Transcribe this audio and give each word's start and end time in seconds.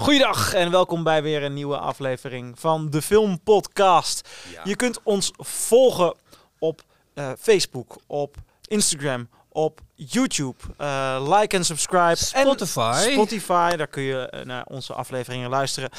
Goeiedag 0.00 0.54
en 0.54 0.70
welkom 0.70 1.02
bij 1.02 1.22
weer 1.22 1.42
een 1.42 1.54
nieuwe 1.54 1.78
aflevering 1.78 2.58
van 2.58 2.90
de 2.90 3.02
Film 3.02 3.40
Podcast. 3.42 4.28
Ja. 4.52 4.60
Je 4.64 4.76
kunt 4.76 5.00
ons 5.02 5.32
volgen 5.36 6.14
op 6.58 6.82
eh, 7.14 7.30
Facebook, 7.38 7.96
op 8.06 8.36
Instagram, 8.66 9.28
op 9.48 9.80
YouTube. 9.94 10.56
Eh, 10.76 11.36
like 11.38 11.56
en 11.56 11.64
subscribe. 11.64 12.16
Spotify. 12.16 13.02
En 13.06 13.12
Spotify, 13.12 13.76
daar 13.76 13.86
kun 13.86 14.02
je 14.02 14.28
eh, 14.28 14.44
naar 14.44 14.64
onze 14.64 14.94
afleveringen 14.94 15.50
luisteren. 15.50 15.90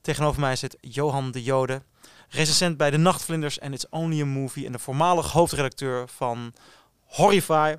Tegenover 0.00 0.40
mij 0.40 0.56
zit 0.56 0.76
Johan 0.80 1.30
de 1.30 1.42
Jode, 1.42 1.82
recensent 2.28 2.76
bij 2.76 2.90
De 2.90 2.98
Nachtvlinders 2.98 3.58
en 3.58 3.72
It's 3.72 3.86
Only 3.90 4.20
a 4.20 4.24
Movie 4.24 4.66
en 4.66 4.72
de 4.72 4.78
voormalig 4.78 5.32
hoofdredacteur 5.32 6.08
van 6.08 6.52
Horrify. 7.04 7.76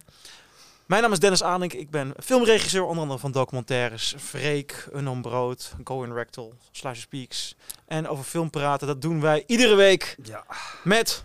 Mijn 0.86 1.02
naam 1.02 1.12
is 1.12 1.20
Dennis 1.20 1.44
Aanink. 1.44 1.74
Ik 1.74 1.90
ben 1.90 2.14
filmregisseur, 2.24 2.84
onder 2.84 3.02
andere 3.02 3.20
van 3.20 3.32
documentaires 3.32 4.16
Freek, 4.20 4.88
Unknown 4.96 5.22
Brood, 5.22 5.74
Go 5.84 6.04
in 6.04 6.14
Rectal, 6.14 6.54
Slasher 6.72 7.02
Speaks. 7.02 7.56
En 7.88 8.08
over 8.08 8.24
film 8.24 8.50
praten, 8.50 8.88
dat 8.88 9.02
doen 9.02 9.22
wij 9.22 9.44
iedere 9.48 9.76
week 9.76 10.16
Ja. 10.24 10.44
met... 10.84 11.24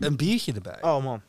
Een 0.00 0.16
biertje 0.16 0.52
erbij. 0.52 0.78
Oh 0.82 1.04
man. 1.04 1.20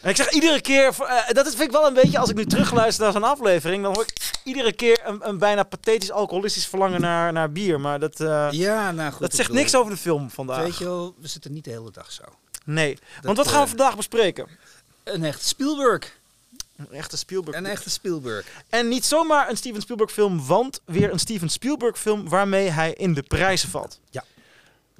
En 0.00 0.10
ik 0.10 0.16
zeg 0.16 0.30
iedere 0.30 0.60
keer, 0.60 0.94
eh, 1.02 1.28
dat 1.34 1.48
vind 1.48 1.60
ik 1.60 1.70
wel 1.70 1.86
een 1.86 1.94
beetje, 1.94 2.18
als 2.18 2.30
ik 2.30 2.36
nu 2.36 2.46
terugluister 2.46 3.04
naar 3.04 3.12
zo'n 3.12 3.24
aflevering, 3.24 3.82
dan 3.82 3.94
hoor 3.94 4.02
ik 4.02 4.40
iedere 4.44 4.72
keer 4.72 5.00
een, 5.04 5.28
een 5.28 5.38
bijna 5.38 5.62
pathetisch 5.62 6.10
alcoholistisch 6.10 6.66
verlangen 6.66 7.00
naar, 7.00 7.32
naar 7.32 7.52
bier. 7.52 7.80
Maar 7.80 7.98
dat, 8.00 8.20
eh, 8.20 8.48
Ja, 8.50 8.92
nou 8.92 9.10
goed. 9.10 9.20
dat 9.20 9.34
zegt 9.34 9.52
niks 9.52 9.74
over 9.74 9.90
de 9.92 9.98
film 9.98 10.30
vandaag. 10.30 10.62
Weet 10.62 10.78
je 10.78 10.84
wel, 10.84 11.14
we 11.20 11.28
zitten 11.28 11.52
niet 11.52 11.64
de 11.64 11.70
hele 11.70 11.90
dag 11.90 12.12
zo. 12.12 12.22
Nee. 12.64 12.94
Dat, 12.94 13.24
Want 13.24 13.36
wat 13.36 13.46
gaan 13.48 13.56
we 13.56 13.62
eh, 13.62 13.68
vandaag 13.68 13.96
bespreken? 13.96 14.46
Een 15.06 15.24
echte 15.24 15.48
Spielberg. 15.48 16.18
Een 16.76 16.92
echte 16.92 17.16
Spielberg. 17.16 17.56
Een 17.56 17.66
echte 17.66 17.90
Spielberg. 17.90 18.46
En 18.68 18.88
niet 18.88 19.04
zomaar 19.04 19.50
een 19.50 19.56
Steven 19.56 19.80
Spielberg 19.80 20.12
film, 20.12 20.46
want 20.46 20.80
weer 20.84 21.12
een 21.12 21.18
Steven 21.18 21.48
Spielberg 21.48 21.98
film 21.98 22.28
waarmee 22.28 22.70
hij 22.70 22.92
in 22.92 23.14
de 23.14 23.22
prijzen 23.22 23.68
valt. 23.68 24.00
Ja. 24.10 24.24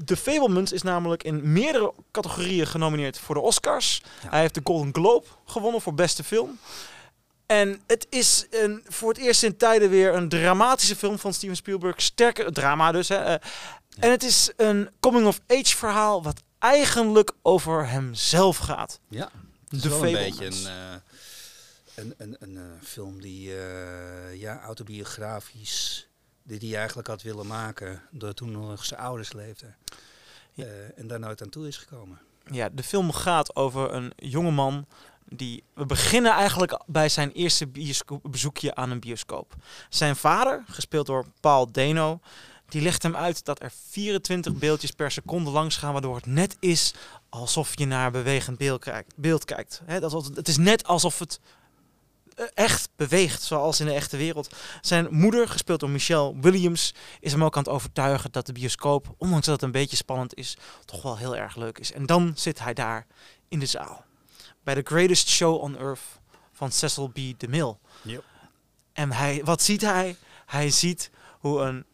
The 0.04 0.16
Fablemans 0.16 0.72
is 0.72 0.82
namelijk 0.82 1.22
in 1.22 1.52
meerdere 1.52 1.92
categorieën 2.12 2.66
genomineerd 2.66 3.18
voor 3.18 3.34
de 3.34 3.40
Oscars. 3.40 4.02
Ja. 4.22 4.28
Hij 4.30 4.40
heeft 4.40 4.54
de 4.54 4.60
Golden 4.64 4.94
Globe 4.94 5.26
gewonnen 5.46 5.80
voor 5.80 5.94
beste 5.94 6.24
film. 6.24 6.58
En 7.46 7.80
het 7.86 8.06
is 8.10 8.46
een, 8.50 8.84
voor 8.88 9.08
het 9.08 9.18
eerst 9.18 9.42
in 9.42 9.56
tijden 9.56 9.90
weer 9.90 10.14
een 10.14 10.28
dramatische 10.28 10.96
film 10.96 11.18
van 11.18 11.34
Steven 11.34 11.56
Spielberg. 11.56 12.02
Sterke 12.02 12.52
drama 12.52 12.92
dus. 12.92 13.08
Hè. 13.08 13.16
Eh, 13.16 13.48
En 13.98 14.10
het 14.10 14.22
is 14.22 14.50
een 14.56 14.90
coming-of-age 15.00 15.76
verhaal 15.76 16.22
wat 16.22 16.42
eigenlijk 16.58 17.32
over 17.42 17.88
hemzelf 17.88 18.56
gaat. 18.56 18.98
Ja. 19.08 19.30
Het 19.68 19.84
is 19.84 19.90
wel 19.90 20.06
een 20.06 20.12
beetje 20.12 20.46
een, 20.46 20.66
eh, 20.66 20.94
een, 21.94 22.14
een, 22.16 22.36
een 22.38 22.56
eh, 22.56 22.62
film 22.82 23.20
die 23.20 23.56
eh, 23.56 24.40
ja, 24.40 24.60
autobiografisch, 24.60 26.08
die 26.42 26.58
hij 26.58 26.78
eigenlijk 26.78 27.08
had 27.08 27.22
willen 27.22 27.46
maken, 27.46 28.02
door 28.10 28.34
toen 28.34 28.50
nog 28.50 28.84
zijn 28.84 29.00
ouders 29.00 29.32
leefden. 29.32 29.76
Ja. 30.52 30.66
En 30.96 31.06
daar 31.06 31.20
nooit 31.20 31.42
aan 31.42 31.48
toe 31.48 31.66
is 31.66 31.76
gekomen. 31.76 32.18
Ja, 32.50 32.68
de 32.68 32.82
film 32.82 33.12
gaat 33.12 33.56
over 33.56 33.92
een 33.92 34.12
jongeman 34.16 34.86
die... 35.28 35.62
We 35.74 35.86
beginnen 35.86 36.32
eigenlijk 36.32 36.80
bij 36.86 37.08
zijn 37.08 37.32
eerste 37.32 37.68
bezoekje 38.22 38.74
aan 38.74 38.90
een 38.90 39.00
bioscoop. 39.00 39.54
Zijn 39.88 40.16
vader, 40.16 40.64
gespeeld 40.66 41.06
door 41.06 41.26
Paul 41.40 41.72
Dano, 41.72 42.20
die 42.68 42.82
legt 42.82 43.02
hem 43.02 43.16
uit 43.16 43.44
dat 43.44 43.62
er 43.62 43.72
24 43.90 44.54
beeldjes 44.54 44.90
per 44.90 45.10
seconde 45.10 45.50
langs 45.50 45.76
gaan, 45.76 45.92
waardoor 45.92 46.16
het 46.16 46.26
net 46.26 46.56
is 46.60 46.94
alsof 47.36 47.78
je 47.78 47.86
naar 47.86 48.10
bewegend 48.10 48.58
beeld 48.58 48.80
kijkt. 48.80 49.12
Beeld 49.16 49.44
kijkt. 49.44 49.82
Dat 50.00 50.14
is, 50.14 50.28
het 50.34 50.48
is 50.48 50.56
net 50.56 50.86
alsof 50.86 51.18
het 51.18 51.40
eh, 52.36 52.44
echt 52.54 52.88
beweegt, 52.96 53.42
zoals 53.42 53.80
in 53.80 53.86
de 53.86 53.92
echte 53.92 54.16
wereld. 54.16 54.56
Zijn 54.80 55.06
moeder, 55.10 55.48
gespeeld 55.48 55.80
door 55.80 55.90
Michelle 55.90 56.40
Williams, 56.40 56.94
is 57.20 57.32
hem 57.32 57.44
ook 57.44 57.56
aan 57.56 57.62
het 57.62 57.72
overtuigen 57.72 58.32
dat 58.32 58.46
de 58.46 58.52
bioscoop, 58.52 59.14
ondanks 59.18 59.46
dat 59.46 59.54
het 59.54 59.64
een 59.64 59.70
beetje 59.70 59.96
spannend 59.96 60.34
is, 60.34 60.56
toch 60.84 61.02
wel 61.02 61.16
heel 61.16 61.36
erg 61.36 61.56
leuk 61.56 61.78
is. 61.78 61.92
En 61.92 62.06
dan 62.06 62.32
zit 62.36 62.58
hij 62.58 62.74
daar 62.74 63.06
in 63.48 63.58
de 63.58 63.66
zaal. 63.66 64.04
Bij 64.64 64.74
The 64.74 64.80
Greatest 64.84 65.28
Show 65.28 65.62
on 65.62 65.78
Earth 65.78 66.20
van 66.52 66.72
Cecil 66.72 67.08
B. 67.08 67.18
DeMille. 67.36 67.76
Yep. 68.02 68.24
En 68.92 69.12
hij, 69.12 69.40
wat 69.44 69.62
ziet 69.62 69.80
hij? 69.80 70.16
Hij 70.46 70.70
ziet 70.70 71.10
hoe 71.40 71.60
een 71.60 71.84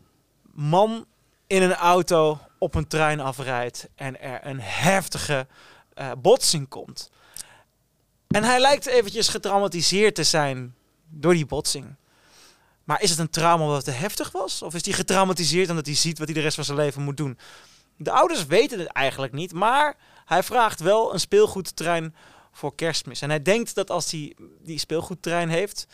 man 0.52 1.06
in 1.46 1.62
een 1.62 1.74
auto 1.74 2.38
op 2.62 2.74
een 2.74 2.86
trein 2.86 3.20
afrijdt 3.20 3.88
en 3.94 4.20
er 4.20 4.46
een 4.46 4.60
heftige 4.60 5.46
eh, 5.94 6.10
botsing 6.18 6.68
komt. 6.68 7.10
En 8.28 8.44
hij 8.44 8.60
lijkt 8.60 8.86
eventjes 8.86 9.28
getraumatiseerd 9.28 10.14
te 10.14 10.24
zijn 10.24 10.74
door 11.08 11.32
die 11.32 11.46
botsing. 11.46 11.94
Maar 12.84 13.02
is 13.02 13.10
het 13.10 13.18
een 13.18 13.30
trauma 13.30 13.62
omdat 13.62 13.76
het 13.86 13.94
te 13.94 14.00
heftig 14.00 14.32
was? 14.32 14.62
Of 14.62 14.74
is 14.74 14.84
hij 14.84 14.94
getraumatiseerd 14.94 15.70
omdat 15.70 15.86
hij 15.86 15.94
ziet 15.94 16.18
wat 16.18 16.26
hij 16.26 16.36
de 16.36 16.42
rest 16.42 16.54
van 16.54 16.64
zijn 16.64 16.76
leven 16.76 17.02
moet 17.02 17.16
doen? 17.16 17.38
De 17.96 18.10
ouders 18.10 18.46
weten 18.46 18.78
het 18.78 18.88
eigenlijk 18.88 19.32
niet, 19.32 19.52
maar 19.52 19.96
hij 20.24 20.42
vraagt 20.42 20.80
wel 20.80 21.12
een 21.12 21.20
speelgoedtrein 21.20 22.14
voor 22.52 22.74
kerstmis. 22.74 23.20
En 23.20 23.28
hij 23.28 23.42
denkt 23.42 23.74
dat 23.74 23.90
als 23.90 24.10
hij 24.10 24.36
die 24.60 24.78
speelgoedtrein 24.78 25.48
heeft... 25.48 25.86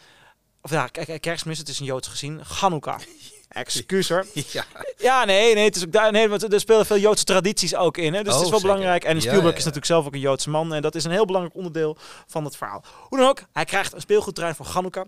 Of 0.61 0.71
ja, 0.71 0.87
kerstmis, 1.21 1.59
het 1.59 1.69
is 1.69 1.79
een 1.79 1.87
Joods 1.87 2.09
gezien. 2.09 2.41
Hanukkah. 2.41 3.01
Excuus 3.49 4.09
hoor. 4.09 4.27
Ja. 4.53 4.65
Ja, 4.97 5.25
nee, 5.25 5.55
nee, 5.55 5.65
het 5.65 5.77
is 5.77 5.85
ook 5.85 5.93
daar, 5.93 6.13
nee, 6.13 6.29
want 6.29 6.53
er 6.53 6.61
spelen 6.61 6.87
veel 6.87 6.99
Joodse 6.99 7.25
tradities 7.25 7.75
ook 7.75 7.97
in. 7.97 8.15
Hè? 8.15 8.23
Dus 8.23 8.33
het 8.33 8.41
Oh, 8.41 8.45
is 8.45 8.51
wel 8.51 8.59
zeker. 8.59 8.75
belangrijk. 8.75 9.05
En 9.05 9.21
Spielberg 9.21 9.45
ja, 9.45 9.51
is 9.51 9.59
natuurlijk 9.59 9.87
zelf 9.87 10.07
ook 10.07 10.15
een 10.15 10.21
Joodse 10.21 10.51
man. 10.51 10.75
En 10.75 10.83
dat 10.83 10.95
is 10.95 11.05
een 11.05 11.11
heel 11.11 11.27
belangrijk 11.27 11.57
onderdeel 11.57 11.97
van 12.27 12.45
het 12.45 12.57
verhaal. 12.57 12.85
Hoe 13.09 13.19
dan 13.19 13.29
ook, 13.29 13.43
hij 13.53 13.65
krijgt 13.65 13.93
een 13.93 14.01
speelgoedtrein 14.01 14.55
voor 14.55 14.67
Hanukkah. 14.67 15.07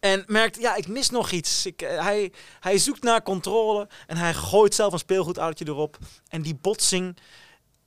En 0.00 0.24
merkt, 0.26 0.60
ja, 0.60 0.74
ik 0.74 0.88
mis 0.88 1.10
nog 1.10 1.30
iets. 1.30 1.66
Ik, 1.66 1.82
eh, 1.82 2.02
hij, 2.02 2.32
hij 2.60 2.78
zoekt 2.78 3.02
naar 3.02 3.22
controle 3.22 3.88
en 4.06 4.16
hij 4.16 4.34
gooit 4.34 4.74
zelf 4.74 4.92
een 4.92 4.98
speelgoedautootje 4.98 5.66
erop. 5.72 5.98
En 6.28 6.42
die 6.42 6.54
botsing, 6.54 7.16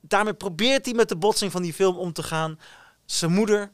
daarmee 0.00 0.34
probeert 0.34 0.84
hij 0.84 0.94
met 0.94 1.08
de 1.08 1.16
botsing 1.16 1.52
van 1.52 1.62
die 1.62 1.74
film 1.74 1.96
om 1.96 2.12
te 2.12 2.22
gaan. 2.22 2.58
Zijn 3.04 3.32
moeder 3.32 3.70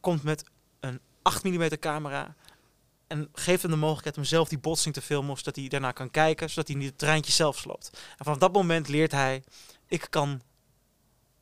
komt 0.00 0.22
met 0.22 0.44
een 0.80 1.00
8 1.22 1.44
mm 1.44 1.68
camera 1.80 2.34
en 3.06 3.28
geeft 3.32 3.62
hem 3.62 3.70
de 3.70 3.76
mogelijkheid 3.76 4.16
om 4.16 4.24
zelf 4.24 4.48
die 4.48 4.58
botsing 4.58 4.94
te 4.94 5.02
filmen, 5.02 5.36
zodat 5.36 5.56
hij 5.56 5.68
daarna 5.68 5.92
kan 5.92 6.10
kijken, 6.10 6.50
zodat 6.50 6.68
hij 6.68 6.76
niet 6.76 6.88
het 6.88 6.98
treintje 6.98 7.32
zelf 7.32 7.58
sloopt. 7.58 7.90
En 7.92 8.24
vanaf 8.24 8.38
dat 8.38 8.52
moment 8.52 8.88
leert 8.88 9.12
hij, 9.12 9.42
ik 9.86 10.06
kan 10.10 10.42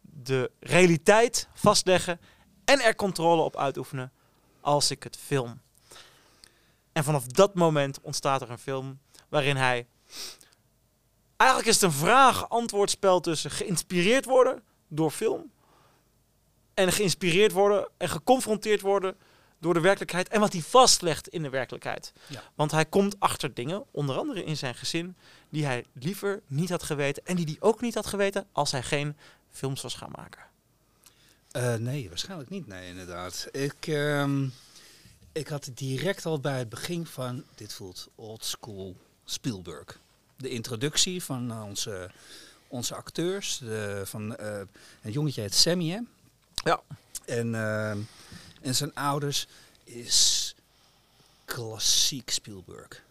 de 0.01 0.51
realiteit 0.61 1.49
vastleggen 1.55 2.21
en 2.65 2.81
er 2.81 2.95
controle 2.95 3.43
op 3.43 3.57
uitoefenen 3.57 4.13
als 4.61 4.91
ik 4.91 5.03
het 5.03 5.17
film. 5.17 5.61
En 6.93 7.05
vanaf 7.05 7.27
dat 7.27 7.55
moment 7.55 8.01
ontstaat 8.01 8.43
er 8.43 8.51
een 8.51 8.59
film 8.59 8.99
waarin 9.29 9.57
hij... 9.57 9.87
Eigenlijk 11.37 11.69
is 11.71 11.81
het 11.81 11.91
een 11.91 11.99
vraag-antwoordspel 11.99 13.21
tussen 13.21 13.51
geïnspireerd 13.51 14.25
worden 14.25 14.63
door 14.89 15.11
film... 15.11 15.51
en 16.75 16.93
geïnspireerd 16.93 17.53
worden 17.53 17.89
en 17.97 18.09
geconfronteerd 18.09 18.81
worden 18.81 19.17
door 19.59 19.75
de 19.75 19.81
werkelijkheid... 19.81 20.29
en 20.29 20.41
wat 20.41 20.53
hij 20.53 20.63
vastlegt 20.63 21.29
in 21.29 21.43
de 21.43 21.49
werkelijkheid. 21.49 22.13
Ja. 22.27 22.43
Want 22.55 22.71
hij 22.71 22.85
komt 22.85 23.21
achter 23.21 23.55
dingen, 23.55 23.85
onder 23.91 24.17
andere 24.17 24.45
in 24.45 24.57
zijn 24.57 24.75
gezin... 24.75 25.17
die 25.49 25.65
hij 25.65 25.85
liever 25.93 26.43
niet 26.47 26.71
had 26.71 26.83
geweten 26.83 27.27
en 27.27 27.37
die 27.37 27.45
hij 27.45 27.57
ook 27.61 27.81
niet 27.81 27.95
had 27.95 28.07
geweten... 28.07 28.47
als 28.53 28.71
hij 28.71 28.83
geen 28.83 29.17
films 29.51 29.83
was 29.83 29.95
gaan 29.95 30.13
maken. 30.17 30.43
Eh, 31.51 31.75
nee, 31.75 32.09
waarschijnlijk 32.09 32.51
niet. 32.51 32.67
Nee, 32.67 32.89
inderdaad. 32.89 33.49
Ik, 33.51 33.87
ehm, 33.87 34.47
ik 35.33 35.49
had 35.49 35.71
direct 35.75 36.27
al 36.27 36.41
bij 36.41 36.59
het 36.59 36.69
begin 36.69 37.07
van 37.07 37.45
dit 37.55 37.73
voelt 37.73 38.09
old 38.15 38.45
school 38.45 38.97
Spielberg. 39.25 40.01
De 40.37 40.49
introductie 40.49 41.23
van 41.23 41.51
eh, 41.51 41.65
onze, 41.65 42.11
onze 42.69 42.95
acteurs. 42.95 43.59
De, 43.59 44.03
van, 44.05 44.37
eh, 44.37 44.61
een 45.03 45.13
jongetje 45.13 45.41
heet 45.41 45.55
Sammy, 45.55 45.89
hè? 45.89 46.01
Ja. 46.55 46.83
En, 47.25 47.55
ehm, 47.55 47.99
en 48.65 48.75
zijn 48.75 48.95
ouders 48.95 49.47
is 49.85 50.55
klassiek 51.45 52.31
Spielberg. 52.31 53.04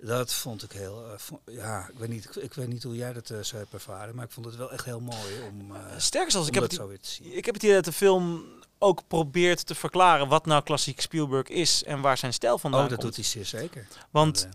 Dat 0.00 0.34
vond 0.34 0.62
ik 0.62 0.72
heel... 0.72 1.04
eh, 1.44 1.54
ja, 1.54 1.88
ik 1.92 1.98
weet, 1.98 2.08
niet, 2.08 2.24
ik, 2.24 2.34
ik 2.34 2.54
weet 2.54 2.68
niet 2.68 2.82
hoe 2.82 2.96
jij 2.96 3.12
dat 3.12 3.30
eh, 3.30 3.36
zou 3.40 3.56
hebben 3.62 3.78
ervaren, 3.80 4.14
maar 4.14 4.24
ik 4.24 4.30
vond 4.30 4.46
het 4.46 4.56
wel 4.56 4.72
echt 4.72 4.84
heel 4.84 5.00
mooi 5.00 5.40
om, 5.50 5.74
eh 5.76 5.80
Sterker 5.96 6.30
zelfs, 6.30 6.48
om 6.48 6.54
ik 6.54 6.60
heb 6.60 6.70
het 6.70 6.80
zo 6.80 6.88
weer 6.88 7.00
te 7.00 7.08
zien. 7.10 7.36
Ik 7.36 7.44
heb 7.44 7.54
het 7.54 7.62
idee 7.62 7.74
dat 7.76 7.84
de 7.84 7.92
film 7.92 8.44
ook 8.78 9.00
probeert 9.08 9.66
te 9.66 9.74
verklaren 9.74 10.28
wat 10.28 10.46
nou 10.46 10.62
klassiek 10.62 11.00
Spielberg 11.00 11.48
is 11.48 11.84
en 11.84 12.00
waar 12.00 12.18
zijn 12.18 12.32
stijl 12.32 12.58
vandaan 12.58 12.82
Oh, 12.82 12.88
dat 12.88 12.98
komt. 12.98 13.14
doet 13.14 13.24
hij 13.24 13.34
zeer 13.44 13.60
zeker. 13.60 13.86
Want 14.10 14.48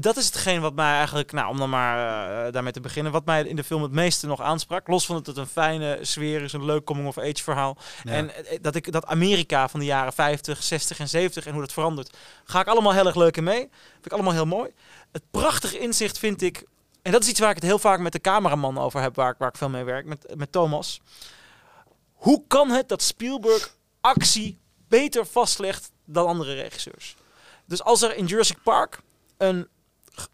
dat 0.00 0.16
is 0.16 0.26
hetgeen 0.26 0.60
wat 0.60 0.74
mij 0.74 0.94
eigenlijk, 0.94 1.32
nou 1.32 1.48
om 1.48 1.58
dan 1.58 1.70
maar 1.70 2.52
daarmee 2.52 2.72
te 2.72 2.80
beginnen, 2.80 3.12
wat 3.12 3.24
mij 3.24 3.42
in 3.44 3.56
de 3.56 3.64
film 3.64 3.82
het 3.82 3.92
meeste 3.92 4.26
nog 4.26 4.40
aansprak. 4.40 4.88
Los 4.88 5.06
van 5.06 5.14
dat 5.16 5.26
het 5.26 5.36
een 5.36 5.46
fijne 5.46 5.98
sfeer 6.02 6.42
is, 6.42 6.52
een 6.52 6.64
leuk 6.64 6.84
coming-of-age 6.84 7.42
verhaal. 7.42 7.76
Ja. 8.04 8.12
En 8.12 8.30
dat 8.60 8.74
ik 8.74 8.92
dat 8.92 9.06
Amerika 9.06 9.68
van 9.68 9.80
de 9.80 9.86
jaren 9.86 10.12
50, 10.12 10.62
60 10.62 10.98
en 10.98 11.08
70 11.08 11.46
en 11.46 11.52
hoe 11.52 11.60
dat 11.60 11.72
verandert, 11.72 12.16
ga 12.44 12.60
ik 12.60 12.66
allemaal 12.66 12.92
heel 12.92 13.06
erg 13.06 13.16
leuk 13.16 13.36
in 13.36 13.44
mee. 13.44 13.70
Vind 14.04 14.16
ik 14.16 14.22
allemaal 14.22 14.44
heel 14.44 14.56
mooi. 14.58 14.70
Het 15.12 15.30
prachtige 15.30 15.78
inzicht 15.78 16.18
vind 16.18 16.42
ik, 16.42 16.64
en 17.02 17.12
dat 17.12 17.22
is 17.22 17.28
iets 17.28 17.40
waar 17.40 17.48
ik 17.50 17.54
het 17.54 17.64
heel 17.64 17.78
vaak 17.78 18.00
met 18.00 18.12
de 18.12 18.20
cameraman 18.20 18.78
over 18.78 19.00
heb, 19.00 19.14
waar 19.14 19.30
ik, 19.30 19.38
waar 19.38 19.48
ik 19.48 19.56
veel 19.56 19.68
mee 19.68 19.84
werk, 19.84 20.06
met, 20.06 20.36
met 20.36 20.52
Thomas. 20.52 21.00
Hoe 22.12 22.44
kan 22.46 22.70
het 22.70 22.88
dat 22.88 23.02
Spielberg 23.02 23.76
actie 24.00 24.58
beter 24.88 25.26
vastlegt 25.26 25.90
dan 26.04 26.26
andere 26.26 26.54
regisseurs? 26.54 27.16
Dus 27.64 27.82
als 27.82 28.02
er 28.02 28.16
in 28.16 28.26
Jurassic 28.26 28.62
Park 28.62 29.00
een, 29.36 29.68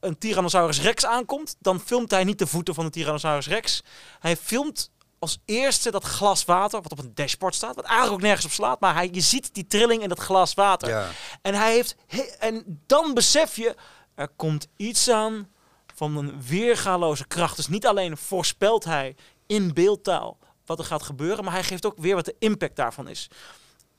een 0.00 0.18
Tyrannosaurus 0.18 0.80
Rex 0.80 1.06
aankomt, 1.06 1.56
dan 1.58 1.80
filmt 1.80 2.10
hij 2.10 2.24
niet 2.24 2.38
de 2.38 2.46
voeten 2.46 2.74
van 2.74 2.84
de 2.84 2.90
Tyrannosaurus 2.90 3.48
Rex. 3.48 3.82
Hij 4.20 4.36
filmt 4.36 4.90
als 5.20 5.38
eerste 5.44 5.90
dat 5.90 6.04
glas 6.04 6.44
water, 6.44 6.82
wat 6.82 6.92
op 6.92 6.98
een 6.98 7.14
dashboard 7.14 7.54
staat, 7.54 7.74
wat 7.74 7.84
eigenlijk 7.84 8.14
ook 8.14 8.22
nergens 8.22 8.44
op 8.46 8.50
slaat, 8.52 8.80
maar 8.80 8.94
hij, 8.94 9.08
je 9.12 9.20
ziet 9.20 9.54
die 9.54 9.66
trilling 9.66 10.02
in 10.02 10.08
dat 10.08 10.18
glas 10.18 10.54
water. 10.54 10.88
Ja. 10.88 11.08
En 11.42 11.54
hij 11.54 11.72
heeft, 11.72 11.96
he- 12.06 12.30
en 12.38 12.82
dan 12.86 13.14
besef 13.14 13.56
je, 13.56 13.74
er 14.14 14.28
komt 14.28 14.66
iets 14.76 15.10
aan 15.10 15.48
van 15.94 16.16
een 16.16 16.42
weergaloze 16.42 17.26
kracht. 17.26 17.56
Dus 17.56 17.68
niet 17.68 17.86
alleen 17.86 18.16
voorspelt 18.16 18.84
hij 18.84 19.16
in 19.46 19.74
beeldtaal 19.74 20.38
wat 20.66 20.78
er 20.78 20.84
gaat 20.84 21.02
gebeuren, 21.02 21.44
maar 21.44 21.52
hij 21.52 21.64
geeft 21.64 21.86
ook 21.86 21.98
weer 21.98 22.14
wat 22.14 22.24
de 22.24 22.36
impact 22.38 22.76
daarvan 22.76 23.08
is. 23.08 23.28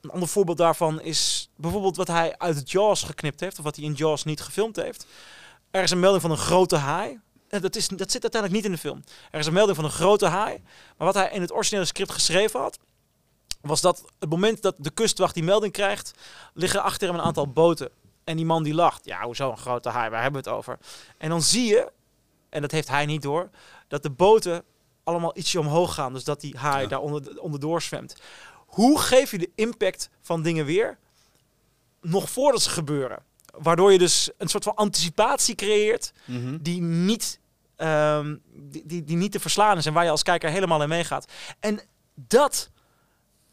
Een 0.02 0.10
ander 0.12 0.28
voorbeeld 0.30 0.58
daarvan 0.58 1.02
is 1.02 1.50
bijvoorbeeld 1.56 1.96
wat 1.96 2.08
hij 2.08 2.38
uit 2.38 2.72
Jaws 2.72 3.04
geknipt 3.04 3.40
heeft, 3.40 3.58
of 3.58 3.64
wat 3.64 3.76
hij 3.76 3.86
in 3.86 3.94
Jaws 3.94 4.24
niet 4.24 4.42
gefilmd 4.42 4.76
heeft. 4.76 5.06
Er 5.72 5.84
is 5.84 5.92
een 5.92 6.00
melding 6.00 6.22
van 6.22 6.32
een 6.32 6.38
grote 6.38 6.76
haai. 6.76 7.20
En 7.52 7.62
dat, 7.62 7.76
is, 7.76 7.88
dat 7.88 8.12
zit 8.12 8.22
uiteindelijk 8.22 8.54
niet 8.54 8.66
in 8.66 8.72
de 8.72 8.78
film. 8.88 9.04
Er 9.32 9.40
is 9.40 9.46
een 9.46 9.54
melding 9.54 9.76
van 9.76 9.86
een 9.86 9.92
grote 9.92 10.26
haai. 10.26 10.62
Maar 10.98 11.08
wat 11.08 11.16
hij 11.16 11.30
in 11.32 11.42
het 11.42 11.52
originele 11.54 11.86
script 11.86 12.12
geschreven 12.12 12.60
had, 12.60 12.80
was 13.62 13.82
dat 13.82 14.04
het 14.20 14.30
moment 14.30 14.62
dat 14.62 14.76
de 14.78 14.90
kustwacht 14.92 15.34
die 15.34 15.44
melding 15.44 15.74
krijgt, 15.74 16.12
liggen 16.54 16.84
achter 16.84 17.08
hem 17.08 17.18
een 17.18 17.24
aantal 17.26 17.48
boten. 17.48 17.90
En 18.24 18.36
die 18.36 18.46
man 18.46 18.64
die 18.64 18.74
lacht. 18.74 19.06
Ja, 19.06 19.22
hoezo 19.24 19.52
een 19.52 19.58
grote 19.58 19.90
haai? 19.90 20.10
Waar 20.10 20.22
hebben 20.22 20.44
we 20.44 20.50
het 20.50 20.58
over? 20.58 20.78
En 21.18 21.30
dan 21.30 21.42
zie 21.42 21.66
je, 21.66 21.92
en 22.50 22.62
dat 22.62 22.72
heeft 22.72 22.88
hij 22.88 23.06
niet 23.06 23.22
door, 23.22 23.50
dat 23.88 24.04
de 24.04 24.10
boten 24.10 24.64
allemaal 25.04 25.38
ietsje 25.38 25.60
omhoog 25.60 25.94
gaan. 25.94 26.14
Dus 26.14 26.24
dat 26.24 26.42
die 26.42 26.58
haai 26.58 26.82
Ja. 26.84 26.88
daar 26.90 27.00
onder, 27.00 27.40
onderdoor 27.42 27.82
zwemt. 27.82 28.16
Hoe 28.66 29.00
geef 29.00 29.32
je 29.32 29.38
de 29.38 29.50
impact 29.56 30.10
van 30.22 30.42
dingen 30.42 30.66
weer 30.66 30.98
nog 32.02 32.30
voordat 32.30 32.62
ze 32.62 32.70
gebeuren? 32.70 33.24
Waardoor 33.58 33.92
je 33.92 33.98
dus 33.98 34.30
een 34.38 34.48
soort 34.48 34.64
van 34.64 34.76
anticipatie 34.76 35.56
creëert 35.56 36.12
Mhm. 36.26 36.58
die 36.62 36.82
niet, 36.82 37.40
ehm, 37.82 38.36
die, 38.54 38.84
die, 38.86 39.04
die 39.04 39.18
niet 39.18 39.32
te 39.32 39.40
verslaan 39.40 39.78
is 39.78 39.86
en 39.86 39.94
waar 39.94 40.04
je 40.04 40.10
als 40.10 40.24
kijker 40.24 40.50
helemaal 40.50 40.82
in 40.82 40.90
meegaat. 40.90 41.32
En 41.60 41.82
dat 42.16 42.70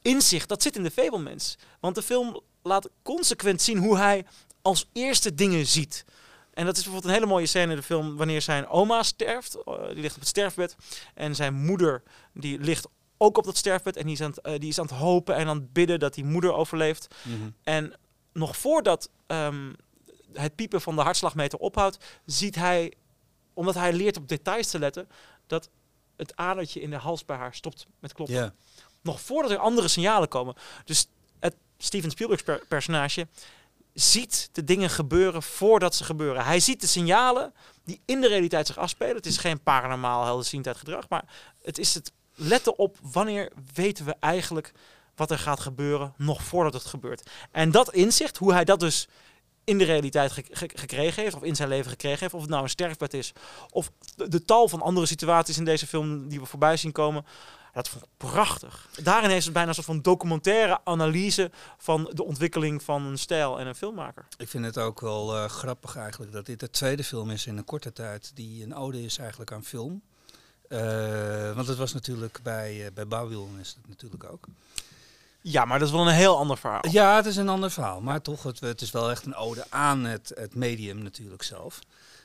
inzicht, 0.03 0.49
dat 0.49 0.63
zit 0.63 0.77
in 0.77 0.83
de 0.83 0.91
Fablemans. 0.91 1.59
Want 1.81 1.95
de 1.95 2.03
film 2.03 2.41
laat 2.63 2.89
consequent 3.03 3.63
zien 3.63 3.79
hoe 3.79 3.97
hij 3.99 4.25
als 4.63 4.89
eerste 4.93 5.35
dingen 5.35 5.67
ziet. 5.67 6.05
En 6.53 6.65
dat 6.65 6.77
is 6.77 6.83
bijvoorbeeld 6.83 7.13
een 7.13 7.19
hele 7.19 7.33
mooie 7.33 7.47
scène 7.47 7.71
in 7.71 7.77
de 7.77 7.83
film 7.83 8.17
wanneer 8.17 8.43
zijn 8.43 8.69
oma 8.69 9.03
sterft. 9.03 9.55
Eh, 9.65 9.89
die 9.89 10.01
ligt 10.01 10.15
op 10.15 10.21
het 10.21 10.29
sterfbed. 10.29 10.77
En 11.15 11.35
zijn 11.35 11.55
moeder 11.55 12.03
die 12.33 12.59
ligt 12.59 12.87
ook 13.17 13.39
op 13.39 13.45
dat 13.45 13.57
sterfbed. 13.57 13.97
En 13.97 14.05
die 14.05 14.15
is 14.15 14.21
aan 14.21 14.31
het, 14.31 14.41
eh, 14.41 14.59
die 14.59 14.69
is 14.69 14.79
aan 14.79 14.87
het 14.87 14.95
hopen 14.95 15.35
en 15.37 15.49
aan 15.49 15.57
het 15.57 15.73
bidden 15.73 15.99
dat 15.99 16.15
die 16.15 16.25
moeder 16.25 16.53
overleeft. 16.53 17.15
Mhm. 17.23 17.51
En 17.63 17.93
nog 18.33 18.57
voordat 18.57 19.11
ehm, 19.27 19.73
het 20.33 20.55
piepen 20.55 20.81
van 20.81 20.97
de 20.97 21.03
hartslagmeter 21.03 21.59
ophoudt, 21.59 21.99
ziet 22.25 22.55
hij, 22.55 22.93
omdat 23.59 23.75
hij 23.75 23.93
leert 23.93 24.17
op 24.17 24.29
details 24.29 24.71
te 24.71 24.79
letten, 24.79 25.09
dat 25.47 25.69
het 26.17 26.37
adertje 26.37 26.81
in 26.81 26.91
de 26.91 26.97
hals 26.97 27.25
bij 27.25 27.37
haar 27.37 27.55
stopt 27.55 27.87
met 28.01 28.13
kloppen. 28.13 28.55
Nog 29.03 29.21
voordat 29.21 29.51
er 29.51 29.59
andere 29.59 29.89
signalen 29.89 30.29
komen. 30.29 30.55
Dus 30.85 31.07
het 31.41 31.55
Steven 31.79 32.11
Spielberg 32.11 32.45
per- 32.45 32.65
personage 32.69 33.29
ziet 33.95 34.49
de 34.53 34.65
dingen 34.65 34.91
gebeuren 34.91 35.43
voordat 35.43 35.95
ze 35.95 36.05
gebeuren. 36.05 36.45
Hij 36.45 36.61
ziet 36.61 36.81
de 36.81 36.87
signalen 36.87 37.55
die 37.85 38.01
in 38.05 38.21
de 38.21 38.29
realiteit 38.29 38.67
zich 38.67 38.79
afspelen. 38.79 39.17
Het 39.17 39.27
is 39.27 39.37
geen 39.37 39.63
paranormaal 39.63 40.25
helderziendheid 40.25 40.77
gedrag, 40.77 41.09
maar 41.09 41.25
het 41.63 41.79
is 41.79 41.95
het 41.95 42.13
letten 42.35 42.79
op 42.79 42.97
wanneer 43.03 43.53
weten 43.75 44.05
we 44.05 44.17
eigenlijk 44.21 44.73
wat 45.15 45.31
er 45.31 45.39
gaat 45.39 45.61
gebeuren 45.61 46.15
nog 46.17 46.43
voordat 46.43 46.73
het 46.73 46.85
gebeurt. 46.85 47.31
En 47.51 47.71
dat 47.71 47.93
inzicht, 47.93 48.37
hoe 48.37 48.53
hij 48.53 48.65
dat 48.65 48.81
dus 48.81 49.09
in 49.69 49.79
de 49.79 49.85
realiteit 49.85 50.33
ge- 50.33 50.45
ge- 50.51 50.71
gekregen 50.75 51.23
heeft, 51.23 51.35
of 51.35 51.43
in 51.43 51.57
zijn 51.57 51.69
leven 51.69 51.91
gekregen 51.91 52.19
heeft, 52.19 52.35
of 52.35 52.41
het 52.41 52.51
nou 52.51 52.63
een 52.63 52.69
sterfbed 52.69 53.15
is, 53.15 53.33
of 53.71 53.91
de, 54.17 54.29
de 54.29 54.45
tal 54.45 54.69
van 54.69 54.83
andere 54.83 55.07
situaties 55.07 55.59
in 55.59 55.65
deze 55.65 55.87
film 55.87 56.29
die 56.29 56.41
we 56.41 56.47
voorbij 56.47 56.77
zien 56.77 56.93
komen, 56.93 57.25
dat 57.73 57.89
vond 57.89 58.05
ik 58.05 58.11
prachtig. 58.17 58.89
Daarin 59.03 59.31
heeft 59.31 59.45
het 59.45 59.53
bijna 59.53 59.69
een 59.69 59.75
soort 59.75 59.87
van 59.87 60.03
documentaire 60.03 60.81
analyse 60.85 61.51
van 61.79 62.11
de 62.13 62.25
ontwikkeling 62.25 62.83
van 62.83 63.03
een 63.03 63.19
stijl 63.19 63.61
en 63.61 63.67
een 63.67 63.75
filmmaker. 63.75 64.27
Ik 64.37 64.49
vind 64.49 64.65
het 64.65 64.79
ook 64.79 65.01
wel 65.01 65.37
eh, 65.37 65.45
grappig 65.45 65.97
eigenlijk 65.97 66.33
dat 66.33 66.47
dit 66.47 66.61
de 66.61 66.71
tweede 66.71 67.05
film 67.05 67.31
is 67.31 67.47
in 67.47 67.57
een 67.57 67.65
korte 67.65 67.93
tijd 67.93 68.31
die 68.35 68.63
een 68.63 68.75
ode 68.75 69.03
is 69.03 69.19
eigenlijk 69.19 69.53
aan 69.53 69.65
film. 69.65 70.03
Eh, 70.69 71.55
want 71.55 71.67
het 71.69 71.77
was 71.77 71.93
natuurlijk 71.93 72.41
bij, 72.43 72.87
eh 72.87 73.07
bij 73.09 73.29
is 73.61 73.69
het 73.69 73.89
natuurlijk 73.89 74.25
ook. 74.25 74.47
Ja, 75.41 75.65
maar 75.65 75.79
dat 75.79 75.89
is 75.89 75.95
wel 75.95 76.07
een 76.09 76.15
heel 76.15 76.37
ander 76.37 76.59
verhaal. 76.59 76.89
Ja, 76.91 77.17
het 77.17 77.27
is 77.27 77.37
een 77.37 77.49
ander 77.49 77.71
verhaal, 77.71 78.01
maar 78.01 78.23
toch, 78.23 78.43
het, 78.43 78.61
het 78.61 78.81
is 78.81 78.91
wel 78.91 79.11
echt 79.11 79.27
een 79.27 79.35
ode 79.35 79.65
aan 79.69 80.05
het, 80.05 80.33
het 80.35 80.55
medium 80.55 81.03
natuurlijk 81.03 81.43
zelf. 81.43 81.79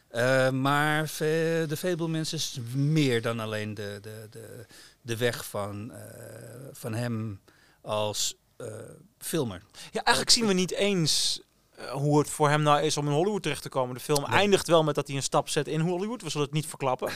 Eh, 0.08 0.50
maar 0.50 1.12
de 1.18 1.76
Fablemans 1.78 2.34
is 2.34 2.60
meer 2.76 3.22
dan 3.22 3.40
alleen 3.40 3.74
de, 3.74 4.00
de, 4.02 4.28
de, 4.30 4.66
de 5.02 5.18
weg 5.18 5.46
van, 5.46 5.92
eh, 5.92 6.00
van 6.72 6.94
hem 6.94 7.42
als 7.82 8.36
eh, 8.58 8.68
filmer. 9.18 9.62
Ja, 9.92 10.04
eigenlijk 10.04 10.36
zien 10.36 10.48
we 10.48 10.54
niet 10.54 10.72
eens 10.72 11.42
hoe 11.92 12.20
het 12.20 12.30
voor 12.30 12.50
hem 12.50 12.62
nou 12.62 12.82
is 12.82 12.98
om 12.98 13.08
in 13.08 13.14
Hollywood 13.14 13.42
terecht 13.44 13.62
te 13.62 13.70
komen. 13.70 13.96
De 13.96 14.02
film 14.02 14.24
Nee. 14.30 14.40
eindigt 14.40 14.68
wel 14.68 14.84
met 14.84 14.96
dat 14.96 15.08
hij 15.08 15.16
een 15.16 15.24
stap 15.24 15.50
zet 15.50 15.68
in 15.68 15.80
Hollywood. 15.80 16.22
We 16.22 16.30
zullen 16.30 16.46
het 16.46 16.56
niet 16.56 16.68
verklappen. 16.68 17.12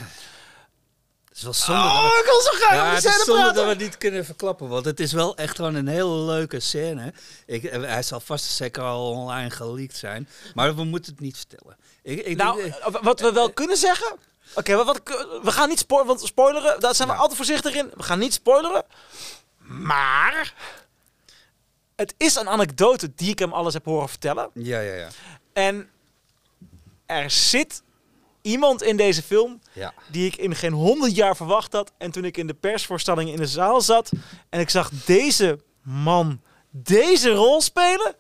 Het 1.38 1.48
is 1.48 1.66
wel 1.68 1.78
zonde 1.78 1.82
dat 1.84 1.92
we- 2.02 2.08
Oh, 2.08 2.18
ik 2.20 2.26
wil 2.26 2.42
zo 2.42 2.76
Ja, 2.76 2.94
het 2.94 3.04
is 3.06 3.16
zonde 3.26 3.42
praten. 3.42 3.56
dat 3.66 3.78
we 3.78 3.84
niet 3.84 3.98
kunnen 3.98 4.26
verklappen, 4.26 4.68
want 4.68 4.86
het 4.86 5.00
is 5.00 5.12
wel 5.14 5.36
echt 5.38 5.56
gewoon 5.56 5.76
een 5.76 5.88
hele 5.88 6.16
leuke 6.16 6.60
scène. 6.60 7.14
Ik, 7.46 7.64
eh, 7.64 7.82
hij 7.82 8.04
zal 8.04 8.20
vast 8.20 8.46
zeker 8.46 8.84
al 8.84 9.10
online 9.12 9.50
geleakt 9.50 9.98
zijn, 9.98 10.30
maar 10.54 10.76
we 10.76 10.84
moeten 10.84 11.12
het 11.12 11.22
niet 11.22 11.38
vertellen. 11.38 11.78
Ik, 12.02 12.26
ik 12.26 12.38
Nou, 12.38 12.62
denk, 12.62 12.76
eh, 12.76 12.96
wat 13.02 13.20
we 13.20 13.32
wel 13.32 13.54
kunnen 13.54 13.78
zeggen... 13.78 14.18
Oké, 14.56 14.76
wat, 14.84 15.02
we 15.44 15.52
gaan 15.52 15.70
niet 15.70 15.80
spoileren, 15.80 16.16
want 16.16 16.28
spoileren, 16.28 16.80
daar 16.80 16.96
zijn 16.96 17.08
we 17.08 17.14
Ja. 17.14 17.20
altijd 17.20 17.38
voorzichtig 17.38 17.74
in. 17.76 17.92
We 17.96 18.04
gaan 18.04 18.20
niet 18.20 18.34
spoileren. 18.34 18.84
Maar 19.58 20.54
het 21.96 22.14
is 22.18 22.36
een 22.36 22.50
anekdote 22.50 23.12
die 23.16 23.30
ik 23.32 23.40
hem 23.40 23.54
alles 23.54 23.74
heb 23.74 23.86
horen 23.86 24.10
vertellen. 24.10 24.50
ja, 24.54 24.80
ja, 24.80 24.94
ja. 24.94 25.08
En 25.54 25.90
er 27.06 27.32
zit 27.32 27.82
iemand 28.48 28.84
in 28.84 28.98
deze 28.98 29.24
film 29.24 29.60
ja. 29.74 29.94
die 30.12 30.26
ik 30.28 30.36
in 30.36 30.56
geen 30.56 30.74
honderd 30.74 31.16
jaar 31.16 31.36
verwacht 31.36 31.74
had. 31.74 31.92
En 31.98 32.12
toen 32.12 32.26
ik 32.26 32.38
in 32.38 32.48
de 32.48 32.54
persvoorstelling 32.54 33.30
in 33.30 33.38
de 33.38 33.48
zaal 33.48 33.82
zat 33.82 34.10
en 34.50 34.60
ik 34.60 34.70
zag 34.70 34.90
deze 35.06 35.60
man 35.84 36.42
deze 36.70 37.30
rol 37.30 37.62
spelen. 37.62 38.16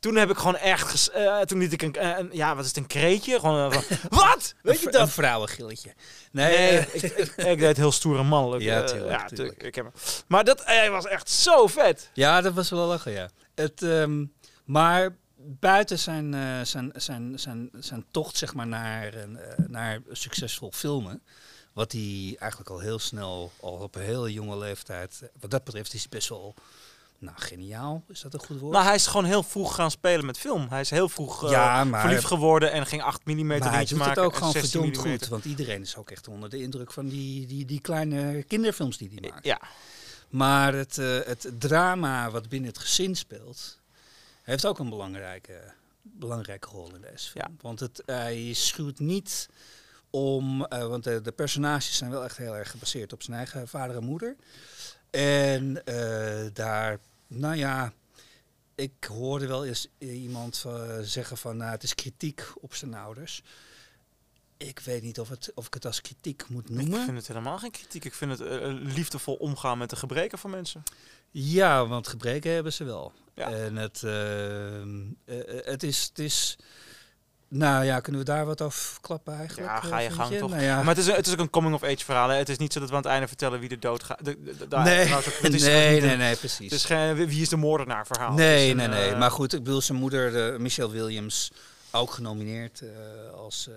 Toen 0.00 0.16
heb 0.16 0.30
ik 0.30 0.36
gewoon 0.36 0.56
echt, 0.56 1.08
eh, 1.10 1.40
toen 1.40 1.58
liet 1.58 1.72
ik 1.72 1.82
een, 1.82 1.94
eh, 1.94 2.18
een- 2.18 2.28
ja, 2.32 2.54
wat 2.54 2.62
is 2.64 2.68
het, 2.70 2.76
een 2.78 2.86
kreetje? 2.86 3.40
Gewoon, 3.40 3.72
eh, 3.72 3.78
van, 3.80 3.98
wat? 4.08 4.54
Weet 4.62 4.80
je 4.80 4.86
Een 4.86 4.92
dat? 4.92 5.10
vrouwengilletje. 5.10 5.94
Nee, 6.32 6.56
Nee, 6.70 6.78
ik, 6.92 7.02
ik, 7.02 7.36
ik 7.36 7.58
deed 7.58 7.76
heel 7.76 7.92
stoer 7.92 8.18
en 8.18 8.26
mannelijk. 8.26 8.62
Ja, 8.62 8.84
tuurlijk, 8.84 9.10
ja, 9.10 9.24
tuurlijk. 9.26 9.62
Ik 9.62 9.74
heb. 9.74 9.86
Maar 10.28 10.44
dat 10.44 10.64
hij 10.64 10.90
was 10.90 11.06
echt 11.06 11.30
zo 11.30 11.66
vet. 11.66 12.10
ja, 12.14 12.40
dat 12.40 12.52
was 12.54 12.70
wel 12.70 12.86
lachen, 12.86 13.12
ja. 13.12 13.28
Het, 13.54 13.82
ehm, 13.82 14.24
maar 14.64 15.16
buiten 15.46 15.98
zijn, 15.98 16.34
eh, 16.34 16.60
zijn, 16.62 16.92
zijn, 16.94 17.38
zijn, 17.38 17.70
zijn 17.78 18.04
tocht 18.10 18.36
zeg 18.36 18.54
maar, 18.54 18.66
naar, 18.66 19.14
eh, 19.14 19.28
naar 19.66 20.00
succesvol 20.10 20.72
filmen, 20.72 21.22
wat 21.72 21.92
hij 21.92 22.36
eigenlijk 22.38 22.70
al 22.70 22.78
heel 22.78 22.98
snel, 22.98 23.52
al 23.60 23.72
op 23.72 23.94
een 23.94 24.02
hele 24.02 24.32
jonge 24.32 24.58
leeftijd, 24.58 25.30
wat 25.40 25.50
dat 25.50 25.64
betreft 25.64 25.94
is 25.94 26.00
hij 26.00 26.08
best 26.10 26.28
wel 26.28 26.54
nou, 27.18 27.36
geniaal. 27.38 28.02
Is 28.08 28.20
dat 28.20 28.34
een 28.34 28.40
goed 28.40 28.60
woord? 28.60 28.72
Nou, 28.72 28.84
hij 28.84 28.94
is 28.94 29.06
gewoon 29.06 29.24
heel 29.24 29.42
vroeg 29.42 29.74
gaan 29.74 29.90
spelen 29.90 30.26
met 30.26 30.38
film. 30.38 30.66
Hij 30.68 30.80
is 30.80 30.90
heel 30.90 31.08
vroeg 31.08 31.50
Ja, 31.50 31.84
maar- 31.84 32.00
verliefd 32.00 32.24
geworden 32.24 32.72
en 32.72 32.86
ging 32.86 33.02
8 33.02 33.24
mm 33.24 33.46
Maar 33.46 33.72
hij 33.72 33.84
doet 33.84 33.98
maken. 33.98 34.14
het 34.14 34.24
ook 34.24 34.36
gewoon 34.36 34.52
16 34.52 34.70
verdomd 34.70 35.06
mm. 35.06 35.12
goed. 35.12 35.28
Want 35.28 35.44
iedereen 35.44 35.82
is 35.82 35.96
ook 35.96 36.10
echt 36.10 36.28
onder 36.28 36.50
de 36.50 36.62
indruk 36.62 36.92
van 36.92 37.08
die, 37.08 37.46
die, 37.46 37.64
die 37.64 37.80
kleine 37.80 38.42
kinderfilms 38.42 38.96
die 38.96 39.10
hij 39.14 39.30
maakt. 39.30 39.44
Ja, 39.44 39.60
Maar 40.28 40.74
het, 40.74 40.96
het 41.26 41.48
drama 41.58 42.30
wat 42.30 42.48
binnen 42.48 42.68
het 42.70 42.78
gezin 42.78 43.14
speelt, 43.16 43.78
heeft 44.46 44.66
ook 44.66 44.78
een 44.78 44.88
belangrijke, 44.88 45.72
belangrijke 46.02 46.68
rol 46.68 46.94
in 46.94 47.00
deze 47.00 47.30
film. 47.30 47.44
Ja. 47.48 47.56
Want 47.60 47.80
het, 47.80 48.02
hij 48.06 48.52
schuwt 48.52 48.98
niet 48.98 49.48
om, 50.10 50.64
eh, 50.64 50.86
want 50.86 51.04
de, 51.04 51.20
de 51.20 51.32
personages 51.32 51.96
zijn 51.96 52.10
wel 52.10 52.24
echt 52.24 52.36
heel 52.36 52.56
erg 52.56 52.70
gebaseerd 52.70 53.12
op 53.12 53.22
zijn 53.22 53.36
eigen 53.36 53.68
vader 53.68 53.96
en 53.96 54.04
moeder. 54.04 54.36
En 55.10 55.84
eh, 55.84 56.46
daar, 56.52 56.98
nou 57.26 57.56
ja, 57.56 57.92
ik 58.74 59.04
hoorde 59.04 59.46
wel 59.46 59.64
eens 59.64 59.88
iemand 59.98 60.64
eh, 60.66 60.98
zeggen 61.02 61.36
van, 61.36 61.56
nou, 61.56 61.70
het 61.70 61.82
is 61.82 61.94
kritiek 61.94 62.52
op 62.60 62.74
zijn 62.74 62.94
ouders. 62.94 63.42
Ik 64.56 64.78
weet 64.78 65.02
niet 65.02 65.20
of, 65.20 65.28
het, 65.28 65.52
of 65.54 65.66
ik 65.66 65.74
het 65.74 65.86
als 65.86 66.00
kritiek 66.00 66.48
moet 66.48 66.70
ik 66.70 66.76
noemen. 66.76 67.04
vind 67.04 67.16
het 67.16 67.28
helemaal 67.28 67.58
geen 67.58 67.70
kritiek. 67.70 68.04
Ik 68.04 68.14
vind 68.14 68.38
het 68.38 68.40
eh, 68.40 68.72
liefdevol 68.72 69.34
omgaan 69.34 69.78
met 69.78 69.90
de 69.90 69.96
gebreken 69.96 70.38
van 70.38 70.50
mensen. 70.50 70.82
Ja, 71.38 71.86
want 71.86 72.08
gebreken 72.08 72.52
hebben 72.52 72.72
ze 72.72 72.84
wel. 72.84 73.12
Ja. 73.34 73.50
En 73.50 73.76
het, 73.76 74.02
ehm, 74.02 75.00
eh, 75.24 75.58
eh, 75.58 75.64
het, 75.66 75.82
is, 75.82 76.02
het 76.08 76.18
is... 76.18 76.56
Nou 77.48 77.84
ja, 77.84 78.00
kunnen 78.00 78.20
we 78.20 78.26
daar 78.26 78.46
wat 78.46 78.62
over 78.62 79.00
klappen 79.00 79.34
eigenlijk? 79.34 79.68
Ja, 79.68 79.82
eh, 79.82 79.88
ga 79.88 79.98
je 79.98 80.10
gang 80.10 80.36
toch. 80.36 80.50
Nou 80.50 80.62
ja. 80.62 80.76
Maar 80.76 80.94
het 80.94 80.98
is, 81.06 81.06
het 81.12 81.26
is 81.26 81.32
ook 81.32 81.38
een 81.38 81.50
coming-of-age 81.50 82.04
verhaal. 82.04 82.28
Hè. 82.28 82.36
Het 82.36 82.48
is 82.48 82.56
niet 82.56 82.72
zo 82.72 82.80
dat 82.80 82.88
we 82.88 82.94
aan 82.94 83.02
het 83.02 83.10
einde 83.10 83.28
vertellen 83.28 83.60
wie 83.60 83.68
de 83.68 83.78
dood 83.78 84.02
gaat. 84.02 84.24
De, 84.24 84.42
de- 84.42 84.56
de- 84.56 84.68
daar- 84.68 84.84
nee, 84.84 85.08
nee, 85.42 85.60
nee, 85.60 86.12
een- 86.12 86.18
nee, 86.18 86.36
precies. 86.36 86.84
Geen 86.84 87.14
wie 87.14 87.42
is 87.42 87.48
de 87.48 87.56
moordenaar 87.56 88.06
verhaal. 88.06 88.32
nee, 88.32 88.74
nee, 88.74 88.88
nee. 88.88 89.14
Maar 89.16 89.30
goed, 89.30 89.52
ik 89.52 89.62
bedoel, 89.62 89.80
zijn 89.80 89.98
moeder, 89.98 90.32
de 90.32 90.56
Michelle 90.58 90.90
Williams, 90.92 91.52
Ook 91.90 92.10
genomineerd 92.10 92.82
als, 93.34 93.68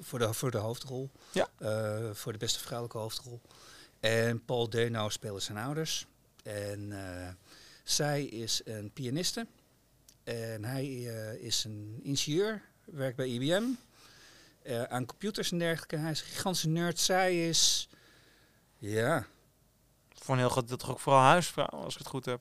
voor, 0.00 0.18
de, 0.18 0.32
voor 0.32 0.50
de 0.50 0.58
hoofdrol. 0.58 1.10
Ja. 1.32 1.48
Voor 2.12 2.32
de 2.32 2.38
beste 2.38 2.58
vrouwelijke 2.60 2.98
hoofdrol. 2.98 3.40
En 4.00 4.44
Paul 4.44 4.68
Dano 4.68 5.08
spelen 5.08 5.42
zijn 5.42 5.58
ouders. 5.58 6.06
En 6.54 6.92
eh, 6.92 7.28
zij 7.84 8.24
is 8.24 8.60
een 8.64 8.90
pianiste. 8.92 9.46
En 10.24 10.64
hij 10.64 10.84
eh, 10.84 11.44
is 11.44 11.64
een 11.64 12.00
ingenieur, 12.02 12.62
werkt 12.84 13.16
bij 13.16 13.28
IBM. 13.28 13.62
eh, 14.62 14.82
aan 14.82 15.06
computers 15.06 15.52
en 15.52 15.58
dergelijke. 15.58 15.96
Hij 15.96 16.10
is 16.10 16.20
een 16.20 16.26
gigantische 16.26 16.68
nerd. 16.68 16.98
Zij 16.98 17.48
is, 17.48 17.88
ja, 18.78 19.26
Voor 20.14 20.34
een 20.34 20.40
heel 20.40 20.48
groot 20.50 20.68
deel 20.68 20.76
toch 20.76 20.90
ook 20.90 21.00
vooral 21.00 21.22
huisvrouw, 21.22 21.66
als 21.66 21.92
ik 21.92 21.98
het 21.98 22.08
goed 22.08 22.24
heb. 22.24 22.40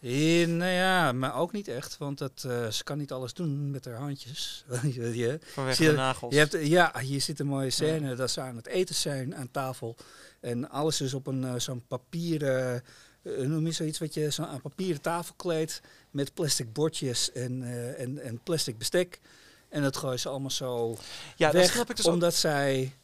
Eh, 0.00 0.46
nou 0.46 0.70
ja, 0.70 1.12
maar 1.12 1.34
ook 1.34 1.52
niet 1.52 1.68
echt, 1.68 1.98
want 1.98 2.18
dat, 2.18 2.40
ze 2.70 2.80
kan 2.84 2.98
niet 2.98 3.12
alles 3.12 3.34
doen 3.34 3.70
met 3.70 3.84
haar 3.84 3.94
handjes. 3.94 4.64
je, 4.82 5.38
Vanwege 5.42 5.84
de 5.84 5.92
nagels. 5.92 6.34
je 6.34 6.38
hebt, 6.40 6.66
ja, 6.66 6.98
hier 7.00 7.20
zit 7.20 7.40
een 7.40 7.46
mooie 7.46 7.70
scène 7.70 8.14
dat 8.14 8.30
ze 8.30 8.40
aan 8.40 8.56
het 8.56 8.66
eten 8.66 8.94
zijn 8.94 9.36
aan 9.36 9.50
tafel. 9.50 9.96
En 10.40 10.70
alles 10.70 11.00
is 11.00 11.14
op 11.14 11.26
een 11.26 11.60
zo'n 11.60 11.84
papieren, 11.88 12.82
noem 13.22 13.66
je 13.66 13.72
zoiets 13.72 13.98
wat 13.98 14.14
je 14.14 14.30
zo'n 14.30 14.46
aan 14.46 14.60
papieren 14.60 15.00
tafel 15.00 15.34
kleedt 15.36 15.80
met 16.10 16.34
plastic 16.34 16.72
bordjes 16.72 17.32
en, 17.32 17.62
eh, 17.62 18.00
en, 18.00 18.18
en 18.18 18.40
plastic 18.42 18.78
bestek. 18.78 19.20
En 19.68 19.82
dat 19.82 19.96
gooien 19.96 20.20
ze 20.20 20.28
allemaal 20.28 20.50
zo 20.50 20.96
ja, 21.36 21.46
dat 21.50 21.60
weg, 21.60 21.72
snap 21.72 21.90
ik 21.90 21.96
dus 21.96 22.06
ook. 22.06 22.12
omdat 22.12 22.34
zij... 22.34 22.94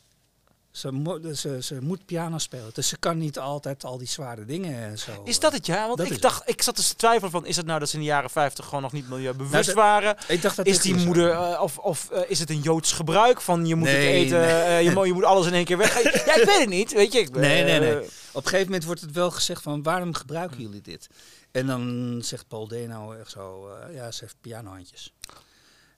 Ze, 0.76 0.92
mo- 0.92 1.33
ze, 1.35 1.59
ze 1.62 1.78
moet 1.80 2.04
piano 2.06 2.38
spelen, 2.38 2.71
dus 2.73 2.88
ze 2.88 2.97
kan 2.99 3.18
niet 3.18 3.38
altijd 3.38 3.85
al 3.85 3.99
die 3.99 4.09
zware 4.09 4.45
dingen 4.45 4.83
en 4.83 4.99
zo. 4.99 5.23
Is 5.25 5.38
dat 5.40 5.52
het 5.52 5.66
ja? 5.66 5.87
Want 5.87 5.99
Dat 5.99 6.11
ik 6.11 6.23
dacht, 6.23 6.42
ik 6.49 6.62
zat 6.62 6.76
dus 6.76 6.88
te 6.88 6.95
twijfelen 6.97 7.30
van, 7.30 7.47
is 7.47 7.56
het 7.56 7.66
nou 7.66 7.78
dat 7.78 7.88
ze 7.88 7.95
in 7.95 8.00
de 8.00 8.06
jaren 8.06 8.30
50 8.30 8.64
gewoon 8.64 8.83
nog 8.83 8.92
niet 8.92 9.09
milieubewust 9.09 9.52
Nou, 9.75 9.75
waren? 9.78 10.16
Ik 10.28 10.42
dacht 10.42 10.56
dat 10.56 10.66
Is 10.66 10.80
die 10.80 10.95
moeder, 10.95 11.30
eh, 11.30 11.61
of, 11.62 11.78
of 11.78 12.11
eh, 12.11 12.21
is 12.28 12.38
het 12.38 12.50
een 12.50 12.61
Joods 12.61 12.92
gebruik 12.92 13.40
van 13.40 13.66
je 13.66 13.75
moet 13.75 13.88
het 13.88 13.97
eten, 13.97 14.38
nee. 14.40 14.49
eh, 14.49 14.83
je, 14.83 14.90
mo- 14.90 15.04
je 15.04 15.12
moet 15.12 15.25
alles 15.25 15.47
in 15.47 15.52
één 15.52 15.64
keer 15.64 15.76
weg. 15.78 16.02
ja, 16.26 16.35
ik 16.37 16.45
weet 16.47 16.59
het 16.61 16.68
niet, 16.68 16.92
weet 16.92 17.12
je. 17.12 17.18
Ik, 17.18 17.30
Nee, 17.37 17.64
nee, 17.64 17.80
nee. 17.80 17.97
Op 18.33 18.42
een 18.45 18.49
gegeven 18.50 18.64
moment 18.64 18.85
wordt 18.85 19.00
het 19.00 19.12
wel 19.12 19.30
gezegd 19.30 19.62
van 19.62 19.83
waarom 19.83 20.14
gebruiken 20.14 20.61
jullie 20.61 20.80
dit? 20.83 21.09
En 21.52 21.66
dan 21.66 22.18
zegt 22.25 22.49
Paul 22.49 22.68
Deno 22.68 23.12
echt 23.12 23.30
zo, 23.30 23.71
ja, 23.92 24.11
ze 24.11 24.25
heeft 24.25 24.37
pianohandjes. 24.40 25.12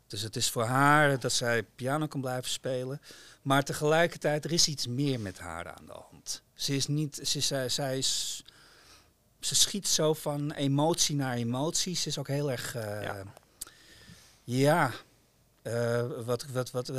Dus 0.08 0.22
het 0.22 0.36
is 0.36 0.50
voor 0.50 0.64
haar 0.64 1.18
dat 1.20 1.32
zij 1.32 1.62
piano 1.62 2.06
kan 2.06 2.20
blijven 2.20 2.50
spelen. 2.50 3.00
Maar 3.42 3.64
tegelijkertijd, 3.64 4.44
er 4.44 4.52
is 4.52 4.68
iets 4.68 4.86
meer 4.86 5.20
met 5.20 5.38
haar 5.38 5.66
aan 5.74 5.86
de 5.86 5.92
hand. 6.10 6.42
Ze 6.54 6.74
is 6.76 6.86
niet, 6.86 7.20
ze, 7.22 7.38
is- 7.38 7.46
zij, 7.46 7.68
zij 7.68 7.98
is, 7.98 8.42
ze 9.40 9.54
schiet 9.54 9.88
zo 9.88 10.14
van 10.14 10.52
emotie 10.52 11.16
naar 11.16 11.34
emotie. 11.34 11.96
Ze 11.96 12.08
is 12.08 12.18
ook 12.18 12.28
heel 12.28 12.50
erg, 12.50 12.74
eh, 12.74 13.02
Ja. 13.02 13.22
ja, 14.44 14.90
eh, 15.62 16.04
wat, 16.24 16.46
wat, 16.52 16.70
wat, 16.70 16.92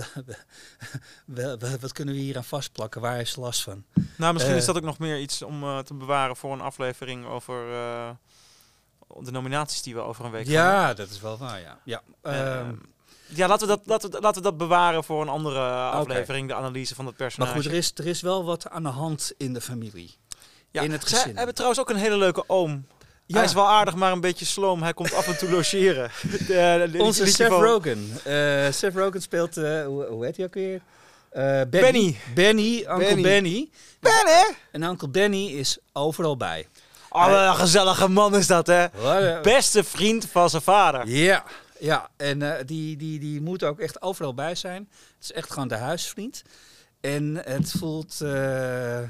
wat, 1.82 1.92
kunnen 1.94 2.14
we 2.16 2.20
hier 2.20 2.38
aan 2.38 2.44
vastplakken? 2.44 3.02
Waar 3.02 3.16
heeft 3.16 3.32
ze 3.32 3.40
last 3.40 3.62
van? 3.64 3.84
Nou, 4.18 4.34
misschien 4.34 4.54
Eh. 4.56 4.60
is 4.62 4.66
dat 4.68 4.78
ook 4.78 4.84
nog 4.84 5.00
meer 5.00 5.20
iets 5.20 5.42
om 5.42 5.64
eh, 5.64 5.80
te 5.80 5.94
bewaren 5.94 6.36
voor 6.36 6.54
een 6.54 6.62
aflevering 6.62 7.26
over 7.26 7.74
eh, 7.74 8.10
de 9.24 9.32
nominaties 9.32 9.82
die 9.82 9.94
we 9.96 10.02
over 10.02 10.26
een 10.26 10.32
week 10.32 10.46
doen. 10.46 10.54
Ja, 10.54 10.94
dat 10.94 11.10
is 11.10 11.20
wel 11.20 11.38
waar, 11.38 11.60
ja. 11.62 11.80
ja. 11.84 12.02
Eh, 12.22 12.60
ehm, 12.60 12.76
ja, 13.36 13.48
laten 13.48 13.68
we, 13.68 13.74
dat, 13.74 13.82
laten, 13.86 14.12
we, 14.12 14.20
laten 14.22 14.42
we 14.44 14.48
dat 14.50 14.58
bewaren 14.58 15.04
voor 15.04 15.22
een 15.22 15.30
andere 15.30 15.60
aflevering, 15.70 16.48
de 16.48 16.54
analyse 16.54 16.96
van 16.96 17.06
het 17.06 17.18
maar 17.18 17.28
personage. 17.28 17.54
goed, 17.56 17.66
er 17.66 17.74
is, 17.78 17.92
er 17.96 18.08
is 18.08 18.22
wel 18.22 18.44
wat 18.46 18.70
aan 18.70 18.84
de 18.84 18.90
hand 18.90 19.32
in 19.38 19.54
de 19.54 19.62
familie. 19.62 20.16
ja, 20.72 20.82
in 20.82 20.92
het 20.92 21.08
zij 21.08 21.18
gezin. 21.20 21.36
hebben 21.38 21.56
trouwens 21.56 21.82
ook 21.82 21.90
een 21.90 21.96
hele 21.96 22.18
leuke 22.18 22.44
oom. 22.48 22.86
Ja. 23.26 23.36
Hij 23.36 23.46
is 23.46 23.54
wel 23.54 23.68
aardig, 23.68 23.96
maar 23.96 24.12
een 24.12 24.22
beetje 24.22 24.46
sloom. 24.46 24.84
Hij 24.84 24.94
komt 24.94 25.14
af 25.14 25.28
en 25.28 25.38
toe 25.38 25.50
logeren. 25.50 26.12
De- 26.32 26.38
de- 26.46 26.90
de- 26.92 27.04
Onze 27.04 27.26
Seth 27.26 27.48
van- 27.48 27.64
Rogen. 27.64 28.12
Eh, 28.24 28.72
Seth 28.72 28.96
Rogen 28.96 29.22
speelt, 29.22 29.58
eh, 29.58 29.86
hoe, 29.86 30.06
hoe 30.06 30.26
heet 30.26 30.36
hij 30.38 30.46
ook 30.46 30.54
weer? 30.54 30.82
Eh, 31.30 31.42
Benny. 31.44 31.70
Benny. 31.70 32.18
Benny, 32.34 32.78
Uncle 32.80 33.22
Benny. 33.22 33.70
Benny. 34.00 34.56
En 34.72 34.84
Uncle 34.84 35.08
Benny 35.10 35.46
is 35.48 35.78
overal 35.94 36.38
bij. 36.38 36.68
Oh, 37.10 37.46
een 37.48 37.56
gezellige 37.56 38.08
man 38.08 38.36
is 38.36 38.48
dat, 38.48 38.68
hè? 38.68 38.86
Beste 39.42 39.84
vriend 39.84 40.26
van 40.32 40.50
zijn 40.50 40.62
vader. 40.62 41.08
Ja, 41.08 41.44
ja. 41.80 42.10
en 42.18 42.42
eh, 42.42 42.66
die, 42.66 42.98
die, 42.98 43.20
die 43.20 43.42
moet 43.42 43.64
ook 43.64 43.80
echt 43.80 44.02
overal 44.02 44.34
bij 44.34 44.56
zijn. 44.56 44.90
Het 45.16 45.24
is 45.24 45.32
echt 45.32 45.52
gewoon 45.52 45.68
de 45.68 45.76
huisvriend. 45.76 46.42
En 47.02 47.42
het 47.44 47.72
voelt, 47.72 48.22
eh, 48.22 49.02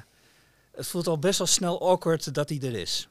het 0.75 0.87
voelt 0.87 1.07
al 1.07 1.19
best 1.19 1.37
wel 1.37 1.47
snel 1.47 1.89
awkward 1.89 2.33
dat 2.33 2.49
hij 2.49 2.59
er 2.61 2.75
is. 2.75 3.07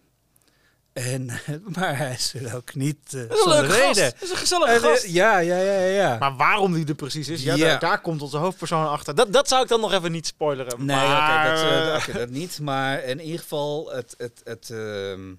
En, 0.92 1.26
maar 1.76 1.96
hij 1.98 2.12
is 2.12 2.34
er 2.34 2.56
ook 2.56 2.74
niet 2.74 3.10
Dat 3.10 3.20
is 3.22 3.28
een 3.30 3.36
zonder 3.36 3.60
leuke 3.60 3.74
gast. 3.74 3.98
reden. 4.00 4.12
Is 4.20 4.30
een 4.30 4.36
gezellige 4.36 4.72
En, 4.72 4.82
eh, 4.82 4.88
gast. 4.90 5.06
ja, 5.06 5.38
ja, 5.38 5.56
ja, 5.56 5.80
ja. 5.80 6.16
Maar 6.18 6.36
waarom 6.36 6.74
die 6.74 6.86
er 6.86 6.94
precies 6.94 7.28
is, 7.28 7.42
ja, 7.42 7.54
Ja. 7.54 7.66
Daar, 7.66 7.78
daar 7.80 8.00
komt 8.00 8.22
onze 8.22 8.36
hoofdpersoon 8.36 8.88
achter. 8.88 9.14
Dat, 9.14 9.32
dat 9.32 9.48
zou 9.48 9.62
ik 9.62 9.68
dan 9.68 9.80
nog 9.80 9.92
even 9.92 10.12
niet 10.12 10.26
spoileren. 10.26 10.78
Nee, 10.86 10.96
maar, 10.96 11.52
oké, 11.52 11.84
dat, 11.92 12.00
oké, 12.08 12.12
dat 12.18 12.28
niet. 12.30 12.60
Maar 12.60 13.02
in 13.04 13.20
ieder 13.20 13.40
geval, 13.40 13.90
het, 13.92 14.14
het, 14.18 14.40
het, 14.44 14.70
ehm, 14.70 15.34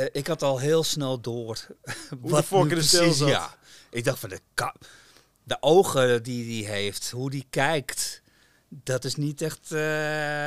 eh, 0.00 0.06
ik 0.12 0.26
had 0.26 0.42
al 0.42 0.58
heel 0.58 0.84
snel 0.84 1.20
door 1.20 1.58
nu 2.22 2.30
in 2.38 2.68
de 2.68 2.74
precies-. 2.74 3.18
Ja, 3.18 3.54
ik 3.90 4.04
dacht 4.04 4.18
van 4.18 4.28
de, 4.28 4.40
ka- 4.54 4.74
de 5.42 5.56
ogen 5.60 6.22
die 6.22 6.66
hij 6.66 6.80
heeft, 6.80 7.10
hoe 7.10 7.30
die 7.30 7.46
kijkt, 7.50 8.22
dat 8.68 9.04
is 9.04 9.14
niet 9.16 9.42
echt... 9.42 9.58
eh, 9.72 9.78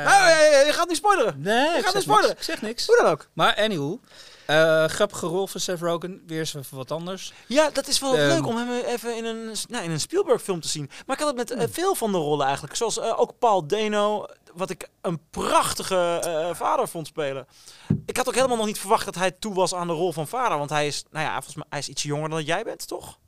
Nou, 0.04 0.28
eh, 0.30 0.66
je 0.66 0.72
gaat 0.72 0.88
niet 0.88 0.96
spoileren. 0.96 1.40
nee, 1.40 1.78
ik 1.78 1.84
gaat 1.84 1.94
niet 1.94 2.02
spoileren. 2.02 2.28
niks, 2.36 2.48
ik 2.48 2.54
zeg 2.54 2.62
niks. 2.62 2.86
Hoe 2.86 2.96
dan 2.96 3.06
ook. 3.10 3.28
Maar 3.32 3.56
anywho, 3.56 4.00
eh 4.46 4.84
grappige 4.88 5.26
rol 5.26 5.46
van 5.46 5.60
Seth 5.60 5.80
Rogen, 5.80 6.22
weer 6.26 6.38
eens 6.38 6.54
even 6.54 6.76
wat 6.76 6.90
anders. 6.90 7.32
Ja, 7.46 7.70
dat 7.70 7.86
is 7.88 8.00
wel 8.00 8.16
Ehm, 8.16 8.28
leuk 8.28 8.46
om 8.46 8.56
hem 8.56 8.70
even 8.86 9.16
in 9.16 9.24
een, 9.24 9.54
nou, 9.68 9.84
in 9.84 9.90
een 9.90 10.00
Spielberg-film 10.00 10.60
te 10.60 10.68
zien. 10.68 10.90
Maar 11.06 11.16
ik 11.18 11.22
had 11.24 11.36
het 11.38 11.56
met 11.56 11.70
veel 11.72 11.94
van 11.94 12.12
de 12.12 12.18
rollen 12.18 12.44
eigenlijk. 12.46 12.76
Zoals 12.76 13.00
ook 13.00 13.38
Paul 13.38 13.66
Dano, 13.66 14.26
wat 14.54 14.70
ik 14.70 14.88
een 15.00 15.20
prachtige 15.30 16.20
eh, 16.24 16.54
vader 16.54 16.88
vond 16.88 17.06
spelen. 17.06 17.46
Ik 18.06 18.16
had 18.16 18.28
ook 18.28 18.34
helemaal 18.34 18.56
nog 18.56 18.66
niet 18.66 18.78
verwacht 18.78 19.04
dat 19.04 19.14
hij 19.14 19.30
toe 19.30 19.54
was 19.54 19.74
aan 19.74 19.86
de 19.86 19.92
rol 19.92 20.12
van 20.12 20.28
vader. 20.28 20.58
Want 20.58 20.70
hij 20.70 20.86
is, 20.86 21.04
nou 21.10 21.24
ja, 21.24 21.32
volgens 21.32 21.54
mij 21.54 21.66
hij 21.68 21.78
is 21.78 21.88
iets 21.88 22.02
jonger 22.02 22.28
dan 22.28 22.44
jij 22.44 22.62
bent, 22.62 22.88
toch? 22.88 23.18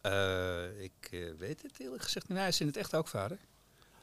Eh, 0.00 0.82
ik 0.82 1.08
eh, 1.10 1.20
weet 1.38 1.62
het 1.62 1.80
eerlijk 1.80 2.02
gezegd 2.02 2.28
niet. 2.28 2.38
Hij 2.38 2.48
is 2.48 2.60
in 2.60 2.66
het 2.66 2.76
echt 2.76 2.94
ook 2.94 3.08
vader. 3.08 3.38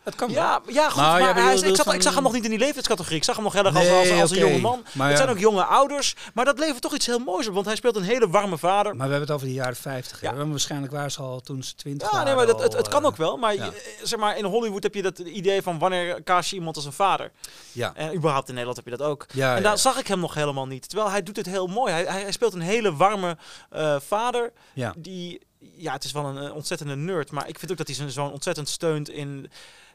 Het 0.03 0.15
kan 0.15 0.27
wel. 0.33 0.37
Ja, 0.43 0.61
ja 0.67 0.89
goed. 0.89 1.01
Nou, 1.01 1.19
maar 1.19 1.43
hij 1.43 1.53
is- 1.53 1.61
ik, 1.61 1.75
van- 1.75 1.93
ik 1.93 2.01
zag 2.01 2.13
hem 2.13 2.23
nog 2.23 2.31
niet 2.33 2.43
in 2.43 2.49
die 2.49 2.59
leeftijdscategorie. 2.59 3.17
Ik 3.17 3.23
zag 3.23 3.35
hem 3.35 3.43
nog 3.43 3.53
heel 3.53 3.65
erg 3.65 3.75
als, 3.75 3.83
Nee, 3.83 4.11
als, 4.11 4.21
als 4.21 4.31
een 4.31 4.37
jonge 4.37 4.57
man. 4.59 4.83
Maar 4.93 5.07
het 5.09 5.17
ja. 5.17 5.23
zijn 5.23 5.35
ook 5.35 5.41
jonge 5.41 5.63
ouders. 5.63 6.15
Maar 6.33 6.45
dat 6.45 6.59
levert 6.59 6.81
toch 6.81 6.93
iets 6.93 7.05
heel 7.05 7.19
moois 7.19 7.47
op. 7.47 7.53
Want 7.53 7.65
hij 7.65 7.75
speelt 7.75 7.95
een 7.95 8.03
hele 8.03 8.29
warme 8.29 8.57
vader. 8.57 8.95
Maar 8.95 9.05
we 9.05 9.11
hebben 9.11 9.21
het 9.27 9.31
over 9.31 9.47
de 9.47 9.53
jaren 9.53 9.75
50. 9.75 10.21
Ja. 10.21 10.33
Ja. 10.33 10.45
Waarschijnlijk 10.47 10.91
waren 10.91 11.11
ze 11.11 11.21
al 11.21 11.39
toen 11.39 11.63
ze 11.63 11.75
20 11.75 12.07
Ja, 12.07 12.13
waren. 12.13 12.27
nee, 12.27 12.35
maar 12.35 12.45
dat, 12.53 12.61
het, 12.61 12.71
al, 12.71 12.77
het 12.77 12.87
kan 12.87 13.01
eh, 13.01 13.07
ook 13.07 13.15
wel. 13.17 13.37
Maar 13.37 13.55
ja. 13.55 13.65
eh, 13.65 13.71
zeg 14.03 14.19
maar, 14.19 14.37
in 14.37 14.45
Hollywood 14.45 14.83
heb 14.83 14.93
je 14.95 15.01
dat 15.01 15.19
idee 15.19 15.61
van 15.61 15.79
wanneer 15.79 16.23
kaas 16.23 16.49
je 16.49 16.55
iemand 16.55 16.75
als 16.75 16.85
een 16.85 16.93
vader. 16.93 17.31
Ja. 17.71 17.91
En 17.95 18.15
überhaupt 18.15 18.47
in 18.47 18.53
Nederland 18.53 18.77
heb 18.83 18.85
je 18.91 18.97
dat 18.97 19.07
ook. 19.07 19.25
Ja, 19.33 19.55
en 19.55 19.63
daar 19.63 19.71
ja. 19.71 19.77
zag 19.77 19.99
ik 19.99 20.07
hem 20.07 20.19
nog 20.19 20.33
helemaal 20.33 20.67
niet. 20.67 20.89
Terwijl 20.89 21.09
hij 21.11 21.23
doet 21.23 21.35
het 21.35 21.45
heel 21.45 21.67
mooi. 21.67 21.91
Hij, 21.91 22.03
hij, 22.03 22.21
hij 22.21 22.31
speelt 22.31 22.53
een 22.53 22.61
hele 22.61 22.95
warme 22.95 23.37
eh, 23.69 23.95
vader. 24.07 24.51
Ja. 24.73 24.93
Die, 24.97 25.41
ja, 25.59 25.93
het 25.93 26.03
is 26.03 26.11
wel 26.11 26.25
een, 26.25 26.51
ontzettende 26.51 26.95
nerd. 26.95 27.31
Maar 27.31 27.47
ik 27.47 27.59
vind 27.59 27.71
ook 27.71 27.77
dat 27.77 27.87
hij 27.87 27.95
zo- 27.95 28.07
zo'n 28.07 28.31
ontzettend 28.31 28.69
steunt 28.69 29.09
in... 29.09 29.51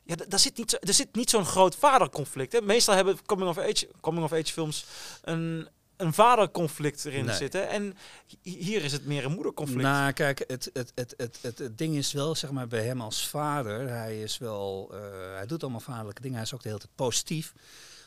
Ja, 0.07 0.15
daar 0.29 0.39
zit 0.39 0.57
niet, 0.57 0.71
zo- 0.71 0.77
er 0.81 0.95
zit 0.95 1.15
niet 1.15 1.31
zo'n 1.31 1.45
groot 1.47 1.75
vaderconflict. 1.77 2.53
Hè. 2.53 2.61
Meestal 2.61 2.95
hebben 2.95 3.19
coming 3.27 3.49
of 3.51 3.59
age, 3.59 3.89
coming 4.01 4.25
of 4.25 4.33
age 4.33 4.53
films 4.53 4.85
een, 5.23 5.69
een 5.97 6.13
vaderconflict 6.15 7.05
erin 7.05 7.25
Nee. 7.25 7.35
zitten. 7.37 7.69
En 7.69 7.97
hi- 8.43 8.59
hier 8.59 8.85
is 8.85 8.93
het 8.93 9.07
meer 9.07 9.25
een 9.25 9.33
moederconflict. 9.33 9.83
Nou, 9.83 10.13
kijk, 10.13 10.39
het, 10.47 10.71
het, 10.73 10.93
het, 10.95 11.15
het, 11.17 11.39
het, 11.43 11.59
het 11.59 11.79
ding 11.79 11.97
is 11.97 12.13
wel, 12.13 12.35
zeg 12.35 12.51
maar, 12.51 12.67
bij 12.69 12.85
hem 12.85 13.01
als 13.01 13.29
vader. 13.29 13.89
Hij 13.89 14.23
is 14.23 14.39
wel, 14.39 14.91
eh, 14.93 15.01
hij 15.35 15.47
doet 15.47 15.63
allemaal 15.63 15.81
vaderlijke 15.81 16.21
dingen. 16.23 16.37
Hij 16.37 16.47
is 16.47 16.55
ook 16.55 16.63
de 16.63 16.69
hele 16.69 16.81
tijd 16.81 16.95
positief. 16.95 17.53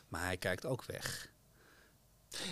Maar 0.08 0.24
hij 0.24 0.38
kijkt 0.38 0.66
ook 0.66 0.84
weg. 0.86 1.30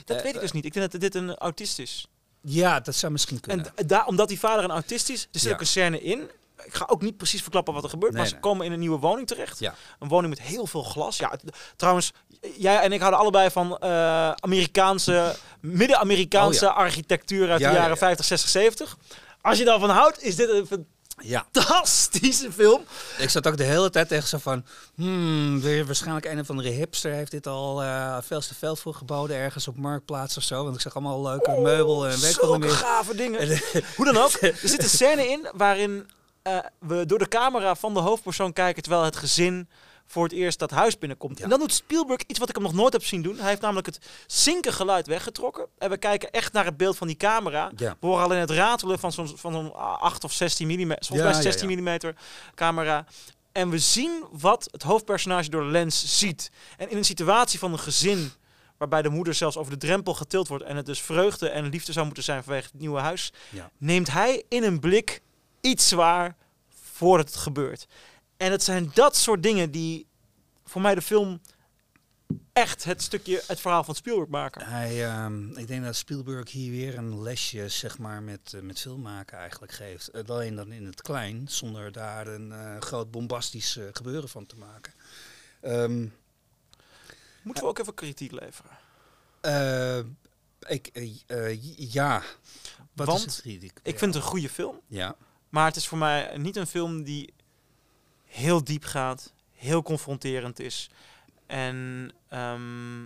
dat 0.06 0.18
eh, 0.18 0.24
weet 0.24 0.36
ik 0.36 0.42
dus 0.42 0.52
niet. 0.52 0.66
Ik 0.66 0.74
denk 0.74 0.92
dat 0.92 1.02
dit 1.02 1.16
een 1.16 1.36
autist 1.36 1.80
is. 1.80 2.08
Ja, 2.42 2.80
dat 2.80 2.96
zou 2.96 3.12
misschien 3.12 3.40
kunnen. 3.40 3.66
En 3.76 3.86
d- 3.86 3.90
daar, 3.90 4.06
omdat 4.08 4.28
die 4.28 4.40
vader 4.40 4.64
een 4.64 4.70
autist 4.72 5.10
is, 5.10 5.22
er 5.24 5.28
zit 5.32 5.42
Ja. 5.44 5.54
ook 5.54 5.60
een 5.60 5.68
scène 5.68 6.02
in. 6.02 6.30
Ik 6.64 6.74
ga 6.74 6.86
ook 6.90 7.02
niet 7.02 7.18
precies 7.18 7.42
verklappen 7.42 7.74
wat 7.74 7.84
er 7.84 7.90
gebeurt, 7.90 8.12
Nee, 8.12 8.22
maar 8.22 8.30
ze 8.30 8.36
nee. 8.36 8.44
komen 8.44 8.66
in 8.66 8.72
een 8.72 8.80
nieuwe 8.80 9.00
woning 9.00 9.28
terecht. 9.28 9.60
Ja. 9.60 9.76
Een 10.00 10.08
woning 10.08 10.30
met 10.30 10.42
heel 10.42 10.68
veel 10.68 10.84
glas. 10.84 11.18
Ja, 11.18 11.32
trouwens, 11.76 12.12
jij 12.58 12.80
en 12.80 12.92
ik 12.92 13.00
houden 13.00 13.20
allebei 13.20 13.50
van 13.50 13.78
eh, 13.78 14.32
Amerikaanse, 14.32 15.36
midden-Amerikaanse 15.60 16.72
architectuur 16.72 17.50
uit 17.50 17.54
Oh, 17.54 17.60
Ja, 17.60 17.68
de 17.68 17.74
ja, 17.74 17.80
jaren 17.80 17.94
ja. 17.94 17.98
50, 17.98 18.26
60, 18.26 18.50
70. 18.50 18.98
Als 19.42 19.58
je 19.58 19.66
daarvan 19.66 19.90
houdt, 19.90 20.24
is 20.24 20.36
dit 20.36 20.50
een 20.50 20.88
ja, 21.18 21.46
fantastische 21.52 22.52
film. 22.52 22.82
ik 23.18 23.30
zat 23.30 23.48
ook 23.48 23.58
de 23.58 23.64
hele 23.64 23.90
tijd 23.90 24.08
tegen 24.08 24.28
zo 24.28 24.38
van... 24.38 24.66
Hmm, 24.96 25.62
weer 25.62 25.86
waarschijnlijk 25.86 26.26
een 26.26 26.40
of 26.40 26.50
andere 26.50 26.70
hipster 26.70 27.12
heeft 27.12 27.32
dit 27.32 27.48
al 27.48 27.84
eh 27.84 28.18
veel 28.22 28.40
te 28.40 28.56
veel 28.56 28.76
voor 28.76 28.94
geboden 28.94 29.38
ergens 29.38 29.68
op 29.68 29.78
Marktplaats 29.78 30.38
of 30.38 30.44
zo. 30.44 30.64
Want 30.64 30.76
ik 30.76 30.82
zag 30.82 30.96
allemaal 30.96 31.22
leuke 31.22 31.52
meubel 31.62 32.08
en 32.08 32.20
weet 32.20 32.42
ik 32.42 32.58
meer. 32.58 32.70
gave 32.70 33.16
dingen. 33.16 33.62
Hoe 33.96 34.06
dan 34.06 34.18
ook, 34.18 34.32
er 34.42 34.58
zit 34.64 34.84
een 34.84 34.90
scène 34.90 35.28
in 35.28 35.48
waarin 35.54 36.10
eh, 36.46 36.58
we 36.80 37.06
door 37.06 37.20
de 37.20 37.28
camera 37.28 37.76
van 37.76 37.94
de 37.94 38.00
hoofdpersoon 38.00 38.54
kijken 38.54 38.84
terwijl 38.84 39.04
het 39.04 39.16
gezin 39.16 39.70
voor 40.06 40.24
het 40.24 40.34
eerst 40.34 40.60
dat 40.60 40.72
huis 40.72 40.98
binnenkomt. 40.98 41.38
Ja. 41.38 41.44
En 41.44 41.50
dan 41.50 41.60
doet 41.60 41.74
Spielberg 41.74 42.22
iets 42.28 42.40
wat 42.40 42.50
ik 42.50 42.56
hem 42.56 42.64
nog 42.64 42.74
nooit 42.74 42.94
heb 42.94 43.04
zien 43.04 43.22
doen. 43.22 43.38
Hij 43.38 43.50
heeft 43.50 43.62
namelijk 43.62 43.86
het 43.86 44.00
zinken 44.28 44.74
geluid 44.74 45.08
weggetrokken. 45.08 45.68
En 45.78 45.90
we 45.90 45.98
kijken 45.98 46.32
echt 46.32 46.54
naar 46.54 46.66
het 46.66 46.78
beeld 46.78 46.98
van 46.98 47.08
die 47.08 47.18
camera. 47.18 47.72
Ja. 47.76 47.98
We 48.00 48.08
horen 48.08 48.24
alleen 48.24 48.40
het 48.40 48.50
ratelen 48.50 49.00
van 49.00 49.12
zo'n 49.12 49.38
van 49.38 49.54
zo'n 49.54 49.76
8 49.76 50.24
of 50.24 50.32
16 50.32 50.68
mm, 50.68 50.90
Ja, 50.90 50.98
ja, 51.10 51.42
16 51.42 51.70
ja. 51.70 51.98
mm 51.98 52.14
camera. 52.56 53.06
En 53.52 53.70
we 53.70 53.80
zien 53.80 54.24
wat 54.32 54.68
het 54.72 54.84
hoofdpersonage 54.84 55.50
door 55.50 55.64
de 55.64 55.72
lens 55.72 56.20
ziet. 56.20 56.52
En 56.78 56.90
in 56.90 56.98
een 56.98 57.06
situatie 57.06 57.60
van 57.60 57.72
een 57.72 57.80
gezin 57.80 58.32
waarbij 58.78 59.02
de 59.02 59.10
moeder 59.10 59.34
zelfs 59.34 59.58
over 59.58 59.72
de 59.72 59.78
drempel 59.78 60.14
getild 60.14 60.48
wordt 60.48 60.64
en 60.64 60.76
het 60.76 60.86
dus 60.86 61.02
vreugde 61.02 61.50
en 61.50 61.70
liefde 61.70 61.92
zou 61.92 62.06
moeten 62.06 62.24
zijn 62.24 62.44
vanwege 62.44 62.70
het 62.72 62.80
nieuwe 62.80 63.00
huis, 63.00 63.34
neemt 63.78 64.12
hij 64.12 64.44
in 64.50 64.64
een 64.64 64.80
blik 64.80 65.22
iets 65.66 65.92
waar 65.92 66.36
voordat 66.92 67.26
het 67.26 67.36
gebeurt. 67.36 67.88
En 68.38 68.52
het 68.52 68.64
zijn 68.64 68.92
dat 68.94 69.16
soort 69.16 69.44
dingen 69.44 69.72
die 69.72 70.08
voor 70.64 70.82
mij 70.82 70.96
de 70.96 71.02
film 71.02 71.42
echt 72.54 72.84
het 72.84 73.02
stukje, 73.02 73.44
het 73.48 73.60
verhaal 73.60 73.84
van 73.84 73.96
Spielberg 73.96 74.30
maken. 74.30 74.66
Hij, 74.66 75.06
ehm, 75.06 75.58
ik 75.58 75.68
denk 75.68 75.84
dat 75.84 75.96
Spielberg 75.96 76.52
hier 76.52 76.72
weer 76.72 76.98
een 76.98 77.22
lesje 77.22 77.70
zeg 77.70 77.98
maar, 77.98 78.24
met, 78.24 78.54
eh, 78.54 78.62
met 78.62 78.80
filmmaken 78.80 79.38
eigenlijk 79.38 79.72
geeft. 79.72 80.08
Eh, 80.08 80.24
alleen 80.26 80.56
dan 80.56 80.72
in 80.72 80.86
het 80.86 81.02
klein, 81.02 81.48
zonder 81.48 81.92
daar 81.92 82.28
een 82.28 82.52
eh, 82.52 82.82
groot 82.82 83.12
bombastisch 83.12 83.80
gebeuren 83.92 84.30
van 84.30 84.46
te 84.46 84.56
maken. 84.56 84.94
Ehm, 85.62 86.08
Moeten 87.42 87.64
we 87.64 87.70
ook 87.70 87.80
even 87.80 87.94
kritiek 87.94 88.32
leveren? 88.32 88.72
ik, 90.68 90.90
ja. 91.76 92.24
Wat 92.94 93.08
Want 93.08 93.20
is 93.20 93.26
het 93.26 93.42
kritiek? 93.42 93.80
Ik 93.84 94.00
vind 94.00 94.14
het 94.14 94.24
een 94.24 94.30
goede 94.30 94.50
film, 94.50 94.82
Ja, 94.88 95.16
maar 95.56 95.66
het 95.66 95.76
is 95.76 95.88
voor 95.88 95.98
mij 95.98 96.38
niet 96.38 96.56
een 96.56 96.68
film 96.68 97.04
die 97.04 97.34
heel 98.24 98.64
diep 98.64 98.84
gaat, 98.84 99.34
heel 99.52 99.82
confronterend 99.82 100.60
is 100.60 100.90
en 101.48 102.12
ehm, 102.30 103.04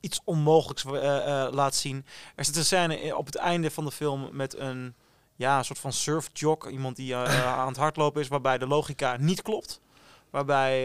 iets 0.00 0.20
onmogelijks 0.24 0.84
eh, 0.84 1.44
eh, 1.44 1.52
laat 1.52 1.74
zien. 1.74 2.06
Er 2.34 2.44
zit 2.44 2.56
een 2.56 2.64
scène 2.64 3.16
op 3.16 3.26
het 3.26 3.34
einde 3.34 3.70
van 3.70 3.84
de 3.84 3.90
film 3.90 4.28
met 4.32 4.56
een 4.56 4.94
ja, 5.36 5.58
een 5.58 5.64
soort 5.64 5.78
van 5.78 5.92
surfjog, 5.92 6.68
iemand 6.68 6.96
die 6.96 7.14
eh, 7.14 7.46
aan 7.60 7.68
het 7.68 7.76
hardlopen 7.76 8.20
is, 8.20 8.28
waarbij 8.28 8.58
de 8.58 8.66
logica 8.66 9.16
niet 9.16 9.42
klopt. 9.42 9.80
Waarbij 10.30 10.78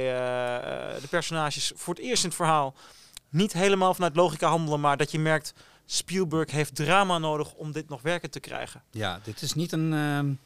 de 1.01 1.07
personages 1.09 1.71
voor 1.75 1.93
het 1.93 2.03
eerst 2.03 2.23
in 2.23 2.29
het 2.29 2.37
verhaal 2.37 2.73
niet 3.29 3.53
helemaal 3.53 3.93
vanuit 3.93 4.15
logica 4.15 4.47
handelen, 4.49 4.79
maar 4.79 4.97
dat 4.97 5.11
je 5.11 5.19
merkt, 5.19 5.53
Spielberg 5.85 6.51
heeft 6.51 6.75
drama 6.75 7.17
nodig 7.17 7.53
om 7.53 7.71
dit 7.71 7.89
nog 7.89 8.01
werken 8.01 8.31
te 8.31 8.39
krijgen. 8.39 8.83
ja, 8.91 9.19
dit 9.23 9.41
is 9.41 9.53
niet 9.53 9.71
een... 9.71 10.39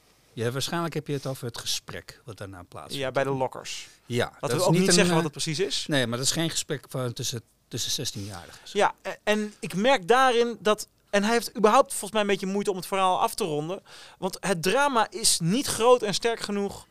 ja, 0.43 0.51
waarschijnlijk 0.51 0.93
heb 0.93 1.07
je 1.07 1.13
het 1.13 1.25
over 1.25 1.45
het 1.45 1.57
gesprek 1.57 2.21
wat 2.25 2.37
daarna 2.37 2.63
plaatsvindt. 2.63 3.03
Ja, 3.03 3.11
bij 3.11 3.23
de 3.23 3.29
lockers. 3.29 3.87
Ja, 4.05 4.25
Laten 4.25 4.39
dat 4.39 4.51
we 4.51 4.63
ook 4.63 4.71
niet 4.71 4.87
een, 4.87 4.93
zeggen 4.93 5.09
eh, 5.09 5.13
wat 5.13 5.23
het 5.23 5.31
precies 5.31 5.59
is. 5.59 5.85
Nee, 5.87 6.07
maar 6.07 6.17
dat 6.17 6.27
is 6.27 6.33
geen 6.33 6.49
gesprek 6.49 6.85
van 6.89 7.13
tussen, 7.13 7.41
tussen 7.67 8.07
16-jarigen. 8.07 8.59
Ja, 8.73 8.93
e- 9.01 9.09
en 9.23 9.53
ik 9.59 9.75
merk 9.75 10.07
daarin 10.07 10.57
dat. 10.59 10.87
En 11.09 11.23
hij 11.23 11.33
heeft 11.33 11.57
überhaupt 11.57 11.89
volgens 11.89 12.11
mij 12.11 12.21
een 12.21 12.27
beetje 12.27 12.45
moeite 12.45 12.69
om 12.71 12.77
het 12.77 12.85
verhaal 12.85 13.19
af 13.19 13.35
te 13.35 13.43
ronden. 13.43 13.83
Want 14.17 14.37
het 14.39 14.63
drama 14.63 15.09
is 15.09 15.39
niet 15.39 15.67
groot 15.67 16.01
en 16.01 16.13
sterk 16.13 16.39
genoeg 16.39 16.87